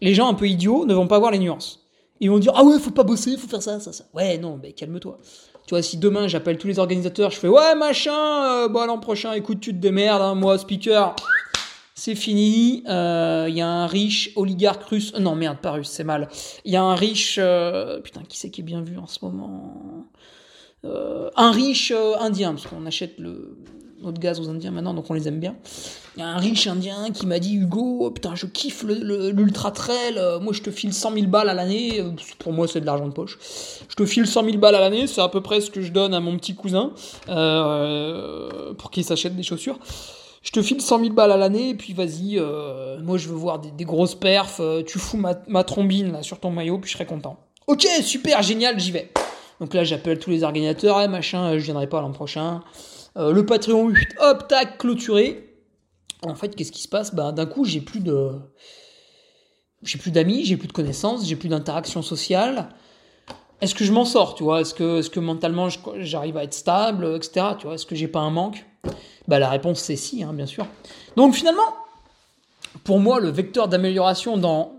les 0.00 0.14
gens 0.14 0.28
un 0.28 0.34
peu 0.34 0.46
idiots 0.46 0.86
ne 0.86 0.94
vont 0.94 1.08
pas 1.08 1.18
voir 1.18 1.30
les 1.30 1.38
nuances. 1.38 1.86
Ils 2.20 2.30
vont 2.30 2.38
dire 2.38 2.52
Ah 2.54 2.64
ouais, 2.64 2.78
faut 2.78 2.90
pas 2.90 3.02
bosser, 3.02 3.36
faut 3.36 3.48
faire 3.48 3.62
ça, 3.62 3.80
ça, 3.80 3.92
ça. 3.92 4.04
Ouais, 4.14 4.38
non, 4.38 4.58
mais 4.62 4.72
calme-toi. 4.72 5.18
Tu 5.66 5.70
vois, 5.70 5.82
si 5.82 5.96
demain 5.96 6.28
j'appelle 6.28 6.58
tous 6.58 6.66
les 6.66 6.78
organisateurs, 6.78 7.30
je 7.30 7.38
fais 7.38 7.48
Ouais, 7.48 7.74
machin, 7.74 8.64
euh, 8.64 8.68
bon, 8.68 8.84
l'an 8.86 8.98
prochain, 8.98 9.32
écoute, 9.32 9.60
tu 9.60 9.70
te 9.70 9.78
démerdes, 9.78 10.20
hein, 10.20 10.34
moi, 10.34 10.58
speaker, 10.58 11.16
c'est 11.94 12.14
fini. 12.14 12.80
Il 12.80 12.90
euh, 12.90 13.48
y 13.48 13.62
a 13.62 13.66
un 13.66 13.86
riche 13.86 14.30
oligarque 14.36 14.82
russe. 14.84 15.12
Euh, 15.14 15.20
non, 15.20 15.34
merde, 15.34 15.58
pas 15.58 15.72
russe, 15.72 15.88
c'est 15.88 16.04
mal. 16.04 16.28
Il 16.66 16.72
y 16.72 16.76
a 16.76 16.82
un 16.82 16.94
riche. 16.94 17.40
putain, 18.02 18.22
qui 18.28 18.38
c'est 18.38 18.50
qui 18.50 18.60
est 18.60 18.64
bien 18.64 18.82
vu 18.82 18.98
en 18.98 19.06
ce 19.06 19.24
moment? 19.24 20.06
Un 20.84 21.50
riche 21.50 21.94
indien, 22.20 22.52
parce 22.52 22.66
qu'on 22.66 22.84
achète 22.84 23.18
le, 23.18 23.56
notre 24.04 24.20
gaz 24.20 24.40
aux 24.40 24.48
Indiens 24.48 24.70
maintenant, 24.70 24.94
donc 24.94 25.10
on 25.10 25.14
les 25.14 25.28
aime 25.28 25.40
bien. 25.40 25.54
Il 26.16 26.20
y 26.20 26.22
a 26.22 26.28
un 26.28 26.36
riche 26.36 26.68
Indien 26.68 27.10
qui 27.12 27.26
m'a 27.26 27.40
dit 27.40 27.56
Hugo, 27.56 28.10
putain, 28.10 28.36
je 28.36 28.46
kiffe 28.46 28.84
l'ultra 28.84 29.72
trail, 29.72 30.14
euh, 30.16 30.38
moi 30.38 30.52
je 30.52 30.62
te 30.62 30.70
file 30.70 30.92
100 30.92 31.12
000 31.12 31.26
balles 31.26 31.48
à 31.48 31.54
l'année, 31.54 32.00
euh, 32.00 32.10
pour 32.38 32.52
moi 32.52 32.68
c'est 32.68 32.80
de 32.80 32.86
l'argent 32.86 33.08
de 33.08 33.12
poche. 33.12 33.36
Je 33.88 33.96
te 33.96 34.06
file 34.06 34.26
100 34.26 34.44
000 34.44 34.58
balles 34.58 34.76
à 34.76 34.80
l'année, 34.80 35.08
c'est 35.08 35.20
à 35.20 35.28
peu 35.28 35.40
près 35.40 35.60
ce 35.60 35.70
que 35.70 35.80
je 35.80 35.90
donne 35.90 36.14
à 36.14 36.20
mon 36.20 36.36
petit 36.36 36.54
cousin 36.54 36.92
euh, 37.28 38.74
pour 38.74 38.92
qu'il 38.92 39.04
s'achète 39.04 39.34
des 39.34 39.42
chaussures. 39.42 39.78
Je 40.42 40.52
te 40.52 40.62
file 40.62 40.80
100 40.80 41.00
000 41.00 41.10
balles 41.14 41.32
à 41.32 41.36
l'année, 41.36 41.70
et 41.70 41.74
puis 41.74 41.94
vas-y, 41.94 42.40
moi 43.02 43.18
je 43.18 43.28
veux 43.28 43.34
voir 43.34 43.58
des, 43.58 43.84
grosses 43.84 44.14
perfs, 44.14 44.60
tu 44.86 44.98
fous 44.98 45.16
ma, 45.16 45.64
trombine 45.64 46.12
là, 46.12 46.22
sur 46.22 46.38
ton 46.38 46.50
maillot, 46.50 46.78
puis 46.78 46.90
je 46.90 46.94
serai 46.96 47.06
content. 47.06 47.38
Ok, 47.66 47.86
super, 48.02 48.42
génial, 48.42 48.78
j'y 48.78 48.92
vais. 48.92 49.10
Donc 49.58 49.72
là 49.74 49.84
j'appelle 49.84 50.18
tous 50.18 50.30
les 50.30 50.44
organisateurs, 50.44 51.00
et 51.00 51.04
eh, 51.04 51.08
machin, 51.08 51.58
je 51.58 51.64
viendrai 51.64 51.88
pas 51.88 52.00
l'an 52.00 52.12
prochain. 52.12 52.62
Le 53.16 53.46
Patreon, 53.46 53.92
hop, 54.20 54.48
tac, 54.48 54.78
clôturé 54.78 55.54
en 56.26 56.34
fait, 56.34 56.54
qu'est-ce 56.54 56.72
qui 56.72 56.82
se 56.82 56.88
passe? 56.88 57.14
Bah, 57.14 57.32
D'un 57.32 57.46
coup, 57.46 57.64
j'ai 57.64 57.80
plus 57.80 58.00
de. 58.00 58.32
J'ai 59.82 59.98
plus 59.98 60.10
d'amis, 60.10 60.44
j'ai 60.44 60.56
plus 60.56 60.68
de 60.68 60.72
connaissances, 60.72 61.26
j'ai 61.26 61.36
plus 61.36 61.48
d'interaction 61.48 62.00
sociale. 62.00 62.70
Est-ce 63.60 63.74
que 63.74 63.84
je 63.84 63.92
m'en 63.92 64.06
sors, 64.06 64.34
tu 64.34 64.42
vois? 64.42 64.62
Est-ce 64.62 64.74
que, 64.74 65.00
est 65.00 65.16
mentalement 65.20 65.68
j'arrive 65.98 66.38
à 66.38 66.44
être 66.44 66.54
stable, 66.54 67.14
etc. 67.16 67.48
Tu 67.58 67.66
vois? 67.66 67.74
Est-ce 67.74 67.84
que 67.86 67.94
j'ai 67.94 68.08
pas 68.08 68.20
un 68.20 68.30
manque? 68.30 68.64
Bah, 69.28 69.38
La 69.38 69.50
réponse 69.50 69.80
c'est 69.80 69.96
si, 69.96 70.22
hein, 70.22 70.32
bien 70.32 70.46
sûr. 70.46 70.66
Donc 71.16 71.34
finalement, 71.34 71.74
pour 72.82 72.98
moi, 72.98 73.20
le 73.20 73.28
vecteur 73.28 73.68
d'amélioration 73.68 74.38
dans, 74.38 74.74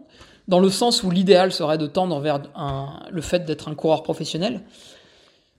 dans 0.47 0.59
le 0.59 0.69
sens 0.69 1.03
où 1.03 1.11
l'idéal 1.11 1.51
serait 1.51 1.77
de 1.77 1.87
tendre 1.87 2.19
vers 2.19 2.41
le 3.11 3.21
fait 3.21 3.45
d'être 3.45 3.67
un 3.67 3.75
coureur 3.75 4.01
professionnel, 4.01 4.63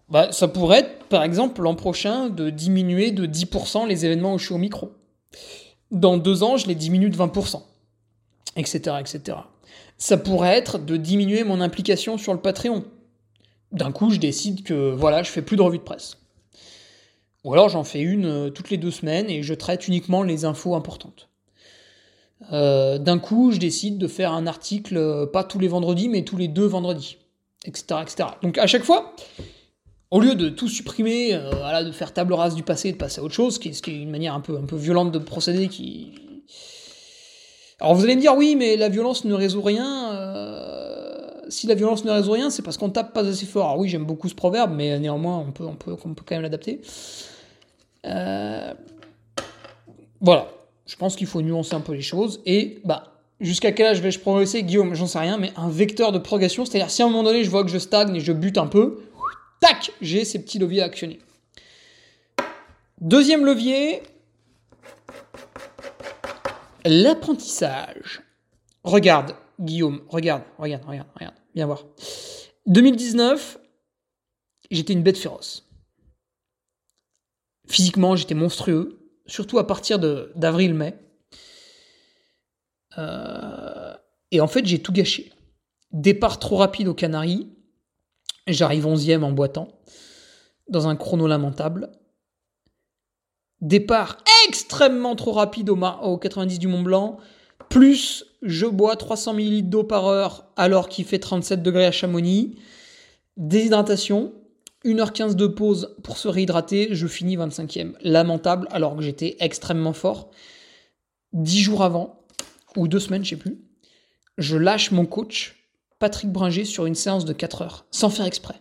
bah, 0.08 0.32
ça 0.32 0.48
pourrait 0.48 0.80
être, 0.80 1.04
par 1.06 1.22
exemple, 1.22 1.62
l'an 1.62 1.74
prochain, 1.74 2.28
de 2.28 2.50
diminuer 2.50 3.10
de 3.10 3.26
10% 3.26 3.86
les 3.86 4.04
événements 4.06 4.34
où 4.34 4.38
je 4.38 4.46
suis 4.46 4.54
au 4.54 4.58
micro 4.58 4.92
dans 5.90 6.16
deux 6.16 6.42
ans, 6.42 6.56
je 6.56 6.66
les 6.66 6.74
diminue 6.74 7.10
de 7.10 7.16
20%, 7.16 7.62
etc., 8.56 8.96
etc. 9.00 9.38
Ça 9.98 10.16
pourrait 10.16 10.56
être 10.56 10.78
de 10.78 10.96
diminuer 10.96 11.44
mon 11.44 11.60
implication 11.60 12.18
sur 12.18 12.34
le 12.34 12.40
Patreon. 12.40 12.84
D'un 13.72 13.92
coup, 13.92 14.10
je 14.10 14.18
décide 14.18 14.62
que 14.62 14.90
voilà, 14.92 15.22
je 15.22 15.30
fais 15.30 15.42
plus 15.42 15.56
de 15.56 15.62
revue 15.62 15.78
de 15.78 15.82
presse. 15.82 16.18
Ou 17.44 17.52
alors 17.52 17.68
j'en 17.68 17.84
fais 17.84 18.00
une 18.00 18.26
euh, 18.26 18.50
toutes 18.50 18.70
les 18.70 18.76
deux 18.76 18.90
semaines 18.90 19.30
et 19.30 19.44
je 19.44 19.54
traite 19.54 19.86
uniquement 19.86 20.24
les 20.24 20.44
infos 20.44 20.74
importantes. 20.74 21.28
Euh, 22.52 22.98
d'un 22.98 23.18
coup, 23.18 23.52
je 23.52 23.58
décide 23.58 23.98
de 23.98 24.08
faire 24.08 24.32
un 24.32 24.46
article, 24.46 24.96
euh, 24.96 25.26
pas 25.26 25.44
tous 25.44 25.60
les 25.60 25.68
vendredis, 25.68 26.08
mais 26.08 26.24
tous 26.24 26.36
les 26.36 26.48
deux 26.48 26.66
vendredis, 26.66 27.18
etc., 27.64 28.00
etc. 28.02 28.28
Donc 28.42 28.58
à 28.58 28.66
chaque 28.66 28.82
fois, 28.82 29.14
au 30.16 30.20
lieu 30.20 30.34
de 30.34 30.48
tout 30.48 30.68
supprimer, 30.68 31.34
euh, 31.34 31.82
de 31.82 31.92
faire 31.92 32.10
table 32.10 32.32
rase 32.32 32.54
du 32.54 32.62
passé 32.62 32.88
et 32.88 32.92
de 32.92 32.96
passer 32.96 33.20
à 33.20 33.24
autre 33.24 33.34
chose, 33.34 33.56
ce 33.56 33.60
qui 33.60 33.68
est, 33.68 34.02
une 34.02 34.10
manière 34.10 34.32
un 34.32 34.40
peu, 34.40 34.56
un 34.56 34.64
peu 34.64 34.76
violente 34.76 35.12
de 35.12 35.18
procéder 35.18 35.68
qui... 35.68 36.10
Alors 37.80 37.94
vous 37.94 38.02
allez 38.04 38.16
me 38.16 38.22
dire, 38.22 38.34
oui, 38.34 38.56
mais 38.56 38.78
la 38.78 38.88
violence 38.88 39.26
ne 39.26 39.34
résout 39.34 39.60
rien. 39.60 40.14
Euh, 40.14 41.28
si 41.50 41.66
la 41.66 41.74
violence 41.74 42.02
ne 42.06 42.10
résout 42.10 42.32
rien, 42.32 42.48
c'est 42.48 42.62
parce 42.62 42.78
qu'on 42.78 42.88
tape 42.88 43.12
pas 43.12 43.26
assez 43.26 43.44
fort. 43.44 43.66
Alors 43.66 43.78
oui, 43.78 43.90
j'aime 43.90 44.06
beaucoup 44.06 44.30
ce 44.30 44.34
proverbe, 44.34 44.72
mais 44.74 44.98
néanmoins, 44.98 45.36
on 45.36 45.52
peut, 45.52 45.66
on 45.66 45.74
peut, 45.74 45.92
on 45.92 46.14
peut 46.14 46.24
quand 46.26 46.36
même 46.36 46.42
l'adapter. 46.42 46.80
Euh, 48.06 48.72
voilà, 50.22 50.48
je 50.86 50.96
pense 50.96 51.14
qu'il 51.14 51.26
faut 51.26 51.42
nuancer 51.42 51.74
un 51.74 51.80
peu 51.80 51.92
les 51.92 52.00
choses. 52.00 52.40
Et 52.46 52.78
bah, 52.86 53.12
jusqu'à 53.38 53.72
quel 53.72 53.88
âge 53.88 54.00
vais-je 54.00 54.20
progresser? 54.20 54.62
Guillaume, 54.62 54.94
j'en 54.94 55.06
sais 55.06 55.18
rien, 55.18 55.36
mais 55.36 55.52
un 55.58 55.68
vecteur 55.68 56.10
de 56.10 56.18
progression, 56.18 56.64
c'est-à-dire 56.64 56.90
si 56.90 57.02
à 57.02 57.04
un 57.04 57.08
moment 57.10 57.24
donné 57.24 57.44
je 57.44 57.50
vois 57.50 57.64
que 57.64 57.70
je 57.70 57.78
stagne 57.78 58.16
et 58.16 58.20
je 58.20 58.32
bute 58.32 58.56
un 58.56 58.66
peu, 58.66 59.02
tac, 59.60 59.92
j'ai 60.00 60.24
ces 60.24 60.42
petits 60.42 60.58
leviers 60.58 60.82
à 60.82 60.86
actionner. 60.86 61.20
Deuxième 63.00 63.44
levier, 63.44 64.02
l'apprentissage. 66.84 68.22
Regarde, 68.84 69.34
Guillaume, 69.60 70.02
regarde, 70.08 70.42
regarde, 70.58 70.84
regarde, 70.84 71.08
regarde, 71.14 71.34
viens 71.54 71.66
voir. 71.66 71.84
2019, 72.66 73.58
j'étais 74.70 74.92
une 74.92 75.02
bête 75.02 75.18
féroce. 75.18 75.68
Physiquement, 77.68 78.16
j'étais 78.16 78.34
monstrueux, 78.34 78.98
surtout 79.26 79.58
à 79.58 79.66
partir 79.66 79.98
d'avril-mai. 79.98 80.94
Euh, 82.98 83.94
et 84.30 84.40
en 84.40 84.46
fait, 84.46 84.64
j'ai 84.66 84.80
tout 84.80 84.92
gâché. 84.92 85.32
Départ 85.92 86.38
trop 86.38 86.56
rapide 86.56 86.88
aux 86.88 86.94
Canaries, 86.94 87.55
J'arrive 88.46 88.86
11e 88.86 89.22
en 89.22 89.32
boitant, 89.32 89.68
dans 90.68 90.86
un 90.86 90.96
chrono 90.96 91.26
lamentable. 91.26 91.90
Départ 93.60 94.18
extrêmement 94.48 95.16
trop 95.16 95.32
rapide 95.32 95.70
au, 95.70 95.76
au 95.76 96.18
90 96.18 96.58
du 96.58 96.68
Mont 96.68 96.82
Blanc, 96.82 97.18
plus 97.68 98.24
je 98.42 98.66
bois 98.66 98.96
300 98.96 99.34
ml 99.38 99.68
d'eau 99.68 99.82
par 99.82 100.06
heure 100.06 100.52
alors 100.56 100.88
qu'il 100.88 101.04
fait 101.04 101.18
37 101.18 101.62
degrés 101.62 101.86
à 101.86 101.90
Chamonix. 101.90 102.56
Déshydratation, 103.36 104.32
1h15 104.84 105.34
de 105.34 105.46
pause 105.46 105.96
pour 106.04 106.16
se 106.16 106.28
réhydrater, 106.28 106.88
je 106.92 107.06
finis 107.06 107.36
25e. 107.36 107.94
Lamentable 108.02 108.68
alors 108.70 108.94
que 108.94 109.02
j'étais 109.02 109.36
extrêmement 109.40 109.92
fort. 109.92 110.30
10 111.32 111.58
jours 111.58 111.82
avant, 111.82 112.20
ou 112.76 112.86
deux 112.86 113.00
semaines, 113.00 113.24
je 113.24 113.30
sais 113.30 113.36
plus, 113.36 113.58
je 114.38 114.56
lâche 114.56 114.92
mon 114.92 115.04
coach 115.04 115.65
Patrick 115.98 116.30
Bringer 116.30 116.64
sur 116.64 116.86
une 116.86 116.94
séance 116.94 117.24
de 117.24 117.32
4 117.32 117.62
heures, 117.62 117.86
sans 117.90 118.10
faire 118.10 118.26
exprès. 118.26 118.56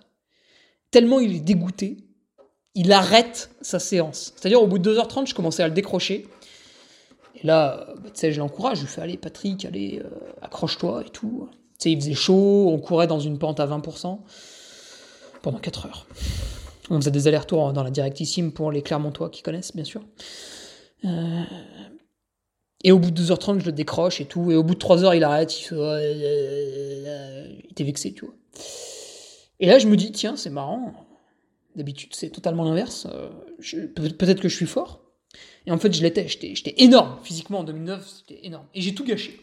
Tellement 0.92 1.20
il 1.20 1.36
est 1.36 1.40
dégoûté, 1.40 1.98
il 2.76 2.92
arrête 2.92 3.50
sa 3.62 3.80
séance. 3.80 4.34
C'est-à-dire, 4.36 4.62
au 4.62 4.68
bout 4.68 4.80
de 4.80 4.94
2h30, 4.94 5.28
je 5.28 5.34
commençais 5.34 5.64
à 5.64 5.68
le 5.68 5.74
décrocher. 5.74 6.28
Et 7.36 7.48
là, 7.48 7.88
bah, 7.98 8.10
tu 8.14 8.20
sais, 8.20 8.32
je 8.32 8.40
l'encourage, 8.40 8.78
je 8.78 8.82
lui 8.84 8.90
fais 8.90 9.02
Allez, 9.02 9.18
Patrick, 9.18 9.66
allez, 9.66 10.02
euh, 10.04 10.10
accroche-toi 10.42 11.04
et 11.06 11.10
tout. 11.10 11.48
Tu 11.52 11.84
sais, 11.84 11.92
il 11.92 12.00
faisait 12.00 12.14
chaud, 12.14 12.70
on 12.70 12.78
courait 12.80 13.08
dans 13.08 13.20
une 13.20 13.38
pente 13.38 13.60
à 13.60 13.68
20% 13.68 14.20
pendant 15.42 15.58
4 15.58 15.86
heures. 15.86 16.08
On 16.90 16.98
faisait 16.98 17.12
des 17.12 17.28
allers-retours 17.28 17.74
dans 17.74 17.84
la 17.84 17.92
directissime 17.92 18.52
pour 18.52 18.72
les 18.72 18.82
Clermontois 18.82 19.30
qui 19.30 19.42
connaissent, 19.42 19.76
bien 19.76 19.86
sûr. 19.86 20.02
Euh, 21.04 21.44
et 22.86 22.92
au 22.92 23.00
bout 23.00 23.10
de 23.10 23.20
2h30, 23.20 23.62
je 23.62 23.66
le 23.66 23.72
décroche 23.72 24.22
et 24.22 24.26
tout. 24.26 24.52
Et 24.52 24.56
au 24.56 24.62
bout 24.62 24.76
de 24.76 24.80
3h, 24.80 25.18
il 25.18 25.24
arrête. 25.24 25.60
Il, 25.60 25.76
il 25.76 27.72
était 27.72 27.84
vexé, 27.84 28.14
tu 28.14 28.26
vois. 28.26 28.36
Et 29.60 29.66
là, 29.66 29.80
je 29.80 29.88
me 29.88 29.98
dis, 29.98 30.12
tiens, 30.12 30.36
c'est 30.36 30.52
marrant. 30.52 30.94
D'habitude, 31.76 32.12
c'est 32.14 32.30
totalement 32.30 32.64
l'inverse. 32.64 33.08
Euh, 33.12 33.88
peut-être 33.96 34.40
que 34.40 34.50
je 34.50 34.56
suis 34.56 34.68
fort. 34.68 35.02
Et 35.66 35.72
en 35.72 35.80
fait, 35.80 35.94
je 35.94 36.04
l'étais. 36.04 36.28
J'étais 36.28 36.76
énorme. 36.78 37.18
Physiquement, 37.24 37.62
en 37.62 37.64
2009, 37.64 38.08
c'était 38.08 38.46
énorme. 38.46 38.68
Et 38.76 38.82
j'ai 38.82 38.94
tout 38.94 39.04
gâché. 39.04 39.40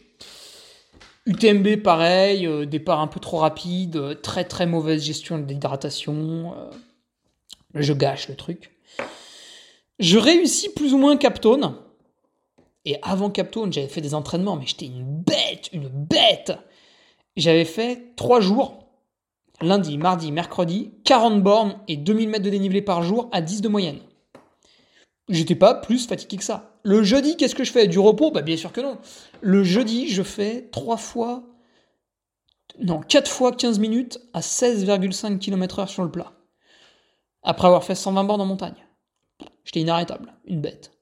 UTMB, 1.25 1.83
pareil. 1.83 2.47
Euh, 2.47 2.65
départ 2.65 3.01
un 3.01 3.07
peu 3.07 3.19
trop 3.19 3.39
rapide. 3.39 3.97
Euh, 3.97 4.15
très, 4.15 4.45
très 4.45 4.65
mauvaise 4.65 5.03
gestion 5.03 5.37
de 5.37 5.45
l'hydratation. 5.45 6.55
je 7.75 7.91
gâche 7.91 8.29
le 8.29 8.35
truc. 8.35 8.71
Je 9.99 10.17
réussis 10.17 10.69
plus 10.69 10.93
ou 10.93 10.97
moins 10.97 11.17
Captone. 11.17 11.75
Et 12.85 12.97
avant 13.01 13.29
Captone, 13.29 13.71
j'avais 13.71 13.87
fait 13.87 14.01
des 14.01 14.13
entraînements, 14.13 14.57
mais 14.57 14.65
j'étais 14.65 14.87
une 14.87 15.03
bête, 15.03 15.69
une 15.71 15.89
bête. 15.89 16.53
J'avais 17.37 17.65
fait 17.65 18.15
trois 18.15 18.41
jours, 18.41 18.85
lundi, 19.61 19.97
mardi, 19.97 20.31
mercredi, 20.31 20.91
40 21.05 21.41
bornes 21.41 21.79
et 21.87 21.97
2000 21.97 22.29
mètres 22.29 22.43
de 22.43 22.49
dénivelé 22.49 22.81
par 22.81 23.03
jour 23.03 23.29
à 23.31 23.41
10 23.41 23.61
de 23.61 23.69
moyenne. 23.69 23.99
J'étais 25.29 25.55
pas 25.55 25.73
plus 25.73 26.05
fatigué 26.05 26.37
que 26.37 26.43
ça. 26.43 26.77
Le 26.83 27.01
jeudi, 27.01 27.37
qu'est-ce 27.37 27.55
que 27.55 27.63
je 27.63 27.71
fais? 27.71 27.87
Du 27.87 27.99
repos? 27.99 28.31
Bah 28.31 28.41
bien 28.41 28.57
sûr 28.57 28.73
que 28.73 28.81
non. 28.81 28.97
Le 29.41 29.63
jeudi, 29.63 30.09
je 30.09 30.21
fais 30.21 30.67
trois 30.71 30.97
fois, 30.97 31.43
non, 32.79 32.99
4 33.01 33.29
fois 33.31 33.51
15 33.53 33.79
minutes 33.79 34.19
à 34.33 34.41
16,5 34.41 35.39
km/h 35.39 35.87
sur 35.87 36.03
le 36.03 36.11
plat. 36.11 36.33
Après 37.43 37.67
avoir 37.67 37.83
fait 37.83 37.95
120 37.95 38.23
bornes 38.25 38.41
en 38.41 38.45
montagne. 38.45 38.85
J'étais 39.63 39.81
inarrêtable, 39.81 40.33
une 40.45 40.61
bête. 40.61 40.92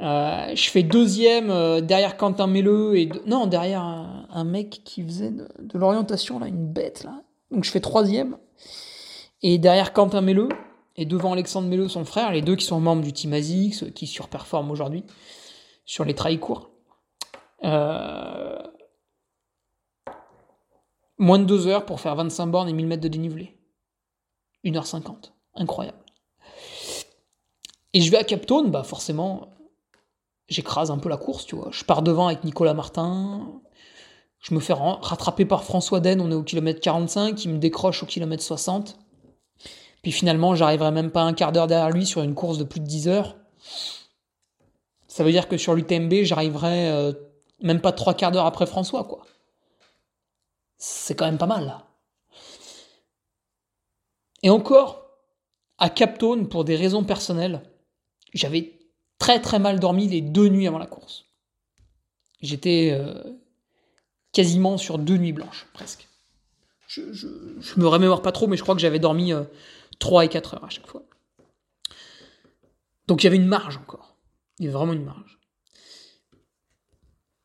Euh, 0.00 0.54
je 0.54 0.70
fais 0.70 0.82
deuxième 0.82 1.50
euh, 1.50 1.82
derrière 1.82 2.16
Quentin 2.16 2.46
Melleux 2.46 2.96
et 2.96 3.10
non 3.26 3.46
derrière 3.46 3.82
un, 3.82 4.44
mec 4.44 4.80
qui 4.84 5.02
faisait 5.02 5.30
de, 5.30 5.46
l'orientation 5.74 6.38
là, 6.38 6.46
une 6.46 6.66
bête 6.66 7.04
là. 7.04 7.22
Donc 7.50 7.64
je 7.64 7.70
fais 7.70 7.80
troisième 7.80 8.38
et 9.42 9.58
derrière 9.58 9.92
Quentin 9.92 10.22
Melleux 10.22 10.48
et 10.96 11.04
devant 11.04 11.32
Alexandre 11.32 11.68
Melleux 11.68 11.88
son 11.88 12.06
frère, 12.06 12.32
les 12.32 12.40
deux 12.40 12.56
qui 12.56 12.64
sont 12.64 12.80
membres 12.80 13.02
du 13.02 13.12
Team 13.12 13.34
ASICS, 13.34 13.92
qui 13.94 14.06
surperforment 14.06 14.70
aujourd'hui 14.70 15.04
sur 15.84 16.04
les 16.04 16.14
trails 16.14 16.38
courts. 16.38 16.70
Euh, 17.64 18.58
moins 21.18 21.38
de 21.38 21.44
deux 21.44 21.66
heures 21.66 21.84
pour 21.84 22.00
faire 22.00 22.16
25 22.16 22.46
bornes 22.46 22.68
et 22.68 22.72
1000 22.72 22.86
mètres 22.86 23.02
de 23.02 23.08
dénivelé. 23.08 23.58
1h50. 24.64 25.32
Incroyable. 25.54 25.98
Et 27.92 28.00
je 28.00 28.10
vais 28.10 28.18
à 28.18 28.24
Captone, 28.24 28.70
bah 28.70 28.84
forcément, 28.84 29.48
j'écrase 30.50 30.90
un 30.90 30.98
peu 30.98 31.08
la 31.08 31.16
course, 31.16 31.46
tu 31.46 31.56
vois. 31.56 31.70
Je 31.70 31.84
pars 31.84 32.02
devant 32.02 32.26
avec 32.26 32.44
Nicolas 32.44 32.74
Martin, 32.74 33.60
je 34.40 34.54
me 34.54 34.60
fais 34.60 34.74
rattraper 34.74 35.44
par 35.44 35.64
François 35.64 36.00
Den, 36.00 36.20
on 36.20 36.30
est 36.30 36.34
au 36.34 36.42
kilomètre 36.42 36.80
45, 36.80 37.44
il 37.44 37.52
me 37.52 37.58
décroche 37.58 38.02
au 38.02 38.06
kilomètre 38.06 38.42
60. 38.42 38.98
Puis 40.02 40.12
finalement, 40.12 40.54
j'arriverai 40.54 40.90
même 40.90 41.10
pas 41.10 41.22
un 41.22 41.34
quart 41.34 41.52
d'heure 41.52 41.66
derrière 41.66 41.90
lui 41.90 42.06
sur 42.06 42.22
une 42.22 42.34
course 42.34 42.58
de 42.58 42.64
plus 42.64 42.80
de 42.80 42.86
10 42.86 43.08
heures. 43.08 43.36
Ça 45.06 45.24
veut 45.24 45.30
dire 45.30 45.48
que 45.48 45.56
sur 45.56 45.74
l'UTMB, 45.74 46.22
j'arriverai 46.22 46.88
euh, 46.88 47.12
même 47.62 47.80
pas 47.80 47.92
trois 47.92 48.14
quarts 48.14 48.32
d'heure 48.32 48.46
après 48.46 48.66
François, 48.66 49.04
quoi. 49.04 49.22
C'est 50.78 51.14
quand 51.14 51.26
même 51.26 51.38
pas 51.38 51.46
mal. 51.46 51.84
Et 54.42 54.48
encore, 54.48 55.04
à 55.76 55.90
Captone, 55.90 56.48
pour 56.48 56.64
des 56.64 56.76
raisons 56.76 57.04
personnelles, 57.04 57.60
j'avais 58.32 58.79
très 59.20 59.40
très 59.40 59.60
mal 59.60 59.78
dormi 59.78 60.08
les 60.08 60.22
deux 60.22 60.48
nuits 60.48 60.66
avant 60.66 60.78
la 60.78 60.86
course. 60.86 61.26
J'étais 62.40 62.90
euh, 62.92 63.22
quasiment 64.32 64.78
sur 64.78 64.98
deux 64.98 65.18
nuits 65.18 65.34
blanches, 65.34 65.68
presque. 65.72 66.08
Je, 66.88 67.12
je, 67.12 67.28
me 67.76 67.86
remémore 67.86 68.22
pas 68.22 68.32
trop, 68.32 68.48
mais 68.48 68.56
je 68.56 68.62
crois 68.62 68.74
que 68.74 68.80
j'avais 68.80 68.98
dormi 68.98 69.32
euh, 69.32 69.44
3 70.00 70.24
et 70.24 70.28
4 70.28 70.54
heures 70.54 70.64
à 70.64 70.70
chaque 70.70 70.88
fois. 70.88 71.02
Donc 73.06 73.22
il 73.22 73.26
y 73.26 73.28
avait 73.28 73.36
une 73.36 73.46
marge 73.46 73.76
encore. 73.76 74.16
Il 74.58 74.64
y 74.64 74.68
avait 74.68 74.76
vraiment 74.76 74.94
une 74.94 75.04
marge. 75.04 75.38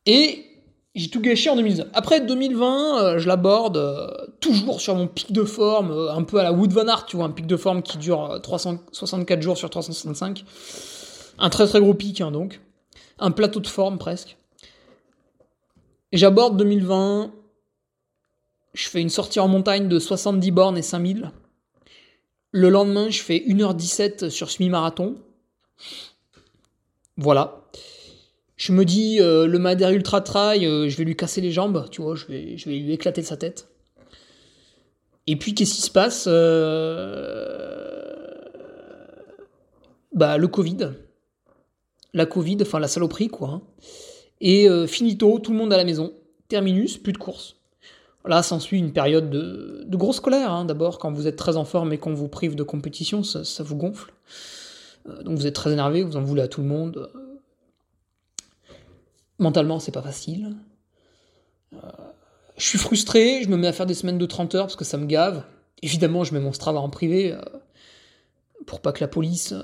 Et 0.06 0.46
j'ai 0.94 1.10
tout 1.10 1.20
gâché 1.20 1.50
en 1.50 1.56
2019. 1.56 1.88
Après 1.92 2.20
2020, 2.20 2.98
euh, 2.98 3.18
je 3.18 3.28
l'aborde 3.28 3.76
euh, 3.76 4.08
toujours 4.40 4.80
sur 4.80 4.94
mon 4.94 5.06
pic 5.06 5.30
de 5.30 5.44
forme, 5.44 5.92
un 5.92 6.22
peu 6.22 6.38
à 6.38 6.42
la 6.42 6.52
Wood 6.52 6.72
Van 6.72 6.88
Aert, 6.88 7.04
tu 7.04 7.16
vois, 7.16 7.26
un 7.26 7.30
pic 7.30 7.46
de 7.46 7.56
forme 7.56 7.82
qui 7.82 7.98
dure 7.98 8.40
364 8.42 9.42
jours 9.42 9.58
sur 9.58 9.68
365. 9.68 10.44
Un 11.38 11.50
très 11.50 11.66
très 11.66 11.80
gros 11.80 11.94
pic, 11.94 12.20
hein, 12.20 12.30
donc. 12.30 12.60
Un 13.18 13.30
plateau 13.30 13.60
de 13.60 13.66
forme 13.66 13.98
presque. 13.98 14.36
J'aborde 16.12 16.56
2020. 16.56 17.32
Je 18.74 18.88
fais 18.88 19.00
une 19.00 19.10
sortie 19.10 19.40
en 19.40 19.48
montagne 19.48 19.88
de 19.88 19.98
70 19.98 20.50
bornes 20.50 20.78
et 20.78 20.82
5000. 20.82 21.30
Le 22.52 22.68
lendemain, 22.68 23.10
je 23.10 23.22
fais 23.22 23.38
1h17 23.46 24.28
sur 24.28 24.50
semi-marathon. 24.50 25.16
Voilà. 27.16 27.62
Je 28.56 28.72
me 28.72 28.84
dis, 28.84 29.20
euh, 29.20 29.46
le 29.46 29.58
Madère 29.58 29.90
Ultra 29.90 30.20
Trail, 30.20 30.66
euh, 30.66 30.88
je 30.88 30.96
vais 30.96 31.04
lui 31.04 31.16
casser 31.16 31.40
les 31.40 31.52
jambes, 31.52 31.88
tu 31.90 32.00
vois, 32.00 32.14
je 32.14 32.26
vais, 32.26 32.56
je 32.56 32.68
vais 32.68 32.78
lui 32.78 32.92
éclater 32.92 33.22
sa 33.22 33.36
tête. 33.36 33.68
Et 35.26 35.36
puis, 35.36 35.54
qu'est-ce 35.54 35.74
qui 35.74 35.82
se 35.82 35.90
passe 35.90 36.24
euh, 36.28 38.06
Bah, 40.12 40.38
le 40.38 40.48
Covid. 40.48 40.92
La 42.16 42.26
Covid, 42.26 42.58
enfin 42.62 42.80
la 42.80 42.88
saloperie, 42.88 43.28
quoi. 43.28 43.48
Hein. 43.48 43.62
Et 44.40 44.68
finito, 44.86 45.38
tout 45.38 45.52
le 45.52 45.58
monde 45.58 45.72
à 45.72 45.76
la 45.76 45.84
maison. 45.84 46.12
Terminus, 46.48 46.98
plus 46.98 47.12
de 47.12 47.18
course. 47.18 47.56
Là, 48.26 48.42
s'ensuit 48.42 48.78
une 48.78 48.92
période 48.92 49.30
de, 49.30 49.96
grosse 49.96 50.20
colère. 50.20 50.50
Hein. 50.50 50.64
D'abord, 50.64 50.98
quand 50.98 51.12
vous 51.12 51.28
êtes 51.28 51.36
très 51.36 51.56
en 51.56 51.64
forme 51.64 51.92
et 51.92 51.98
qu'on 51.98 52.14
vous 52.14 52.28
prive 52.28 52.56
de 52.56 52.64
compétition, 52.64 53.22
ça, 53.22 53.62
vous 53.62 53.76
gonfle. 53.76 54.12
Euh, 55.08 55.22
donc 55.22 55.38
vous 55.38 55.46
êtes 55.46 55.54
très 55.54 55.72
énervé, 55.72 56.02
vous 56.02 56.16
en 56.16 56.22
voulez 56.22 56.42
à 56.42 56.48
tout 56.48 56.60
le 56.60 56.66
monde. 56.66 57.10
Mentalement, 59.38 59.78
c'est 59.78 59.92
pas 59.92 60.02
facile. 60.02 60.56
Euh, 61.74 61.78
je 62.56 62.64
suis 62.64 62.78
frustré, 62.78 63.42
je 63.44 63.48
me 63.48 63.56
mets 63.56 63.68
à 63.68 63.72
faire 63.72 63.86
des 63.86 63.94
semaines 63.94 64.18
de 64.18 64.26
30 64.26 64.54
heures 64.56 64.66
parce 64.66 64.76
que 64.76 64.84
ça 64.84 64.96
me 64.96 65.06
gave. 65.06 65.44
Évidemment, 65.82 66.24
je 66.24 66.34
mets 66.34 66.40
mon 66.40 66.52
Strava 66.52 66.80
en 66.80 66.88
privé 66.88 67.32
euh, 67.32 67.40
pour 68.66 68.80
pas 68.80 68.92
que 68.92 69.04
la 69.04 69.08
police 69.08 69.54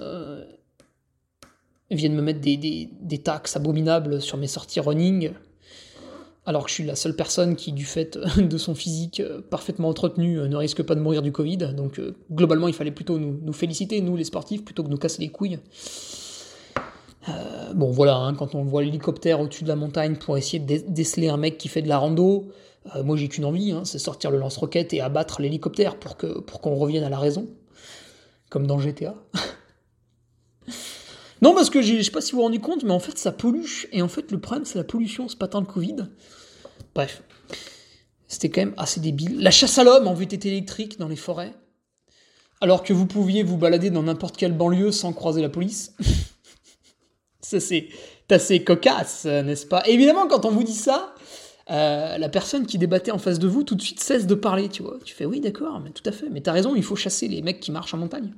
vienne 1.94 2.14
me 2.14 2.22
mettre 2.22 2.40
des, 2.40 2.56
des, 2.56 3.18
taxes 3.18 3.56
abominables 3.56 4.20
sur 4.20 4.38
mes 4.38 4.46
sorties 4.46 4.80
running 4.80 5.32
alors 6.44 6.64
que 6.64 6.70
je 6.70 6.74
suis 6.74 6.84
la 6.84 6.96
seule 6.96 7.14
personne 7.14 7.54
qui, 7.56 7.72
du 7.72 7.84
fait 7.84 8.18
de 8.36 8.58
son 8.58 8.74
physique 8.74 9.20
euh, 9.20 9.40
parfaitement 9.40 9.88
entretenu, 9.88 10.38
euh, 10.38 10.48
ne 10.48 10.56
risque 10.56 10.82
pas 10.82 10.94
de 10.94 11.00
mourir 11.00 11.22
du 11.22 11.32
Covid. 11.32 11.58
Donc 11.74 11.98
euh, 11.98 12.16
globalement, 12.30 12.68
il 12.68 12.74
fallait 12.74 12.90
plutôt 12.90 13.18
nous, 13.18 13.52
féliciter, 13.52 14.00
nous 14.00 14.16
les 14.16 14.24
sportifs, 14.24 14.64
plutôt 14.64 14.82
que 14.82 14.88
nous 14.88 14.96
casser 14.96 15.22
les 15.22 15.28
couilles. 15.28 15.58
bon 17.74 17.90
voilà, 17.90 18.16
hein, 18.16 18.34
quand 18.34 18.54
on 18.54 18.64
voit 18.64 18.82
l'hélicoptère 18.82 19.40
au-dessus 19.40 19.64
de 19.64 19.68
la 19.68 19.76
montagne 19.76 20.16
pour 20.16 20.36
essayer 20.36 20.58
de 20.58 20.82
déceler 20.88 21.28
un 21.28 21.36
mec 21.36 21.58
qui 21.58 21.68
fait 21.68 21.82
de 21.82 21.88
la 21.88 21.98
rando, 21.98 22.50
moi 23.04 23.16
j'ai 23.16 23.28
qu'une 23.28 23.44
envie, 23.44 23.70
hein, 23.70 23.82
c'est 23.84 24.00
sortir 24.00 24.32
le 24.32 24.38
lance-roquette 24.38 24.92
et 24.92 25.00
abattre 25.00 25.40
l'hélicoptère 25.40 25.96
pour 25.96 26.16
qu'on 26.16 26.42
pour 26.42 26.60
qu'on 26.60 26.74
revienne 26.74 27.04
à 27.04 27.08
la 27.08 27.18
raison, 27.18 27.48
comme 28.50 28.66
dans 28.66 28.80
GTA. 28.80 29.14
Non, 31.42 31.54
parce 31.54 31.70
que 31.70 31.82
je 31.82 32.00
sais 32.00 32.10
pas 32.12 32.20
si 32.20 32.32
vous 32.32 32.38
vous 32.38 32.44
rendez 32.44 32.60
compte, 32.60 32.84
mais 32.84 32.92
en 32.92 33.00
fait, 33.00 33.18
ça 33.18 33.32
pollue. 33.32 33.66
Et 33.90 34.00
en 34.00 34.08
fait, 34.08 34.30
le 34.30 34.38
problème, 34.38 34.64
c'est 34.64 34.78
la 34.78 34.84
pollution, 34.84 35.28
c'est 35.28 35.38
pas 35.38 35.48
tant 35.48 35.60
le 35.60 35.66
Covid. 35.66 35.96
Bref. 36.94 37.22
C'était 38.28 38.48
quand 38.48 38.62
même 38.62 38.74
assez 38.76 39.00
débile. 39.00 39.42
La 39.42 39.50
chasse 39.50 39.76
à 39.76 39.84
l'homme 39.84 40.06
en 40.06 40.14
VTT 40.14 40.48
électrique 40.48 40.98
dans 40.98 41.08
les 41.08 41.16
forêts. 41.16 41.52
Alors 42.60 42.84
que 42.84 42.92
vous 42.92 43.06
pouviez 43.06 43.42
vous 43.42 43.56
balader 43.56 43.90
dans 43.90 44.04
n'importe 44.04 44.36
quelle 44.36 44.56
banlieue 44.56 44.92
sans 44.92 45.12
croiser 45.12 45.42
la 45.42 45.48
police. 45.48 45.94
ça, 47.42 47.58
c'est 47.58 47.88
assez 48.30 48.62
cocasse, 48.62 49.26
n'est-ce 49.26 49.66
pas? 49.66 49.82
Évidemment, 49.86 50.26
quand 50.28 50.46
on 50.46 50.50
vous 50.50 50.62
dit 50.62 50.72
ça, 50.72 51.14
euh, 51.70 52.16
la 52.16 52.28
personne 52.28 52.66
qui 52.66 52.78
débattait 52.78 53.10
en 53.10 53.18
face 53.18 53.38
de 53.38 53.48
vous 53.48 53.64
tout 53.64 53.74
de 53.74 53.82
suite 53.82 54.00
cesse 54.00 54.26
de 54.26 54.34
parler, 54.34 54.68
tu 54.68 54.82
vois. 54.82 54.98
Tu 55.04 55.14
fais 55.14 55.26
oui, 55.26 55.40
d'accord, 55.40 55.80
mais 55.80 55.90
tout 55.90 56.08
à 56.08 56.12
fait. 56.12 56.30
Mais 56.30 56.40
t'as 56.40 56.52
raison, 56.52 56.74
il 56.74 56.84
faut 56.84 56.96
chasser 56.96 57.28
les 57.28 57.42
mecs 57.42 57.60
qui 57.60 57.72
marchent 57.72 57.94
en 57.94 57.98
montagne. 57.98 58.32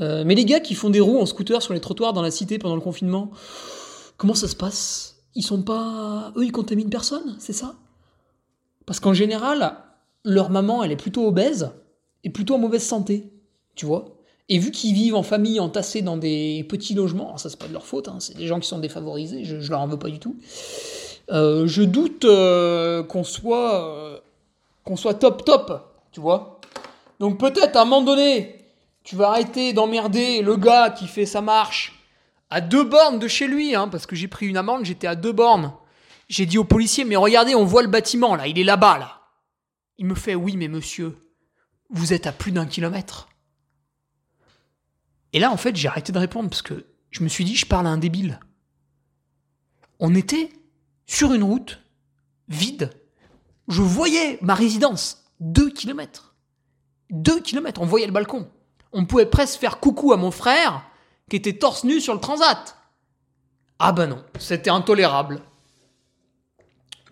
Euh, 0.00 0.24
mais 0.26 0.34
les 0.34 0.44
gars 0.44 0.60
qui 0.60 0.74
font 0.74 0.90
des 0.90 1.00
roues 1.00 1.20
en 1.20 1.26
scooter 1.26 1.62
sur 1.62 1.72
les 1.72 1.80
trottoirs 1.80 2.12
dans 2.12 2.22
la 2.22 2.30
cité 2.30 2.58
pendant 2.58 2.74
le 2.74 2.80
confinement, 2.80 3.30
comment 4.16 4.34
ça 4.34 4.48
se 4.48 4.56
passe? 4.56 5.22
Ils 5.34 5.42
sont 5.42 5.62
pas. 5.62 6.32
Eux, 6.36 6.44
ils 6.44 6.52
contaminent 6.52 6.90
personne, 6.90 7.36
c'est 7.38 7.52
ça? 7.52 7.74
Parce 8.86 9.00
qu'en 9.00 9.14
général, 9.14 9.76
leur 10.24 10.50
maman, 10.50 10.82
elle 10.82 10.92
est 10.92 10.96
plutôt 10.96 11.26
obèse 11.26 11.70
et 12.22 12.30
plutôt 12.30 12.54
en 12.54 12.58
mauvaise 12.58 12.84
santé, 12.84 13.30
tu 13.74 13.86
vois? 13.86 14.16
Et 14.48 14.58
vu 14.58 14.70
qu'ils 14.70 14.94
vivent 14.94 15.14
en 15.14 15.22
famille 15.22 15.58
entassés 15.58 16.02
dans 16.02 16.16
des 16.16 16.66
petits 16.68 16.94
logements, 16.94 17.36
ça 17.38 17.48
c'est 17.48 17.58
pas 17.58 17.66
de 17.66 17.72
leur 17.72 17.86
faute, 17.86 18.08
hein, 18.08 18.16
c'est 18.18 18.36
des 18.36 18.46
gens 18.46 18.60
qui 18.60 18.68
sont 18.68 18.78
défavorisés, 18.78 19.44
je, 19.44 19.56
leur 19.70 19.80
en 19.80 19.86
veux 19.86 19.98
pas 19.98 20.10
du 20.10 20.18
tout. 20.18 20.36
Euh, 21.30 21.66
je 21.66 21.82
doute 21.82 22.26
euh, 22.26 23.02
qu'on 23.02 23.24
soit 23.24 24.22
qu'on 24.84 24.96
soit 24.96 25.14
top 25.14 25.46
top, 25.46 25.80
tu 26.12 26.20
vois? 26.20 26.60
Donc 27.20 27.40
peut-être 27.40 27.76
à 27.76 27.82
un 27.82 27.84
moment 27.86 28.02
donné, 28.02 28.63
tu 29.04 29.16
vas 29.16 29.28
arrêter 29.28 29.74
d'emmerder 29.74 30.40
le 30.42 30.56
gars 30.56 30.90
qui 30.90 31.06
fait 31.06 31.26
sa 31.26 31.42
marche 31.42 31.92
à 32.50 32.60
deux 32.60 32.84
bornes 32.84 33.18
de 33.18 33.28
chez 33.28 33.46
lui, 33.46 33.74
hein, 33.74 33.88
parce 33.88 34.06
que 34.06 34.16
j'ai 34.16 34.28
pris 34.28 34.46
une 34.46 34.56
amende, 34.56 34.84
j'étais 34.84 35.06
à 35.06 35.14
deux 35.14 35.32
bornes. 35.32 35.74
J'ai 36.28 36.46
dit 36.46 36.56
au 36.56 36.64
policier, 36.64 37.04
mais 37.04 37.16
regardez, 37.16 37.54
on 37.54 37.64
voit 37.64 37.82
le 37.82 37.88
bâtiment, 37.88 38.34
là, 38.34 38.46
il 38.46 38.58
est 38.58 38.64
là-bas, 38.64 38.98
là. 38.98 39.20
Il 39.98 40.06
me 40.06 40.14
fait, 40.14 40.34
oui, 40.34 40.56
mais 40.56 40.68
monsieur, 40.68 41.18
vous 41.90 42.12
êtes 42.12 42.26
à 42.26 42.32
plus 42.32 42.50
d'un 42.50 42.66
kilomètre. 42.66 43.28
Et 45.32 45.38
là, 45.38 45.50
en 45.50 45.56
fait, 45.56 45.76
j'ai 45.76 45.88
arrêté 45.88 46.12
de 46.12 46.18
répondre, 46.18 46.48
parce 46.48 46.62
que 46.62 46.86
je 47.10 47.22
me 47.22 47.28
suis 47.28 47.44
dit, 47.44 47.56
je 47.56 47.66
parle 47.66 47.86
à 47.86 47.90
un 47.90 47.98
débile. 47.98 48.40
On 50.00 50.14
était 50.14 50.50
sur 51.06 51.34
une 51.34 51.42
route 51.42 51.80
vide. 52.48 52.90
Je 53.68 53.82
voyais 53.82 54.38
ma 54.40 54.54
résidence, 54.54 55.24
deux 55.40 55.70
kilomètres. 55.70 56.36
Deux 57.10 57.40
kilomètres, 57.40 57.82
on 57.82 57.86
voyait 57.86 58.06
le 58.06 58.12
balcon 58.12 58.48
on 58.94 59.04
pouvait 59.04 59.26
presque 59.26 59.60
faire 59.60 59.80
coucou 59.80 60.12
à 60.12 60.16
mon 60.16 60.30
frère 60.30 60.82
qui 61.28 61.36
était 61.36 61.52
torse 61.52 61.84
nu 61.84 62.00
sur 62.00 62.14
le 62.14 62.20
transat. 62.20 62.76
Ah 63.78 63.92
ben 63.92 64.06
non, 64.06 64.22
c'était 64.38 64.70
intolérable. 64.70 65.42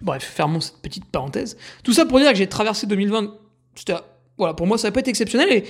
Bref, 0.00 0.24
fermons 0.24 0.60
cette 0.60 0.78
petite 0.78 1.04
parenthèse. 1.04 1.56
Tout 1.84 1.92
ça 1.92 2.06
pour 2.06 2.18
dire 2.18 2.30
que 2.30 2.36
j'ai 2.36 2.48
traversé 2.48 2.86
2020. 2.86 3.34
voilà, 4.38 4.54
pour 4.54 4.66
moi, 4.66 4.78
ça 4.78 4.88
n'a 4.88 4.92
pas 4.92 5.00
été 5.00 5.10
exceptionnel. 5.10 5.52
Et 5.52 5.64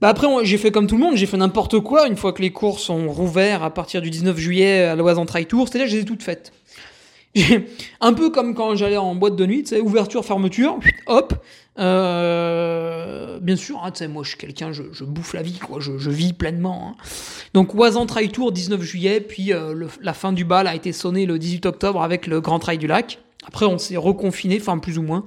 bah 0.00 0.08
après, 0.08 0.26
j'ai 0.44 0.56
fait 0.56 0.70
comme 0.70 0.86
tout 0.86 0.96
le 0.96 1.02
monde, 1.02 1.16
j'ai 1.16 1.26
fait 1.26 1.36
n'importe 1.36 1.80
quoi 1.80 2.06
une 2.06 2.16
fois 2.16 2.32
que 2.32 2.42
les 2.42 2.52
courses 2.52 2.88
ont 2.88 3.10
rouvert 3.10 3.62
à 3.62 3.70
partir 3.70 4.00
du 4.02 4.10
19 4.10 4.36
juillet 4.38 4.82
à 4.82 4.96
l'Oise 4.96 5.18
en 5.18 5.26
Trail 5.26 5.46
Tour. 5.46 5.68
C'est-à-dire 5.68 5.86
que 5.86 5.90
je 5.90 5.96
les 5.96 6.02
ai 6.02 6.06
toutes 6.06 6.22
faites. 6.22 6.52
Un 8.00 8.12
peu 8.12 8.30
comme 8.30 8.54
quand 8.54 8.74
j'allais 8.76 8.96
en 8.96 9.14
boîte 9.14 9.36
de 9.36 9.46
nuit, 9.46 9.64
ouverture, 9.82 10.24
fermeture, 10.24 10.78
hop. 11.06 11.34
Euh, 11.80 13.38
bien 13.40 13.56
sûr, 13.56 13.82
hein, 13.82 14.08
moi 14.08 14.22
je 14.22 14.30
suis 14.30 14.38
quelqu'un, 14.38 14.70
je, 14.72 15.04
bouffe 15.04 15.32
la 15.32 15.42
vie, 15.42 15.58
quoi, 15.58 15.80
je, 15.80 16.10
vis 16.10 16.32
pleinement. 16.32 16.88
Hein. 16.88 17.02
Donc 17.54 17.74
Oisan 17.74 18.06
Trail 18.06 18.28
Tour, 18.28 18.52
19 18.52 18.82
juillet, 18.82 19.20
puis 19.20 19.52
euh, 19.52 19.88
la 20.02 20.12
fin 20.12 20.32
du 20.32 20.44
bal 20.44 20.66
a 20.66 20.74
été 20.74 20.92
sonnée 20.92 21.26
le 21.26 21.38
18 21.38 21.66
octobre 21.66 22.02
avec 22.02 22.26
le 22.26 22.40
Grand 22.40 22.58
Trail 22.58 22.78
du 22.78 22.86
Lac. 22.86 23.18
Après, 23.46 23.64
on 23.64 23.78
s'est 23.78 23.96
reconfiné, 23.96 24.58
enfin 24.60 24.78
plus 24.78 24.98
ou 24.98 25.02
moins. 25.02 25.24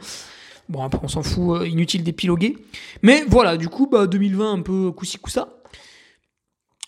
Bon, 0.69 0.83
après, 0.83 0.99
on 1.03 1.07
s'en 1.07 1.23
fout, 1.23 1.61
euh, 1.61 1.67
inutile 1.67 2.03
d'épiloguer. 2.03 2.57
Mais 3.01 3.23
voilà, 3.27 3.57
du 3.57 3.67
coup, 3.67 3.87
bah, 3.87 4.05
2020, 4.05 4.53
un 4.53 4.61
peu 4.61 4.91
coussi 4.91 5.17
coussa. 5.17 5.49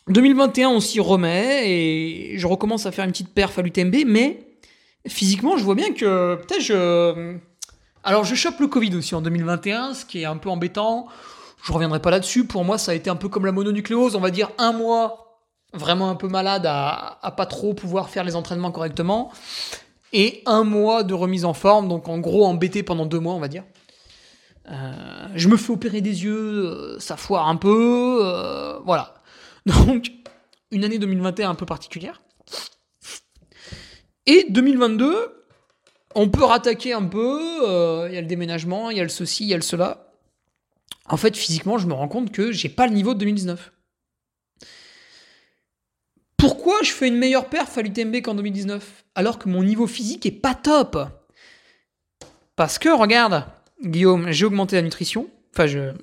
2021, 0.07 0.69
on 0.69 0.79
s'y 0.79 0.99
remet 0.99 1.63
et 1.67 2.37
je 2.37 2.45
recommence 2.45 2.85
à 2.85 2.91
faire 2.91 3.05
une 3.05 3.11
petite 3.11 3.33
perf 3.33 3.57
à 3.57 3.63
l'UTMB, 3.63 3.95
mais 4.05 4.39
physiquement, 5.07 5.57
je 5.57 5.63
vois 5.63 5.73
bien 5.73 5.91
que 5.93 6.35
peut-être 6.35 6.61
je. 6.61 7.37
Alors, 8.05 8.23
je 8.23 8.35
chope 8.35 8.59
le 8.59 8.67
Covid 8.67 8.95
aussi 8.95 9.15
en 9.15 9.21
2021, 9.21 9.95
ce 9.95 10.05
qui 10.05 10.21
est 10.21 10.25
un 10.25 10.37
peu 10.37 10.49
embêtant. 10.49 11.07
Je 11.63 11.73
reviendrai 11.73 11.99
pas 11.99 12.11
là-dessus. 12.11 12.45
Pour 12.45 12.63
moi, 12.63 12.77
ça 12.77 12.91
a 12.91 12.93
été 12.93 13.09
un 13.09 13.15
peu 13.15 13.29
comme 13.29 13.47
la 13.47 13.51
mononucléose, 13.51 14.15
on 14.15 14.19
va 14.19 14.29
dire 14.29 14.51
un 14.59 14.73
mois 14.73 15.41
vraiment 15.73 16.11
un 16.11 16.15
peu 16.15 16.27
malade 16.27 16.67
à, 16.67 17.33
pas 17.35 17.47
trop 17.47 17.73
pouvoir 17.73 18.09
faire 18.09 18.23
les 18.23 18.35
entraînements 18.35 18.71
correctement. 18.71 19.31
Et 20.13 20.43
un 20.45 20.63
mois 20.63 21.01
de 21.01 21.15
remise 21.15 21.45
en 21.45 21.55
forme, 21.55 21.89
donc 21.89 22.07
en 22.07 22.19
gros 22.19 22.45
embêté 22.45 22.83
pendant 22.83 23.07
deux 23.07 23.19
mois, 23.19 23.33
on 23.33 23.39
va 23.39 23.47
dire. 23.47 23.63
Euh, 24.69 24.93
je 25.33 25.49
me 25.49 25.57
fais 25.57 25.73
opérer 25.73 26.01
des 26.01 26.23
yeux, 26.23 26.65
euh, 26.65 26.99
ça 26.99 27.17
foire 27.17 27.47
un 27.47 27.55
peu, 27.55 28.19
euh, 28.21 28.77
voilà. 28.85 29.15
Donc, 29.65 30.11
une 30.69 30.83
année 30.83 30.99
2021 30.99 31.49
un 31.49 31.55
peu 31.55 31.65
particulière. 31.65 32.21
Et 34.27 34.45
2022, 34.49 35.44
on 36.15 36.29
peut 36.29 36.43
rattaquer 36.43 36.93
un 36.93 37.05
peu. 37.05 38.07
Il 38.09 38.13
y 38.13 38.17
a 38.17 38.21
le 38.21 38.27
déménagement, 38.27 38.89
il 38.89 38.97
y 38.97 38.99
a 38.99 39.03
le 39.03 39.09
ceci, 39.09 39.43
il 39.43 39.49
y 39.49 39.53
a 39.53 39.57
le 39.57 39.61
cela. 39.61 40.13
En 41.07 41.17
fait, 41.17 41.37
physiquement, 41.37 41.77
je 41.77 41.85
me 41.87 41.93
rends 41.93 42.07
compte 42.07 42.31
que 42.31 42.51
j'ai 42.51 42.69
pas 42.69 42.87
le 42.87 42.93
niveau 42.93 43.13
de 43.13 43.19
2019. 43.19 43.71
Pourquoi 46.37 46.81
je 46.83 46.91
fais 46.91 47.07
une 47.07 47.17
meilleure 47.17 47.49
perf 47.49 47.77
à 47.77 47.81
l'UTMB 47.81 48.21
qu'en 48.21 48.35
2019 48.35 49.03
alors 49.15 49.39
que 49.39 49.49
mon 49.49 49.63
niveau 49.63 49.87
physique 49.87 50.25
est 50.25 50.31
pas 50.31 50.55
top? 50.55 50.97
Parce 52.55 52.79
que 52.79 52.89
regarde, 52.89 53.45
Guillaume, 53.83 54.31
j'ai 54.31 54.45
augmenté 54.45 54.75
la 54.75 54.81
nutrition. 54.81 55.27
Enfin, 55.53 55.67
je 55.67 55.93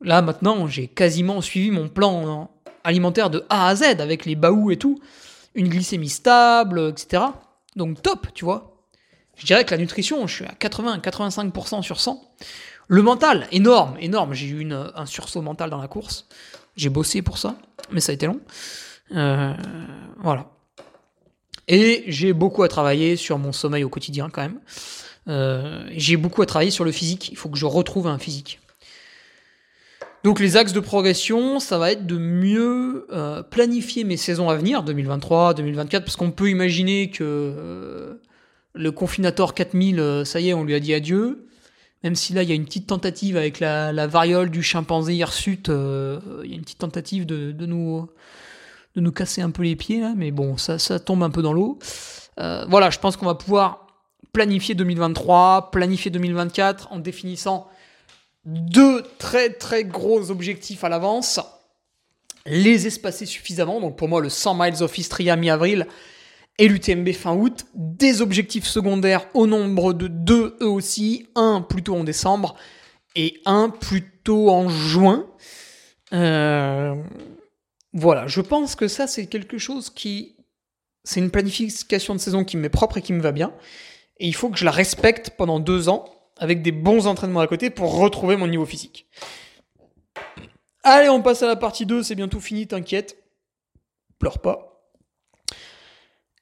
là 0.00 0.22
maintenant, 0.22 0.66
j'ai 0.66 0.88
quasiment 0.88 1.40
suivi 1.40 1.70
mon 1.70 1.88
plan 1.88 2.50
alimentaire 2.84 3.30
de 3.30 3.44
A 3.48 3.68
à 3.68 3.76
Z 3.76 3.82
avec 4.00 4.24
les 4.24 4.34
baous 4.34 4.70
et 4.70 4.76
tout, 4.76 4.98
une 5.54 5.68
glycémie 5.68 6.08
stable, 6.08 6.90
etc. 6.90 7.24
Donc 7.76 8.02
top, 8.02 8.28
tu 8.34 8.44
vois. 8.44 8.71
Je 9.36 9.46
dirais 9.46 9.64
que 9.64 9.70
la 9.70 9.78
nutrition, 9.78 10.26
je 10.26 10.34
suis 10.34 10.44
à 10.44 10.52
80-85% 10.52 11.82
sur 11.82 12.00
100. 12.00 12.22
Le 12.88 13.02
mental, 13.02 13.46
énorme, 13.52 13.96
énorme. 14.00 14.34
J'ai 14.34 14.48
eu 14.48 14.72
un 14.72 15.06
sursaut 15.06 15.42
mental 15.42 15.70
dans 15.70 15.80
la 15.80 15.88
course. 15.88 16.26
J'ai 16.76 16.88
bossé 16.88 17.22
pour 17.22 17.38
ça, 17.38 17.56
mais 17.90 18.00
ça 18.00 18.12
a 18.12 18.14
été 18.14 18.26
long. 18.26 18.40
Euh, 19.14 19.54
voilà. 20.18 20.46
Et 21.68 22.04
j'ai 22.06 22.32
beaucoup 22.32 22.62
à 22.62 22.68
travailler 22.68 23.16
sur 23.16 23.38
mon 23.38 23.52
sommeil 23.52 23.84
au 23.84 23.88
quotidien 23.88 24.28
quand 24.30 24.42
même. 24.42 24.60
Euh, 25.28 25.86
j'ai 25.92 26.16
beaucoup 26.16 26.42
à 26.42 26.46
travailler 26.46 26.70
sur 26.70 26.84
le 26.84 26.92
physique. 26.92 27.30
Il 27.30 27.36
faut 27.36 27.48
que 27.48 27.58
je 27.58 27.66
retrouve 27.66 28.06
un 28.08 28.18
physique. 28.18 28.60
Donc 30.24 30.38
les 30.38 30.56
axes 30.56 30.72
de 30.72 30.80
progression, 30.80 31.58
ça 31.58 31.78
va 31.78 31.92
être 31.92 32.06
de 32.06 32.16
mieux 32.16 33.06
euh, 33.12 33.42
planifier 33.42 34.04
mes 34.04 34.16
saisons 34.16 34.50
à 34.50 34.56
venir, 34.56 34.82
2023, 34.84 35.54
2024, 35.54 36.04
parce 36.04 36.16
qu'on 36.16 36.30
peut 36.30 36.48
imaginer 36.48 37.10
que 37.10 38.20
le 38.74 38.92
confinator 38.92 39.54
4000, 39.54 40.22
ça 40.24 40.40
y 40.40 40.50
est, 40.50 40.54
on 40.54 40.64
lui 40.64 40.74
a 40.74 40.80
dit 40.80 40.94
adieu. 40.94 41.46
Même 42.04 42.16
si 42.16 42.32
là, 42.32 42.42
il 42.42 42.48
y 42.48 42.52
a 42.52 42.54
une 42.54 42.64
petite 42.64 42.88
tentative 42.88 43.36
avec 43.36 43.60
la, 43.60 44.06
variole 44.06 44.50
du 44.50 44.62
chimpanzé 44.62 45.14
hirsute, 45.14 45.68
il 45.68 46.50
y 46.50 46.52
a 46.52 46.56
une 46.56 46.62
petite 46.62 46.78
tentative 46.78 47.26
de, 47.26 47.52
de 47.52 47.66
nous 47.66 48.08
de 48.94 49.00
nous 49.00 49.12
casser 49.12 49.40
un 49.40 49.50
peu 49.50 49.62
les 49.62 49.76
pieds, 49.76 50.02
mais 50.16 50.30
bon, 50.30 50.56
ça, 50.56 50.78
ça 50.78 50.98
tombe 50.98 51.22
un 51.22 51.30
peu 51.30 51.42
dans 51.42 51.52
l'eau. 51.52 51.78
Euh, 52.38 52.64
voilà, 52.68 52.90
je 52.90 52.98
pense 52.98 53.16
qu'on 53.16 53.26
va 53.26 53.34
pouvoir 53.34 53.86
planifier 54.32 54.74
2023, 54.74 55.70
planifier 55.70 56.10
2024 56.10 56.92
en 56.92 56.98
définissant 56.98 57.68
deux 58.44 59.02
très 59.18 59.50
très 59.50 59.84
gros 59.84 60.30
objectifs 60.30 60.84
à 60.84 60.88
l'avance. 60.88 61.40
Les 62.44 62.86
espacer 62.86 63.24
suffisamment, 63.24 63.80
donc 63.80 63.96
pour 63.96 64.08
moi 64.08 64.20
le 64.20 64.28
100 64.28 64.54
miles 64.54 64.82
of 64.82 64.98
Istria 64.98 65.36
mi-avril 65.36 65.86
et 66.58 66.68
l'UTMB 66.68 67.12
fin 67.12 67.34
août. 67.34 67.66
Des 67.74 68.22
objectifs 68.22 68.66
secondaires 68.66 69.26
au 69.34 69.46
nombre 69.46 69.92
de 69.92 70.08
deux 70.08 70.56
eux 70.60 70.68
aussi, 70.68 71.28
un 71.34 71.60
plutôt 71.60 71.96
en 71.96 72.04
décembre 72.04 72.56
et 73.14 73.40
un 73.44 73.68
plutôt 73.68 74.50
en 74.50 74.68
juin. 74.68 75.26
Euh, 76.12 76.94
voilà, 77.92 78.26
je 78.26 78.40
pense 78.40 78.74
que 78.74 78.88
ça, 78.88 79.06
c'est 79.06 79.26
quelque 79.26 79.58
chose 79.58 79.90
qui. 79.90 80.36
C'est 81.04 81.20
une 81.20 81.30
planification 81.30 82.14
de 82.14 82.20
saison 82.20 82.44
qui 82.44 82.56
m'est 82.56 82.68
propre 82.68 82.98
et 82.98 83.02
qui 83.02 83.12
me 83.12 83.20
va 83.20 83.32
bien. 83.32 83.52
Et 84.18 84.28
il 84.28 84.34
faut 84.34 84.50
que 84.50 84.58
je 84.58 84.64
la 84.64 84.70
respecte 84.70 85.30
pendant 85.36 85.58
deux 85.58 85.88
ans, 85.88 86.04
avec 86.38 86.62
des 86.62 86.70
bons 86.70 87.08
entraînements 87.08 87.40
à 87.40 87.48
côté, 87.48 87.70
pour 87.70 87.96
retrouver 87.96 88.36
mon 88.36 88.46
niveau 88.46 88.64
physique. 88.64 89.08
Allez, 90.84 91.08
on 91.08 91.20
passe 91.22 91.42
à 91.42 91.48
la 91.48 91.56
partie 91.56 91.86
2, 91.86 92.04
c'est 92.04 92.14
bientôt 92.14 92.38
fini, 92.38 92.68
t'inquiète. 92.68 93.16
Pleure 94.20 94.38
pas. 94.38 94.71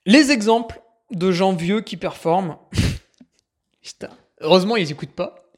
Les 0.06 0.30
exemples 0.30 0.80
de 1.10 1.30
gens 1.30 1.52
vieux 1.52 1.80
qui 1.80 1.96
performent. 1.96 2.56
Heureusement, 4.40 4.76
ils 4.76 4.90
écoutent 4.90 5.14
pas. 5.14 5.50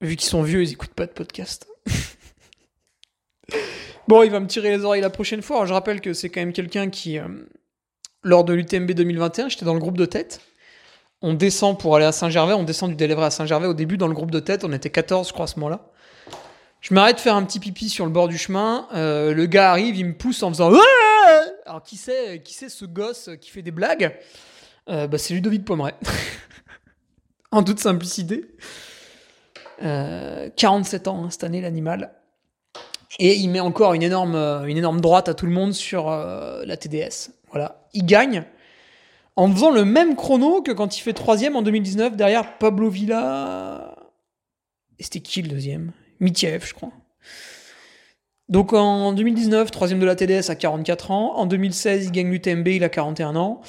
Vu 0.00 0.16
qu'ils 0.16 0.28
sont 0.28 0.42
vieux, 0.42 0.62
ils 0.62 0.72
écoutent 0.72 0.94
pas 0.94 1.06
de 1.06 1.12
podcast. 1.12 1.66
Bon, 4.08 4.22
il 4.22 4.30
va 4.30 4.38
me 4.38 4.46
tirer 4.46 4.70
les 4.70 4.84
oreilles 4.84 5.00
la 5.00 5.10
prochaine 5.10 5.42
fois. 5.42 5.66
je 5.66 5.72
rappelle 5.72 6.00
que 6.00 6.12
c'est 6.12 6.28
quand 6.28 6.38
même 6.40 6.52
quelqu'un 6.52 6.90
qui, 6.90 7.18
euh, 7.18 7.26
lors 8.22 8.44
de 8.44 8.52
l'UTMB 8.52 8.92
2021, 8.92 9.48
j'étais 9.48 9.64
dans 9.64 9.74
le 9.74 9.80
groupe 9.80 9.98
de 9.98 10.06
tête. 10.06 10.40
On 11.22 11.34
descend 11.34 11.76
pour 11.76 11.96
aller 11.96 12.04
à 12.04 12.12
Saint-Gervais, 12.12 12.54
on 12.54 12.62
descend 12.62 12.90
du 12.90 12.94
Délévré 12.94 13.24
à 13.24 13.30
Saint-Gervais. 13.30 13.66
Au 13.66 13.74
début, 13.74 13.96
dans 13.96 14.06
le 14.06 14.14
groupe 14.14 14.30
de 14.30 14.38
tête, 14.38 14.62
on 14.62 14.72
était 14.72 14.90
14, 14.90 15.26
je 15.26 15.32
crois, 15.32 15.44
à 15.44 15.46
ce 15.48 15.58
moment-là. 15.58 15.90
Je 16.80 16.94
m'arrête 16.94 17.16
de 17.16 17.20
faire 17.20 17.34
un 17.34 17.42
petit 17.42 17.58
pipi 17.58 17.88
sur 17.88 18.04
le 18.04 18.12
bord 18.12 18.28
du 18.28 18.38
chemin. 18.38 18.86
Euh, 18.94 19.34
le 19.34 19.46
gars 19.46 19.72
arrive, 19.72 19.96
il 19.96 20.06
me 20.06 20.14
pousse 20.14 20.44
en 20.44 20.50
faisant 20.50 20.70
Alors, 21.66 21.82
qui 21.82 21.96
c'est, 21.96 22.42
qui 22.42 22.54
c'est 22.54 22.68
ce 22.68 22.84
gosse 22.84 23.30
qui 23.40 23.50
fait 23.50 23.62
des 23.62 23.72
blagues 23.72 24.16
euh, 24.88 25.08
bah, 25.08 25.18
C'est 25.18 25.34
Ludovic 25.34 25.64
Pomeray. 25.64 25.94
en 27.50 27.64
toute 27.64 27.80
simplicité. 27.80 28.44
47 29.78 31.08
ans 31.08 31.24
hein, 31.24 31.30
cette 31.30 31.44
année, 31.44 31.60
l'animal. 31.60 32.12
Et 33.18 33.34
il 33.34 33.48
met 33.48 33.60
encore 33.60 33.94
une 33.94 34.02
énorme, 34.02 34.34
euh, 34.34 34.64
une 34.64 34.76
énorme 34.76 35.00
droite 35.00 35.28
à 35.28 35.34
tout 35.34 35.46
le 35.46 35.52
monde 35.52 35.72
sur 35.72 36.08
euh, 36.08 36.64
la 36.64 36.76
TDS. 36.76 37.30
Voilà. 37.50 37.88
Il 37.94 38.06
gagne 38.06 38.44
en 39.34 39.50
faisant 39.50 39.70
le 39.70 39.84
même 39.84 40.16
chrono 40.16 40.62
que 40.62 40.72
quand 40.72 40.96
il 40.96 41.00
fait 41.00 41.14
troisième 41.14 41.56
en 41.56 41.62
2019 41.62 42.16
derrière 42.16 42.58
Pablo 42.58 42.88
Villa. 42.88 43.96
Et 44.98 45.02
c'était 45.02 45.20
qui 45.20 45.42
le 45.42 45.48
deuxième? 45.48 45.92
Mitiev, 46.20 46.64
je 46.66 46.74
crois. 46.74 46.92
Donc 48.48 48.72
en 48.72 49.12
2019, 49.12 49.70
troisième 49.70 49.98
de 49.98 50.06
la 50.06 50.14
TDS 50.14 50.50
à 50.50 50.54
44 50.54 51.10
ans. 51.10 51.36
En 51.36 51.46
2016, 51.46 52.06
il 52.06 52.12
gagne 52.12 52.30
l'UTMB, 52.30 52.68
il 52.68 52.84
a 52.84 52.88
41 52.88 53.34
ans. 53.34 53.60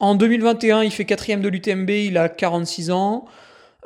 En 0.00 0.16
2021, 0.16 0.82
il 0.82 0.90
fait 0.90 1.04
quatrième 1.04 1.40
de 1.40 1.48
l'UTMB, 1.48 1.90
il 1.90 2.18
a 2.18 2.28
46 2.28 2.90
ans. 2.90 3.26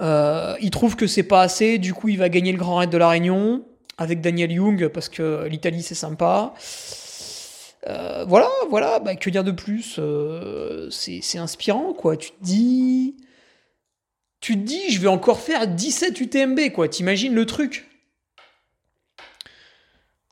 Euh, 0.01 0.55
il 0.61 0.71
trouve 0.71 0.97
que 0.97 1.07
c'est 1.07 1.23
pas 1.23 1.43
assez, 1.43 1.79
du 1.79 1.93
coup 1.93 2.09
il 2.09 2.19
va 2.19 2.29
gagner 2.29 2.53
le 2.53 2.59
Grand 2.59 2.77
Raid 2.77 2.89
de 2.89 2.97
la 2.97 3.09
Réunion 3.09 3.65
avec 3.99 4.21
Daniel 4.21 4.53
Young 4.53 4.89
parce 4.89 5.09
que 5.09 5.47
l'Italie 5.49 5.83
c'est 5.83 5.97
sympa. 5.97 6.55
Euh, 7.87 8.25
voilà, 8.27 8.49
voilà, 8.71 8.99
bah, 9.01 9.15
que 9.17 9.31
dire 9.31 9.45
de 9.45 9.51
plus? 9.51 9.97
Euh, 9.99 10.89
C'est 10.91 11.39
inspirant, 11.39 11.93
quoi. 11.93 12.17
Tu 12.17 12.31
te 12.31 12.43
dis. 12.43 13.17
Tu 14.41 14.55
te 14.55 14.65
dis, 14.65 14.91
je 14.91 15.01
vais 15.01 15.09
encore 15.09 15.41
faire 15.41 15.67
17 15.67 16.21
UTMB, 16.21 16.71
quoi. 16.73 16.89
T'imagines 16.89 17.35
le 17.35 17.47
truc? 17.47 17.88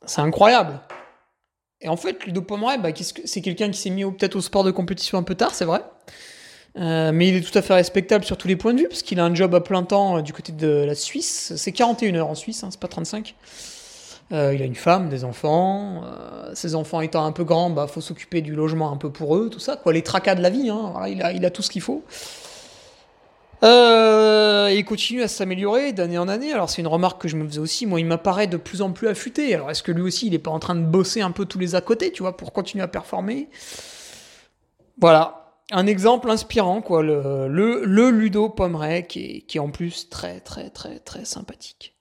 C'est 0.07 0.21
incroyable. 0.21 0.79
Et 1.81 1.89
en 1.89 1.97
fait, 1.97 2.25
Ludo 2.25 2.41
Pomeray, 2.41 2.79
bah, 2.79 2.89
c'est 3.25 3.41
quelqu'un 3.41 3.69
qui 3.69 3.79
s'est 3.79 3.91
mis 3.91 4.03
peut-être 4.03 4.35
au 4.35 4.41
sport 4.41 4.63
de 4.63 4.71
compétition 4.71 5.17
un 5.17 5.23
peu 5.23 5.35
tard, 5.35 5.53
c'est 5.53 5.65
vrai. 5.65 5.81
Euh, 6.77 7.11
mais 7.11 7.27
il 7.29 7.35
est 7.35 7.41
tout 7.41 7.57
à 7.57 7.61
fait 7.61 7.73
respectable 7.73 8.23
sur 8.23 8.37
tous 8.37 8.47
les 8.47 8.55
points 8.55 8.73
de 8.73 8.79
vue, 8.79 8.87
parce 8.87 9.03
qu'il 9.03 9.19
a 9.19 9.25
un 9.25 9.33
job 9.33 9.53
à 9.53 9.61
plein 9.61 9.83
temps 9.83 10.17
euh, 10.17 10.21
du 10.21 10.33
côté 10.33 10.51
de 10.51 10.67
la 10.85 10.95
Suisse. 10.95 11.53
C'est 11.55 11.71
41 11.71 12.15
heures 12.15 12.27
en 12.29 12.35
Suisse, 12.35 12.63
hein, 12.63 12.69
c'est 12.71 12.79
pas 12.79 12.87
35. 12.87 13.35
Euh, 14.31 14.53
il 14.53 14.61
a 14.61 14.65
une 14.65 14.75
femme, 14.75 15.09
des 15.09 15.23
enfants. 15.23 16.03
ses 16.53 16.75
enfants 16.75 17.01
étant 17.01 17.25
un 17.25 17.31
peu 17.31 17.43
grands, 17.43 17.69
bah 17.69 17.87
faut 17.87 18.01
s'occuper 18.01 18.41
du 18.41 18.55
logement 18.55 18.91
un 18.91 18.97
peu 18.97 19.09
pour 19.11 19.35
eux, 19.37 19.49
tout 19.49 19.59
ça. 19.59 19.81
Les 19.91 20.01
tracas 20.01 20.35
de 20.35 20.41
la 20.41 20.49
vie, 20.49 20.69
hein, 20.69 20.93
il 21.07 21.45
a 21.45 21.49
tout 21.49 21.61
ce 21.61 21.69
qu'il 21.69 21.81
faut. 21.81 22.03
Et 23.63 24.75
il 24.77 24.85
continue 24.85 25.23
à 25.23 25.27
s'améliorer 25.27 25.93
d'année 25.93 26.17
en 26.17 26.27
année. 26.27 26.53
Alors 26.53 26.69
c'est 26.69 26.81
une 26.81 26.87
remarque 26.87 27.21
que 27.21 27.27
je 27.27 27.35
me 27.35 27.47
faisais 27.47 27.59
aussi. 27.59 27.85
Moi, 27.85 27.99
il 27.99 28.05
m'apparaît 28.05 28.47
de 28.47 28.57
plus 28.57 28.81
en 28.81 28.91
plus 28.91 29.07
affûté. 29.07 29.53
Alors 29.55 29.71
est-ce 29.71 29.83
que 29.83 29.91
lui 29.91 30.03
aussi, 30.03 30.27
il 30.27 30.31
n'est 30.31 30.39
pas 30.39 30.51
en 30.51 30.59
train 30.59 30.75
de 30.75 30.85
bosser 30.85 31.21
un 31.21 31.31
peu 31.31 31.45
tous 31.45 31.59
les 31.59 31.75
à 31.75 31.81
côté, 31.81 32.11
tu 32.11 32.23
vois, 32.23 32.37
pour 32.37 32.53
continuer 32.53 32.83
à 32.83 32.87
performer? 32.87 33.49
Voilà 34.99 35.47
un 35.71 35.87
exemple 35.87 36.29
inspirant, 36.29 36.81
quoi, 36.81 37.03
le, 37.03 37.47
le, 37.47 38.09
Ludo 38.09 38.49
Pomeray, 38.49 39.05
qui 39.05 39.19
est, 39.19 39.41
qui 39.41 39.57
est 39.57 39.59
en 39.59 39.69
plus 39.69 40.09
très, 40.09 40.39
très, 40.39 40.69
très, 40.69 40.99
très 40.99 41.25
sympathique. 41.25 41.95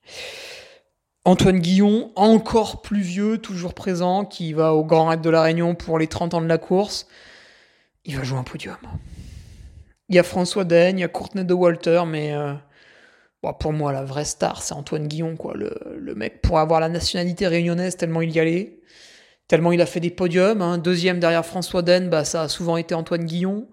Antoine 1.25 1.59
Guillon, 1.59 2.13
encore 2.15 2.83
plus 2.83 3.01
vieux, 3.01 3.39
toujours 3.39 3.75
présent, 3.75 4.25
qui 4.25 4.53
va 4.53 4.75
au 4.75 4.85
Grand 4.85 5.07
Raid 5.07 5.21
de 5.21 5.31
la 5.31 5.43
Réunion 5.43 5.75
pour 5.75 5.99
les 5.99 6.07
30 6.07 6.35
ans 6.35 6.41
de 6.41 6.47
la 6.47 6.59
course. 6.59 7.09
Il 8.05 8.17
va 8.17 8.23
jouer 8.23 8.39
un 8.39 8.45
podium. 8.45 8.77
Il 10.09 10.17
y 10.17 10.19
a 10.19 10.23
François 10.23 10.65
Daigne, 10.65 10.99
il 10.99 11.01
y 11.03 11.05
a 11.05 11.09
Courtenay 11.09 11.45
de 11.45 11.55
Walter, 11.55 12.03
mais 12.07 12.33
euh, 12.33 12.53
pour 13.59 13.73
moi, 13.73 13.93
la 13.93 14.05
vraie 14.05 14.25
star, 14.25 14.63
c'est 14.63 14.75
Antoine 14.75 15.09
Guillon, 15.09 15.37
quoi. 15.37 15.55
Le, 15.55 16.15
mec, 16.15 16.43
pour 16.43 16.59
avoir 16.59 16.81
la 16.81 16.89
nationalité 16.89 17.47
réunionnaise, 17.47 17.97
tellement 17.97 18.23
il 18.23 18.31
y 18.31 18.41
allait 18.41 18.81
tellement 19.49 19.73
il 19.73 19.81
a 19.81 19.87
fait 19.87 20.01
des 20.01 20.11
podiums. 20.11 20.63
Hein. 20.63 20.79
Deuxième 20.79 21.21
derrière 21.21 21.45
François 21.45 21.83
Den, 21.83 22.09
bah, 22.09 22.25
ça 22.25 22.43
a 22.43 22.49
souvent 22.49 22.77
été 22.77 22.95
Antoine 22.95 23.25
Guillon. 23.25 23.69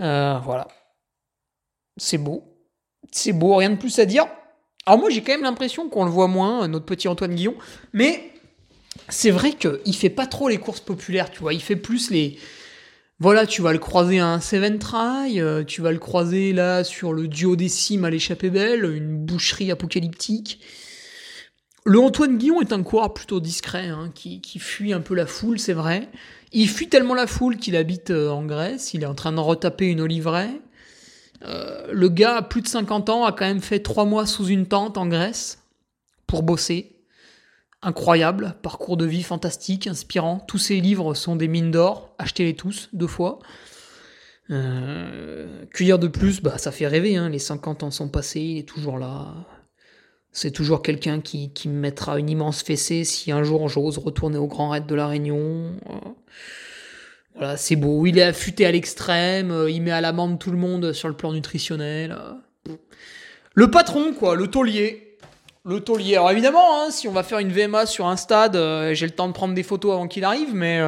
Euh, 0.00 0.38
voilà. 0.42 0.68
C'est 1.96 2.18
beau. 2.18 2.44
C'est 3.12 3.32
beau, 3.32 3.56
rien 3.56 3.70
de 3.70 3.76
plus 3.76 3.98
à 3.98 4.04
dire. 4.04 4.26
Alors 4.84 5.00
moi 5.00 5.10
j'ai 5.10 5.22
quand 5.22 5.32
même 5.32 5.42
l'impression 5.42 5.88
qu'on 5.88 6.04
le 6.04 6.10
voit 6.10 6.28
moins, 6.28 6.68
notre 6.68 6.84
petit 6.84 7.08
Antoine 7.08 7.34
Guillon, 7.34 7.56
mais 7.92 8.30
c'est 9.08 9.32
vrai 9.32 9.52
qu'il 9.52 9.96
fait 9.96 10.10
pas 10.10 10.26
trop 10.26 10.48
les 10.48 10.58
courses 10.58 10.80
populaires, 10.80 11.30
tu 11.30 11.40
vois, 11.40 11.52
il 11.52 11.60
fait 11.60 11.76
plus 11.76 12.10
les... 12.10 12.38
Voilà, 13.18 13.46
tu 13.46 13.62
vas 13.62 13.72
le 13.72 13.78
croiser 13.78 14.18
à 14.18 14.28
un 14.28 14.40
Seven 14.40 14.78
Try, 14.78 15.40
euh, 15.40 15.64
tu 15.64 15.80
vas 15.80 15.90
le 15.90 15.98
croiser 15.98 16.52
là 16.52 16.84
sur 16.84 17.14
le 17.14 17.28
duo 17.28 17.56
des 17.56 17.70
cimes 17.70 18.04
à 18.04 18.10
l'échappée 18.10 18.50
belle, 18.50 18.84
une 18.84 19.16
boucherie 19.16 19.70
apocalyptique 19.70 20.60
Le 21.86 21.98
Antoine 21.98 22.36
Guillon 22.36 22.60
est 22.60 22.74
un 22.74 22.82
coureur 22.82 23.14
plutôt 23.14 23.40
discret, 23.40 23.88
hein, 23.88 24.10
qui, 24.14 24.42
fuit 24.58 24.92
un 24.92 25.00
peu 25.00 25.14
la 25.14 25.24
foule, 25.26 25.58
c'est 25.58 25.72
vrai. 25.72 26.10
Il 26.52 26.68
fuit 26.68 26.90
tellement 26.90 27.14
la 27.14 27.26
foule 27.26 27.56
qu'il 27.56 27.74
habite 27.74 28.10
euh, 28.10 28.28
en 28.28 28.44
Grèce, 28.44 28.92
il 28.92 29.02
est 29.02 29.06
en 29.06 29.14
train 29.14 29.32
de 29.32 29.40
retaper 29.40 29.86
une 29.86 30.02
oliveraie. 30.02 30.60
Euh, 31.42 31.90
le 31.92 32.10
gars, 32.10 32.36
à 32.36 32.42
plus 32.42 32.60
de 32.60 32.68
50 32.68 33.08
ans, 33.08 33.24
a 33.24 33.32
quand 33.32 33.46
même 33.46 33.62
fait 33.62 33.80
3 33.80 34.04
mois 34.04 34.26
sous 34.26 34.46
une 34.48 34.66
tente 34.66 34.98
en 34.98 35.06
Grèce 35.06 35.62
pour 36.26 36.42
bosser. 36.42 36.95
Incroyable, 37.86 38.56
parcours 38.62 38.96
de 38.96 39.06
vie 39.06 39.22
fantastique, 39.22 39.86
inspirant. 39.86 40.40
Tous 40.48 40.58
ses 40.58 40.80
livres 40.80 41.14
sont 41.14 41.36
des 41.36 41.46
mines 41.46 41.70
d'or, 41.70 42.12
achetez-les 42.18 42.54
tous, 42.56 42.88
deux 42.92 43.06
fois. 43.06 43.38
Euh, 44.50 45.64
cuillère 45.66 46.00
de 46.00 46.08
plus, 46.08 46.42
bah 46.42 46.58
ça 46.58 46.72
fait 46.72 46.88
rêver, 46.88 47.14
hein. 47.14 47.28
les 47.28 47.38
50 47.38 47.84
ans 47.84 47.92
sont 47.92 48.08
passés, 48.08 48.40
il 48.40 48.58
est 48.58 48.68
toujours 48.68 48.98
là. 48.98 49.32
C'est 50.32 50.50
toujours 50.50 50.82
quelqu'un 50.82 51.20
qui, 51.20 51.52
qui, 51.52 51.68
me 51.68 51.78
mettra 51.78 52.18
une 52.18 52.28
immense 52.28 52.60
fessée 52.64 53.04
si 53.04 53.30
un 53.30 53.44
jour 53.44 53.68
j'ose 53.68 53.98
retourner 53.98 54.36
au 54.36 54.48
Grand 54.48 54.70
Raid 54.70 54.86
de 54.86 54.94
la 54.96 55.06
Réunion. 55.06 55.70
Euh, 55.88 56.10
voilà, 57.36 57.56
c'est 57.56 57.76
beau. 57.76 58.04
Il 58.04 58.18
est 58.18 58.24
affûté 58.24 58.66
à 58.66 58.72
l'extrême, 58.72 59.52
euh, 59.52 59.70
il 59.70 59.80
met 59.80 59.92
à 59.92 60.00
l'amende 60.00 60.40
tout 60.40 60.50
le 60.50 60.58
monde 60.58 60.92
sur 60.92 61.06
le 61.06 61.14
plan 61.14 61.32
nutritionnel. 61.32 62.18
Euh. 62.68 62.74
Le 63.54 63.70
patron, 63.70 64.12
quoi, 64.12 64.34
le 64.34 64.48
taulier. 64.48 65.05
Le 65.66 65.80
taulier. 65.80 66.14
Alors 66.14 66.30
évidemment, 66.30 66.80
hein, 66.80 66.90
si 66.90 67.08
on 67.08 67.12
va 67.12 67.22
faire 67.22 67.40
une 67.40 67.50
VMA 67.50 67.86
sur 67.86 68.06
un 68.06 68.16
stade, 68.16 68.54
j'ai 68.92 69.06
le 69.06 69.12
temps 69.12 69.28
de 69.28 69.32
prendre 69.32 69.52
des 69.52 69.62
photos 69.62 69.92
avant 69.92 70.06
qu'il 70.06 70.24
arrive, 70.24 70.54
mais. 70.54 70.80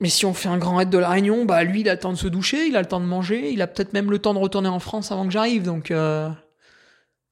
Mais 0.00 0.08
si 0.08 0.26
on 0.26 0.34
fait 0.34 0.48
un 0.48 0.58
grand 0.58 0.76
raid 0.76 0.90
de 0.90 0.98
la 0.98 1.08
Réunion, 1.08 1.44
bah 1.44 1.62
lui, 1.64 1.80
il 1.80 1.88
a 1.88 1.94
le 1.94 1.98
temps 1.98 2.12
de 2.12 2.18
se 2.18 2.26
doucher, 2.26 2.66
il 2.66 2.76
a 2.76 2.80
le 2.80 2.88
temps 2.88 3.00
de 3.00 3.06
manger, 3.06 3.50
il 3.50 3.62
a 3.62 3.66
peut-être 3.66 3.92
même 3.92 4.10
le 4.10 4.18
temps 4.18 4.34
de 4.34 4.38
retourner 4.38 4.68
en 4.68 4.80
France 4.80 5.10
avant 5.10 5.24
que 5.24 5.32
j'arrive, 5.32 5.62
donc. 5.62 5.92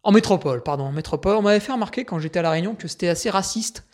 En 0.03 0.13
métropole, 0.13 0.63
pardon, 0.63 0.85
en 0.85 0.93
métropole. 0.93 1.37
On 1.37 1.43
m'avait 1.43 1.61
fait 1.61 1.73
remarquer 1.73 2.05
quand 2.05 2.19
j'étais 2.19 2.39
à 2.39 2.43
La 2.43 2.51
Réunion 2.51 2.75
que 2.75 2.89
c'était 2.89 3.09
assez 3.09 3.29
raciste 3.29 3.85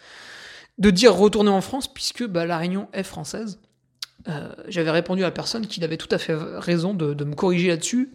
de 0.79 0.91
dire 0.91 1.15
retourner 1.15 1.51
en 1.51 1.61
France 1.61 1.93
puisque 1.93 2.25
bah, 2.27 2.47
La 2.47 2.59
Réunion 2.59 2.89
est 2.93 3.03
française. 3.03 3.61
Euh, 4.29 4.49
j'avais 4.69 4.91
répondu 4.91 5.23
à 5.23 5.27
la 5.27 5.33
personne 5.33 5.67
qu'il 5.67 5.83
avait 5.85 5.97
tout 5.97 6.09
à 6.11 6.19
fait 6.19 6.35
raison 6.35 6.95
de, 6.95 7.25
me 7.25 7.35
corriger 7.35 7.69
là-dessus 7.69 8.13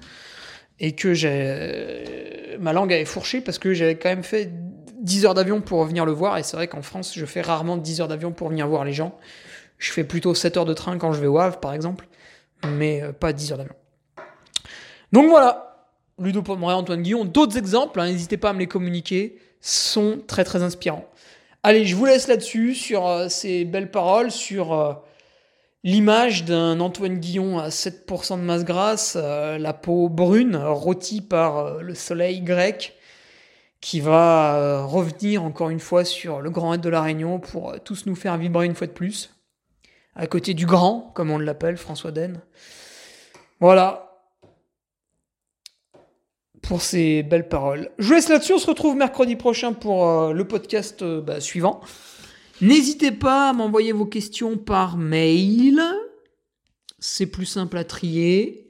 et 0.81 0.93
que 0.93 1.13
j'ai 1.13 2.57
ma 2.59 2.73
langue 2.73 2.91
avait 2.91 3.05
fourché 3.05 3.39
parce 3.39 3.59
que 3.59 3.73
j'avais 3.73 3.95
quand 3.95 4.09
même 4.09 4.23
fait 4.23 4.51
10 5.01 5.25
heures 5.25 5.33
d'avion 5.33 5.61
pour 5.61 5.85
venir 5.85 6.05
le 6.05 6.11
voir 6.11 6.37
et 6.37 6.43
c'est 6.43 6.57
vrai 6.57 6.67
qu'en 6.67 6.81
France 6.81 7.13
je 7.15 7.25
fais 7.25 7.41
rarement 7.41 7.77
10 7.77 8.01
heures 8.01 8.07
d'avion 8.07 8.31
pour 8.31 8.49
venir 8.49 8.67
voir 8.67 8.83
les 8.83 8.91
gens. 8.91 9.17
Je 9.77 9.91
fais 9.91 10.03
plutôt 10.03 10.35
7 10.35 10.57
heures 10.57 10.65
de 10.65 10.73
train 10.73 10.97
quand 10.97 11.13
je 11.13 11.21
vais 11.21 11.27
au 11.27 11.39
Havre 11.39 11.59
par 11.59 11.73
exemple, 11.73 12.07
mais 12.67 13.01
euh, 13.01 13.13
pas 13.13 13.31
10 13.31 13.53
heures 13.53 13.57
d'avion. 13.59 13.75
Donc 15.11 15.29
voilà, 15.29 15.87
Ludo 16.19 16.41
Pomeray, 16.41 16.75
Antoine 16.75 17.01
Guillon, 17.01 17.25
d'autres 17.25 17.57
exemples, 17.57 17.99
hein, 17.99 18.07
n'hésitez 18.07 18.37
pas 18.37 18.49
à 18.49 18.53
me 18.53 18.59
les 18.59 18.67
communiquer, 18.67 19.37
sont 19.59 20.19
très 20.27 20.43
très 20.43 20.63
inspirants. 20.63 21.05
Allez, 21.63 21.85
je 21.85 21.95
vous 21.95 22.05
laisse 22.05 22.27
là-dessus, 22.27 22.73
sur 22.73 23.07
euh, 23.07 23.27
ces 23.29 23.65
belles 23.65 23.91
paroles, 23.91 24.31
sur 24.31 24.73
euh, 24.73 24.93
l'image 25.83 26.45
d'un 26.45 26.79
Antoine 26.79 27.17
Guillon 27.19 27.59
à 27.59 27.69
7% 27.69 28.37
de 28.37 28.43
masse 28.43 28.65
grasse, 28.65 29.17
euh, 29.19 29.57
la 29.57 29.73
peau 29.73 30.09
brune, 30.09 30.55
rôtie 30.55 31.21
par 31.21 31.81
le 31.81 31.95
soleil 31.95 32.41
grec, 32.41 32.95
qui 33.79 33.99
va 33.99 34.83
revenir 34.83 35.43
encore 35.43 35.69
une 35.69 35.79
fois 35.79 36.05
sur 36.05 36.41
le 36.41 36.49
grand 36.51 36.75
aide 36.75 36.81
de 36.81 36.89
la 36.89 37.01
Réunion 37.01 37.39
pour 37.39 37.79
tous 37.83 38.05
nous 38.05 38.15
faire 38.15 38.37
vibrer 38.37 38.65
une 38.65 38.75
fois 38.75 38.87
de 38.87 38.91
plus, 38.91 39.33
à 40.15 40.27
côté 40.27 40.53
du 40.53 40.65
grand, 40.65 41.11
comme 41.15 41.31
on 41.31 41.39
l'appelle, 41.39 41.77
François 41.77 42.11
Den. 42.11 42.41
Voilà, 43.59 44.11
pour 46.61 46.81
ces 46.81 47.23
belles 47.23 47.47
paroles. 47.47 47.89
Je 47.97 48.13
laisse 48.13 48.29
là-dessus, 48.29 48.53
on 48.53 48.59
se 48.59 48.67
retrouve 48.67 48.95
mercredi 48.95 49.35
prochain 49.35 49.73
pour 49.73 50.07
euh, 50.07 50.33
le 50.33 50.47
podcast 50.47 51.01
euh, 51.01 51.21
bah, 51.21 51.41
suivant. 51.41 51.81
N'hésitez 52.61 53.11
pas 53.11 53.49
à 53.49 53.53
m'envoyer 53.53 53.91
vos 53.91 54.05
questions 54.05 54.57
par 54.57 54.97
mail, 54.97 55.81
c'est 56.99 57.25
plus 57.25 57.47
simple 57.47 57.77
à 57.77 57.83
trier. 57.83 58.69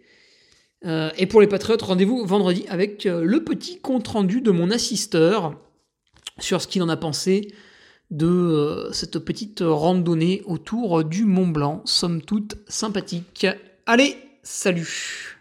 Euh, 0.86 1.12
et 1.18 1.26
pour 1.28 1.42
les 1.42 1.48
patriotes, 1.48 1.82
rendez-vous 1.82 2.26
vendredi 2.26 2.66
avec 2.70 3.04
le 3.04 3.44
petit 3.44 3.80
compte-rendu 3.80 4.42
de 4.42 4.52
mon 4.52 4.72
assisteur 4.72 5.60
sur 6.40 6.62
ce 6.62 6.68
qu'il 6.68 6.82
en 6.82 6.90
a 6.90 6.98
pensé 6.98 7.54
de 8.10 8.90
cette 8.94 9.20
petite 9.20 9.64
randonnée 9.66 10.42
autour 10.46 11.04
du 11.04 11.26
Mont 11.26 11.48
Blanc, 11.48 11.82
somme 11.86 12.22
toute 12.22 12.56
sympathique. 12.68 13.46
Allez, 13.86 14.16
salut 14.44 15.41